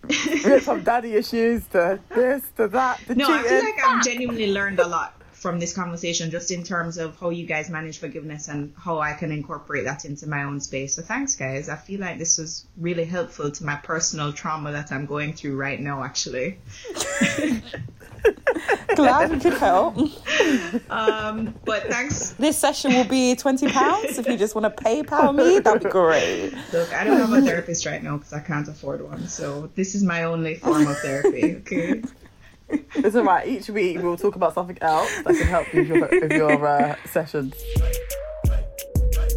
we 0.07 0.39
had 0.39 0.63
some 0.63 0.83
daddy 0.83 1.15
issues 1.15 1.67
to 1.67 1.99
this 2.15 2.43
to 2.55 2.69
that 2.69 2.97
to 3.07 3.15
No, 3.15 3.29
I 3.29 3.43
feel 3.43 3.59
like 3.61 3.83
I've 3.83 4.05
genuinely 4.05 4.53
learned 4.53 4.79
a 4.79 4.87
lot 4.87 5.16
from 5.37 5.59
this 5.59 5.73
conversation, 5.73 6.31
just 6.31 6.49
in 6.49 6.63
terms 6.63 6.97
of 6.97 7.19
how 7.19 7.29
you 7.29 7.45
guys 7.45 7.69
manage 7.69 7.99
forgiveness 7.99 8.47
and 8.47 8.73
how 8.75 8.97
I 8.99 9.13
can 9.13 9.31
incorporate 9.31 9.85
that 9.85 10.03
into 10.03 10.27
my 10.27 10.43
own 10.43 10.59
space. 10.59 10.95
So 10.95 11.03
thanks, 11.03 11.35
guys. 11.35 11.69
I 11.69 11.75
feel 11.75 11.99
like 11.99 12.17
this 12.17 12.39
was 12.39 12.65
really 12.75 13.05
helpful 13.05 13.51
to 13.51 13.63
my 13.63 13.75
personal 13.75 14.33
trauma 14.33 14.71
that 14.71 14.91
I'm 14.91 15.05
going 15.05 15.33
through 15.33 15.55
right 15.55 15.79
now, 15.79 16.03
actually. 16.03 16.57
glad 18.95 19.29
we 19.29 19.39
could 19.39 19.53
help 19.53 19.95
Um, 20.89 21.53
but 21.65 21.83
thanks. 21.83 22.31
this 22.31 22.57
session 22.57 22.93
will 22.93 23.05
be 23.05 23.35
20 23.35 23.71
pounds 23.71 24.17
if 24.17 24.27
you 24.27 24.35
just 24.37 24.55
want 24.55 24.75
to 24.75 24.83
paypal 24.83 25.35
me 25.35 25.59
that'd 25.59 25.83
be 25.83 25.89
great 25.89 26.51
Look, 26.73 26.91
I 26.93 27.03
don't 27.03 27.17
have 27.19 27.31
a 27.31 27.41
therapist 27.41 27.85
right 27.85 28.01
now 28.01 28.17
because 28.17 28.33
I 28.33 28.39
can't 28.39 28.67
afford 28.67 29.01
one. 29.01 29.27
So 29.27 29.69
this 29.75 29.93
is 29.93 30.03
my 30.03 30.23
only 30.23 30.55
form 30.55 30.87
of 30.87 30.97
therapy. 30.97 31.57
Okay. 31.57 32.01
It's 32.69 33.15
alright. 33.15 33.47
Each 33.47 33.69
week 33.69 34.01
we'll 34.01 34.17
talk 34.17 34.35
about 34.35 34.53
something 34.53 34.77
else 34.81 35.09
that 35.23 35.35
can 35.35 35.47
help 35.47 35.73
you 35.73 35.81
with 35.81 35.89
your, 35.89 36.21
with 36.21 36.31
your 36.31 36.67
uh, 36.67 36.95
sessions. 37.05 37.53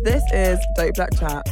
This 0.03 0.22
is 0.33 0.59
Dope 0.76 0.95
Black 0.95 1.11
Chat. 1.18 1.47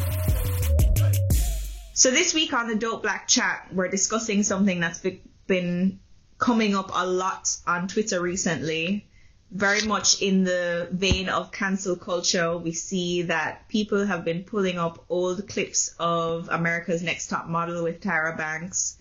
So 1.93 2.11
this 2.11 2.35
week 2.35 2.53
on 2.53 2.69
the 2.69 2.77
Dope 2.77 3.03
Black 3.03 3.29
Chat, 3.29 3.67
we're 3.73 3.89
discussing 3.89 4.43
something 4.43 4.81
that's 4.81 5.05
been 5.47 6.01
coming 6.39 6.77
up 6.77 6.91
a 6.95 7.07
lot 7.07 7.57
on 7.67 7.89
Twitter 7.89 8.21
recently. 8.21 9.07
Very 9.51 9.83
much 9.83 10.21
in 10.21 10.45
the 10.45 10.89
vein 10.93 11.29
of 11.29 11.53
cancel 11.53 11.97
culture, 11.97 12.57
we 12.59 12.73
see 12.73 13.23
that 13.23 13.67
people 13.69 14.05
have 14.05 14.25
been 14.25 14.45
pulling 14.45 14.79
up 14.79 15.05
old 15.09 15.49
clips 15.49 15.95
of 15.99 16.49
America's 16.51 17.03
Next 17.03 17.29
Top 17.29 17.47
Model 17.47 17.83
with 17.83 18.01
Tyra 18.01 18.37
Banks 18.37 18.98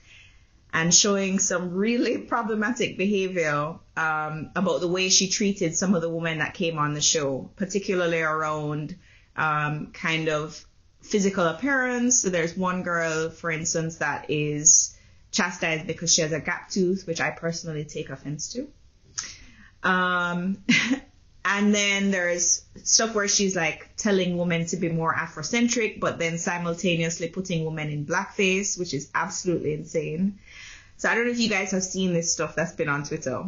and 0.78 0.94
showing 0.94 1.40
some 1.40 1.74
really 1.74 2.20
problematic 2.20 3.00
behavior 3.00 3.74
um, 3.96 4.52
about 4.56 4.80
the 4.80 4.88
way 4.88 5.10
she 5.10 5.28
treated 5.28 5.76
some 5.76 5.96
of 5.96 6.04
the 6.04 6.10
women 6.10 6.38
that 6.38 6.54
came 6.54 6.78
on 6.78 6.94
the 6.94 7.02
show, 7.02 7.50
particularly 7.56 8.22
around 8.22 8.96
um, 9.36 9.88
kind 9.88 10.30
of 10.30 10.64
physical 11.02 11.48
appearance. 11.48 12.22
So 12.22 12.30
there's 12.30 12.56
one 12.56 12.84
girl, 12.84 13.32
for 13.32 13.50
instance, 13.50 13.98
that 13.98 14.30
is 14.30 14.96
chastised 15.32 15.88
because 15.88 16.14
she 16.14 16.22
has 16.22 16.32
a 16.32 16.40
gap 16.40 16.70
tooth, 16.70 17.08
which 17.08 17.22
I 17.22 17.32
personally 17.32 17.84
take 17.84 18.12
offense 18.12 18.54
to. 18.54 18.68
Um, 19.82 20.60
and 21.44 21.74
then 21.74 22.12
there's 22.12 22.66
stuff 22.84 23.16
where 23.16 23.28
she's 23.28 23.56
like 23.56 23.90
telling 23.98 24.38
women 24.38 24.68
to 24.68 24.78
be 24.78 24.90
more 24.90 25.12
Afrocentric, 25.12 26.00
but 26.00 26.20
then 26.20 26.38
simultaneously 26.38 27.30
putting 27.30 27.66
women 27.66 27.90
in 27.90 28.06
blackface, 28.06 28.78
which 28.78 28.94
is 28.94 29.10
absolutely 29.16 29.74
insane. 29.74 30.38
So 30.98 31.10
I 31.10 31.16
don't 31.16 31.26
know 31.26 31.32
if 31.32 31.40
you 31.40 31.50
guys 31.50 31.72
have 31.72 31.84
seen 31.84 32.14
this 32.14 32.32
stuff 32.32 32.56
that's 32.56 32.74
been 32.74 32.90
on 32.90 33.04
Twitter. 33.04 33.46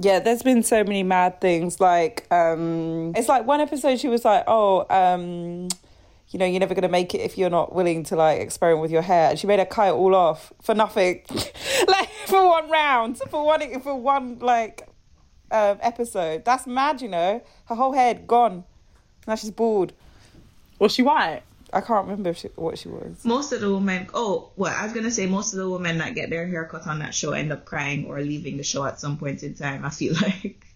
Yeah, 0.00 0.18
there's 0.18 0.42
been 0.42 0.62
so 0.62 0.84
many 0.84 1.02
mad 1.02 1.40
things. 1.40 1.80
Like, 1.80 2.26
um, 2.32 3.12
it's 3.16 3.28
like 3.28 3.46
one 3.46 3.60
episode 3.60 3.98
she 3.98 4.08
was 4.08 4.24
like, 4.24 4.44
"Oh, 4.46 4.86
um, 4.90 5.68
you 6.30 6.38
know, 6.38 6.46
you're 6.46 6.60
never 6.60 6.74
gonna 6.74 6.88
make 6.88 7.14
it 7.14 7.20
if 7.20 7.38
you're 7.38 7.50
not 7.50 7.74
willing 7.74 8.04
to 8.04 8.16
like 8.16 8.40
experiment 8.40 8.82
with 8.82 8.90
your 8.90 9.02
hair." 9.02 9.30
And 9.30 9.38
she 9.38 9.46
made 9.46 9.58
her 9.58 9.64
cut 9.64 9.88
it 9.88 9.92
all 9.92 10.14
off 10.14 10.52
for 10.62 10.74
nothing, 10.74 11.22
like 11.88 12.10
for 12.26 12.46
one 12.48 12.70
round, 12.70 13.18
for 13.18 13.44
one 13.44 13.80
for 13.80 13.94
one 13.94 14.38
like 14.40 14.88
um, 15.50 15.78
episode. 15.80 16.44
That's 16.44 16.66
mad, 16.66 17.00
you 17.02 17.08
know. 17.08 17.42
Her 17.66 17.74
whole 17.74 17.92
head 17.92 18.26
gone. 18.26 18.64
Now 19.26 19.34
she's 19.34 19.50
bald. 19.50 19.92
Was 20.78 20.92
she 20.92 21.02
white? 21.02 21.42
I 21.72 21.80
can't 21.80 22.06
remember 22.06 22.34
she, 22.34 22.48
what 22.56 22.78
she 22.78 22.88
was. 22.88 23.24
Most 23.24 23.52
of 23.52 23.60
the 23.60 23.72
women, 23.72 24.08
oh, 24.14 24.50
well, 24.56 24.74
I 24.74 24.84
was 24.84 24.92
gonna 24.92 25.10
say 25.10 25.26
most 25.26 25.52
of 25.52 25.58
the 25.58 25.68
women 25.68 25.98
that 25.98 26.14
get 26.14 26.30
their 26.30 26.46
hair 26.46 26.64
cut 26.64 26.86
on 26.86 27.00
that 27.00 27.14
show 27.14 27.32
end 27.32 27.52
up 27.52 27.64
crying 27.64 28.06
or 28.06 28.20
leaving 28.20 28.56
the 28.56 28.62
show 28.62 28.84
at 28.84 29.00
some 29.00 29.18
point 29.18 29.42
in 29.42 29.54
time. 29.54 29.84
I 29.84 29.90
feel 29.90 30.14
like, 30.22 30.66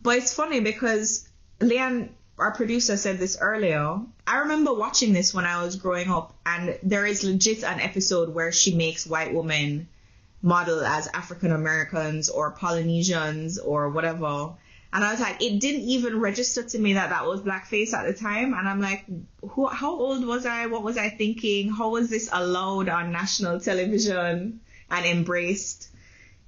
but 0.00 0.18
it's 0.18 0.32
funny 0.32 0.60
because 0.60 1.28
Leanne, 1.60 2.10
our 2.38 2.52
producer, 2.52 2.96
said 2.96 3.18
this 3.18 3.38
earlier. 3.40 4.00
I 4.26 4.38
remember 4.38 4.72
watching 4.72 5.12
this 5.12 5.34
when 5.34 5.44
I 5.44 5.62
was 5.62 5.76
growing 5.76 6.10
up, 6.10 6.34
and 6.46 6.78
there 6.82 7.06
is 7.06 7.22
legit 7.22 7.62
an 7.62 7.80
episode 7.80 8.34
where 8.34 8.52
she 8.52 8.74
makes 8.74 9.06
white 9.06 9.34
women 9.34 9.88
model 10.42 10.84
as 10.84 11.08
African 11.12 11.52
Americans 11.52 12.28
or 12.28 12.52
Polynesians 12.52 13.58
or 13.58 13.90
whatever 13.90 14.54
and 14.96 15.04
I 15.04 15.10
was 15.10 15.20
like, 15.20 15.42
it 15.42 15.60
didn't 15.60 15.82
even 15.82 16.20
register 16.20 16.62
to 16.62 16.78
me 16.78 16.94
that 16.94 17.10
that 17.10 17.26
was 17.26 17.42
blackface 17.42 17.92
at 17.92 18.06
the 18.06 18.14
time. 18.14 18.54
And 18.54 18.66
I'm 18.66 18.80
like, 18.80 19.04
who, 19.42 19.66
how 19.66 19.90
old 19.90 20.24
was 20.24 20.46
I? 20.46 20.68
What 20.68 20.82
was 20.82 20.96
I 20.96 21.10
thinking? 21.10 21.70
How 21.70 21.90
was 21.90 22.08
this 22.08 22.30
allowed 22.32 22.88
on 22.88 23.12
national 23.12 23.60
television 23.60 24.60
and 24.90 25.04
embraced? 25.04 25.90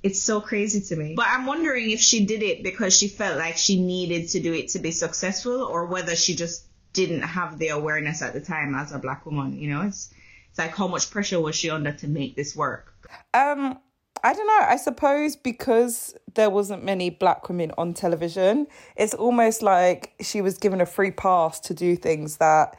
It's 0.03 0.23
so 0.23 0.41
crazy 0.41 0.81
to 0.81 0.97
me. 0.97 1.13
But 1.15 1.27
I'm 1.29 1.45
wondering 1.45 1.91
if 1.91 2.01
she 2.01 2.25
did 2.25 2.43
it 2.43 2.63
because 2.63 2.97
she 2.97 3.09
felt 3.09 3.37
like 3.37 3.59
she 3.59 3.83
needed 3.83 4.31
to 4.31 4.41
do 4.41 4.55
it 4.55 4.69
to 4.69 4.79
be 4.79 4.93
successful 4.93 5.63
or 5.63 5.85
whether 5.85 6.17
she 6.17 6.35
just 6.35 6.65
didn't 6.95 7.21
have 7.21 7.59
the 7.59 7.69
awareness 7.69 8.23
at 8.23 8.33
the 8.33 8.41
time 8.41 8.75
as 8.75 8.93
a 8.93 8.99
black 8.99 9.27
woman. 9.27 9.59
You 9.59 9.69
know, 9.69 9.83
it's, 9.83 10.11
it's 10.49 10.59
like 10.59 10.75
how 10.75 10.89
much 10.89 11.11
pressure 11.11 11.39
was 11.39 11.55
she 11.55 11.69
under 11.69 11.93
to 11.93 12.09
make 12.09 12.35
this 12.35 12.57
work? 12.57 12.95
Um, 13.35 13.79
I 14.23 14.33
don't 14.33 14.47
know. 14.47 14.67
I 14.69 14.77
suppose 14.77 15.37
because 15.37 16.15
there 16.35 16.51
wasn't 16.51 16.85
many 16.85 17.11
black 17.11 17.49
women 17.49 17.73
on 17.79 17.95
television, 17.95 18.67
it's 18.97 19.15
almost 19.15 19.63
like 19.63 20.13
she 20.21 20.41
was 20.41 20.59
given 20.59 20.81
a 20.81 20.87
free 20.87 21.11
pass 21.11 21.61
to 21.61 21.75
do 21.75 21.97
things 21.97 22.39
that, 22.39 22.79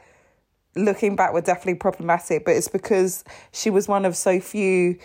looking 0.76 1.16
back, 1.16 1.32
were 1.32 1.40
definitely 1.40 1.74
problematic. 1.74 2.44
But 2.44 2.56
it's 2.56 2.68
because 2.68 3.24
she 3.52 3.70
was 3.70 3.88
one 3.88 4.04
of 4.04 4.16
so 4.16 4.40
few 4.40 4.98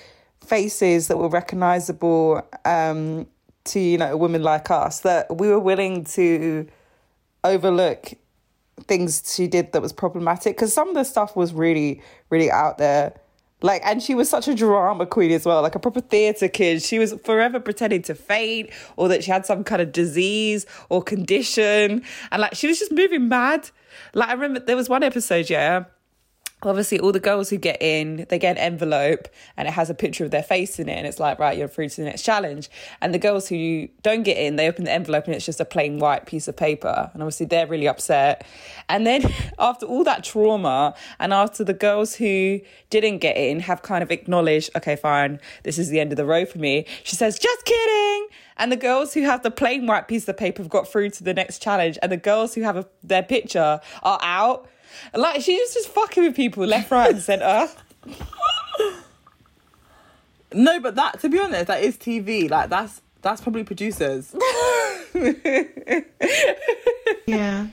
faces 0.46 1.08
that 1.08 1.18
were 1.18 1.30
recognizable 1.30 2.48
um, 2.66 3.28
to 3.66 3.80
you 3.80 3.98
know 3.98 4.12
a 4.12 4.18
woman 4.18 4.44
like 4.44 4.70
us 4.72 5.00
that 5.02 5.36
we 5.38 5.48
were 5.48 5.60
willing 5.60 6.04
to 6.04 6.68
overlook 7.44 8.14
things 8.84 9.34
she 9.36 9.48
did 9.48 9.72
that 9.72 9.82
was 9.82 9.94
problematic 9.94 10.56
because 10.56 10.74
some 10.74 10.90
of 10.90 10.96
the 10.96 11.04
stuff 11.04 11.36
was 11.36 11.54
really 11.54 12.02
really 12.30 12.52
out 12.52 12.78
there 12.78 13.14
like, 13.66 13.82
and 13.84 14.02
she 14.02 14.14
was 14.14 14.30
such 14.30 14.48
a 14.48 14.54
drama 14.54 15.08
queen 15.08 15.32
as 15.32 15.44
well, 15.44 15.62
like 15.64 15.74
a 15.74 15.80
proper 15.80 16.00
theatre 16.00 16.48
kid. 16.48 16.84
She 16.84 17.00
was 17.00 17.16
forever 17.24 17.60
pretending 17.60 18.04
to 18.04 18.14
faint 18.14 18.70
or 18.96 19.08
that 19.08 19.24
she 19.24 19.32
had 19.32 19.46
some 19.46 19.64
kind 19.64 19.82
of 19.82 19.92
disease 19.92 20.68
or 20.90 21.02
condition. 21.02 22.04
And 22.32 22.42
like, 22.42 22.54
she 22.54 22.68
was 22.68 22.78
just 22.78 22.92
moving 22.92 23.28
mad. 23.28 23.72
Like, 24.14 24.30
I 24.30 24.34
remember 24.34 24.60
there 24.60 24.76
was 24.76 24.88
one 24.88 25.02
episode, 25.02 25.50
yeah, 25.50 25.86
obviously 26.64 27.00
all 27.00 27.12
the 27.12 27.20
girls 27.20 27.50
who 27.50 27.58
get 27.58 27.82
in 27.82 28.26
they 28.30 28.40
get 28.40 28.58
an 28.58 28.58
envelope 28.58 29.28
and 29.58 29.68
it 29.68 29.72
has 29.72 29.90
a 29.90 29.94
picture 29.94 30.24
of 30.24 30.32
their 30.32 30.44
face 30.44 30.80
in 30.80 30.90
it 30.90 30.94
and 30.94 31.06
it's 31.06 31.20
like 31.20 31.38
right 31.38 31.58
you're 31.58 31.68
through 31.68 31.90
to 31.90 31.98
the 31.98 32.06
next 32.06 32.24
challenge. 32.24 32.70
And 33.02 33.14
the 33.14 33.20
girls 33.20 33.48
who 33.48 33.88
don't 34.02 34.24
get 34.24 34.38
in 34.38 34.56
they 34.56 34.68
open 34.68 34.86
the 34.86 34.92
envelope 34.92 35.26
and 35.26 35.36
it's 35.36 35.46
just 35.46 35.60
a 35.60 35.66
plain 35.66 36.00
white 36.00 36.26
piece 36.26 36.48
of 36.48 36.56
paper. 36.56 37.12
And 37.14 37.22
obviously 37.22 37.46
they're 37.46 37.68
really 37.68 37.88
upset. 37.88 38.46
And 38.90 39.06
then 39.06 39.32
after 39.60 39.86
all 39.86 40.04
that 40.06 40.24
trauma 40.24 40.96
and 41.20 41.34
after 41.34 41.64
the 41.64 41.74
girls 41.74 42.16
who 42.16 42.62
didn't 42.90 43.20
get 43.20 43.38
in 43.38 43.60
have 43.62 43.82
kind 43.82 44.04
of 44.04 44.12
acknowledged 44.12 44.70
okay 44.76 44.96
fine 44.96 45.40
this 45.64 45.78
is 45.78 45.90
the 45.90 46.00
end 46.00 46.12
of 46.12 46.18
the 46.18 46.26
road 46.26 46.48
for 46.48 46.60
me 46.60 46.86
she 47.04 47.16
says 47.16 47.38
just 47.38 47.66
kidding. 47.66 48.28
And 48.58 48.72
the 48.72 48.78
girls 48.78 49.14
who 49.14 49.24
have 49.24 49.44
the 49.44 49.52
plain 49.52 49.86
white 49.86 50.08
piece 50.08 50.28
of 50.28 50.38
paper 50.38 50.64
have 50.64 50.70
got 50.70 50.88
through 50.88 51.10
to 51.12 51.24
the 51.24 51.34
next 51.34 51.62
challenge. 51.62 52.00
And 52.02 52.10
the 52.10 52.18
girls 52.18 52.56
who 52.56 52.62
have 52.62 52.78
a, 52.78 52.88
their 53.04 53.24
picture 53.24 53.82
are 54.02 54.20
out 54.22 54.70
like 55.14 55.42
she's 55.42 55.74
just 55.74 55.90
fucking 55.90 56.24
with 56.24 56.36
people 56.36 56.66
left, 56.66 56.92
right, 56.92 57.12
and 57.12 57.22
centre. 57.22 57.68
no, 60.54 60.80
but 60.80 60.96
that 60.96 61.20
to 61.22 61.30
be 61.30 61.40
honest, 61.40 61.68
that 61.68 61.84
is 61.84 61.98
TV. 61.98 62.50
Like 62.50 62.70
that's 62.70 63.02
that's 63.22 63.42
probably 63.42 63.64
producers. 63.64 64.36
yeah. 67.26 67.68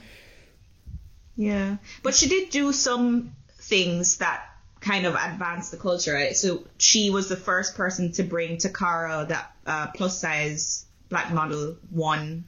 Yeah. 1.35 1.77
But 2.01 2.15
she 2.15 2.27
did 2.27 2.49
do 2.49 2.71
some 2.71 3.35
things 3.59 4.17
that 4.17 4.45
kind 4.79 5.05
of 5.05 5.15
advanced 5.15 5.71
the 5.71 5.77
culture, 5.77 6.13
right? 6.13 6.35
So 6.35 6.65
she 6.77 7.09
was 7.09 7.29
the 7.29 7.37
first 7.37 7.75
person 7.75 8.11
to 8.13 8.23
bring 8.23 8.57
Toccara, 8.57 9.27
that 9.29 9.55
uh, 9.65 9.87
plus 9.95 10.19
size 10.19 10.85
black 11.09 11.31
model, 11.31 11.77
one 11.89 12.45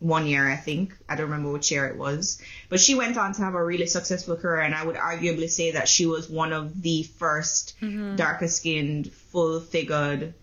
one 0.00 0.26
year, 0.26 0.48
I 0.48 0.56
think. 0.56 0.96
I 1.08 1.16
don't 1.16 1.30
remember 1.30 1.50
which 1.50 1.70
year 1.70 1.86
it 1.86 1.96
was. 1.96 2.40
But 2.68 2.80
she 2.80 2.94
went 2.94 3.16
on 3.16 3.32
to 3.34 3.42
have 3.42 3.54
a 3.54 3.64
really 3.64 3.86
successful 3.86 4.36
career, 4.36 4.60
and 4.60 4.74
I 4.74 4.84
would 4.84 4.96
arguably 4.96 5.50
say 5.50 5.72
that 5.72 5.88
she 5.88 6.06
was 6.06 6.28
one 6.28 6.52
of 6.52 6.82
the 6.82 7.04
1st 7.18 7.74
mm-hmm. 7.80 8.16
darker 8.16 8.48
skinned, 8.48 9.12
full 9.12 9.60
figured 9.60 10.34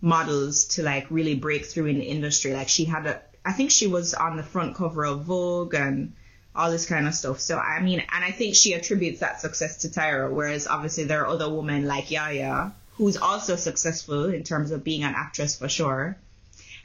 models 0.00 0.66
to 0.66 0.82
like 0.82 1.10
really 1.10 1.34
break 1.34 1.66
through 1.66 1.86
in 1.86 1.98
the 1.98 2.04
industry. 2.04 2.54
Like 2.54 2.68
she 2.68 2.84
had 2.84 3.06
a, 3.06 3.20
I 3.44 3.52
think 3.52 3.70
she 3.70 3.86
was 3.86 4.14
on 4.14 4.36
the 4.36 4.42
front 4.42 4.76
cover 4.76 5.04
of 5.04 5.24
Vogue 5.24 5.74
and 5.74 6.12
all 6.54 6.70
this 6.70 6.86
kind 6.86 7.06
of 7.06 7.14
stuff. 7.14 7.40
So 7.40 7.58
I 7.58 7.80
mean, 7.80 8.00
and 8.00 8.24
I 8.24 8.30
think 8.30 8.54
she 8.54 8.72
attributes 8.72 9.20
that 9.20 9.40
success 9.40 9.78
to 9.78 9.88
Tyra, 9.88 10.30
whereas 10.30 10.66
obviously 10.66 11.04
there 11.04 11.22
are 11.22 11.26
other 11.26 11.52
women 11.52 11.86
like 11.86 12.10
Yaya 12.10 12.72
who's 12.92 13.16
also 13.16 13.54
successful 13.56 14.26
in 14.26 14.42
terms 14.42 14.70
of 14.70 14.82
being 14.82 15.04
an 15.04 15.14
actress 15.14 15.56
for 15.56 15.68
sure 15.68 16.16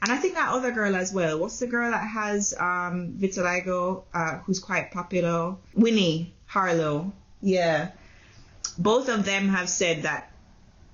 and 0.04 0.12
I 0.12 0.18
think 0.18 0.34
that 0.34 0.50
other 0.50 0.70
girl 0.70 0.96
as 0.96 1.14
well. 1.14 1.38
What's 1.38 1.58
the 1.58 1.66
girl 1.66 1.90
that 1.90 2.06
has 2.06 2.52
um, 2.60 3.14
vitiligo, 3.18 4.04
uh, 4.12 4.36
who's 4.40 4.58
quite 4.58 4.90
popular? 4.90 5.56
Winnie 5.74 6.34
Harlow. 6.44 7.10
Yeah. 7.40 7.92
Both 8.76 9.08
of 9.08 9.24
them 9.24 9.48
have 9.48 9.70
said 9.70 10.02
that 10.02 10.30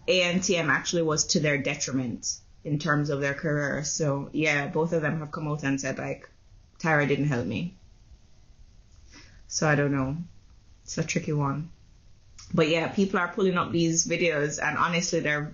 ANTM 0.06 0.68
actually 0.68 1.02
was 1.02 1.24
to 1.24 1.40
their 1.40 1.58
detriment 1.58 2.38
in 2.62 2.78
terms 2.78 3.10
of 3.10 3.20
their 3.20 3.34
career. 3.34 3.82
So 3.82 4.30
yeah, 4.32 4.68
both 4.68 4.92
of 4.92 5.02
them 5.02 5.18
have 5.18 5.32
come 5.32 5.48
out 5.48 5.64
and 5.64 5.80
said 5.80 5.98
like, 5.98 6.30
Tyra 6.78 7.08
didn't 7.08 7.26
help 7.26 7.46
me. 7.46 7.74
So 9.48 9.66
I 9.66 9.74
don't 9.74 9.90
know. 9.90 10.18
It's 10.84 10.98
a 10.98 11.02
tricky 11.02 11.32
one. 11.32 11.70
But 12.54 12.68
yeah, 12.68 12.86
people 12.86 13.18
are 13.18 13.32
pulling 13.32 13.58
up 13.58 13.72
these 13.72 14.06
videos 14.06 14.62
and 14.62 14.78
honestly 14.78 15.18
they're 15.18 15.52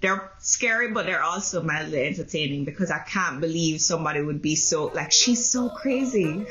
they're 0.00 0.30
scary, 0.38 0.92
but 0.92 1.06
they're 1.06 1.22
also 1.22 1.62
mildly 1.62 2.06
entertaining 2.06 2.64
because 2.64 2.90
I 2.90 3.00
can't 3.00 3.40
believe 3.40 3.80
somebody 3.80 4.22
would 4.22 4.40
be 4.40 4.54
so 4.54 4.86
like 4.86 5.12
she's 5.12 5.44
so 5.44 5.68
crazy. 5.70 6.46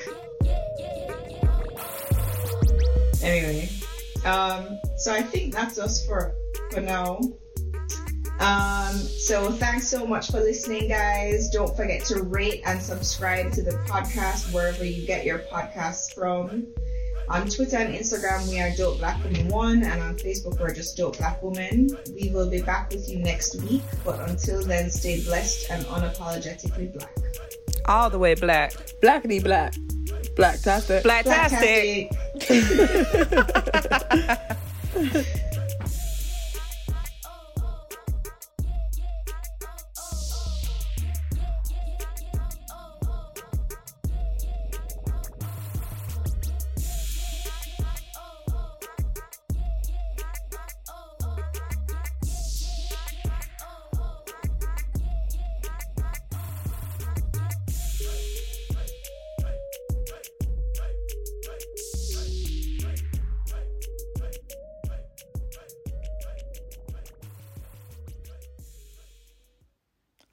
Anyway, 3.23 3.69
um, 4.25 4.79
so 4.97 5.13
I 5.13 5.21
think 5.21 5.53
that's 5.53 5.79
us 5.79 6.05
for 6.05 6.33
for 6.71 6.81
now. 6.81 7.19
Um, 8.39 8.95
so 8.95 9.51
thanks 9.51 9.87
so 9.87 10.05
much 10.05 10.29
for 10.29 10.39
listening, 10.39 10.89
guys. 10.89 11.49
Don't 11.49 11.75
forget 11.75 12.05
to 12.05 12.21
rate 12.21 12.61
and 12.65 12.81
subscribe 12.81 13.51
to 13.53 13.63
the 13.63 13.71
podcast 13.87 14.53
wherever 14.53 14.85
you 14.85 15.07
get 15.07 15.25
your 15.25 15.39
podcasts 15.39 16.13
from. 16.13 16.67
On 17.29 17.45
Twitter 17.49 17.75
and 17.77 17.93
Instagram, 17.93 18.47
we 18.49 18.59
are 18.61 18.71
Dope 18.77 18.99
Black 18.99 19.21
Women 19.21 19.49
One, 19.49 19.83
and 19.83 20.01
on 20.01 20.15
Facebook, 20.15 20.57
we're 20.59 20.73
just 20.73 20.95
Dope 20.95 21.17
Black 21.17 21.43
Women. 21.43 21.89
We 22.15 22.29
will 22.29 22.49
be 22.49 22.61
back 22.61 22.89
with 22.89 23.09
you 23.09 23.19
next 23.19 23.61
week, 23.63 23.81
but 24.05 24.29
until 24.29 24.63
then, 24.63 24.89
stay 24.89 25.21
blessed 25.23 25.69
and 25.69 25.83
unapologetically 25.87 26.93
black. 26.93 27.11
All 27.85 28.09
the 28.09 28.17
way 28.17 28.33
black. 28.35 28.71
Blackity 29.01 29.43
black. 29.43 29.73
Blacktastic. 30.35 31.03
Blacktastic. 31.03 32.09
Blacktastic. 32.37 35.37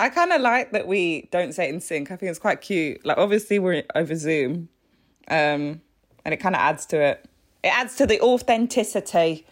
I 0.04 0.10
kind 0.10 0.32
of 0.32 0.42
like 0.42 0.72
that 0.72 0.86
we 0.86 1.30
don't 1.32 1.54
say 1.54 1.66
it 1.66 1.74
in 1.74 1.80
sync. 1.80 2.10
I 2.10 2.16
think 2.16 2.28
it's 2.28 2.38
quite 2.38 2.60
cute. 2.60 3.06
Like, 3.06 3.16
obviously, 3.16 3.58
we're 3.58 3.84
over 3.94 4.14
Zoom, 4.14 4.68
um, 5.28 5.80
and 6.26 6.34
it 6.34 6.36
kind 6.36 6.54
of 6.54 6.60
adds 6.60 6.84
to 6.86 7.00
it. 7.00 7.26
It 7.62 7.68
adds 7.68 7.96
to 7.96 8.06
the 8.06 8.20
authenticity 8.20 9.46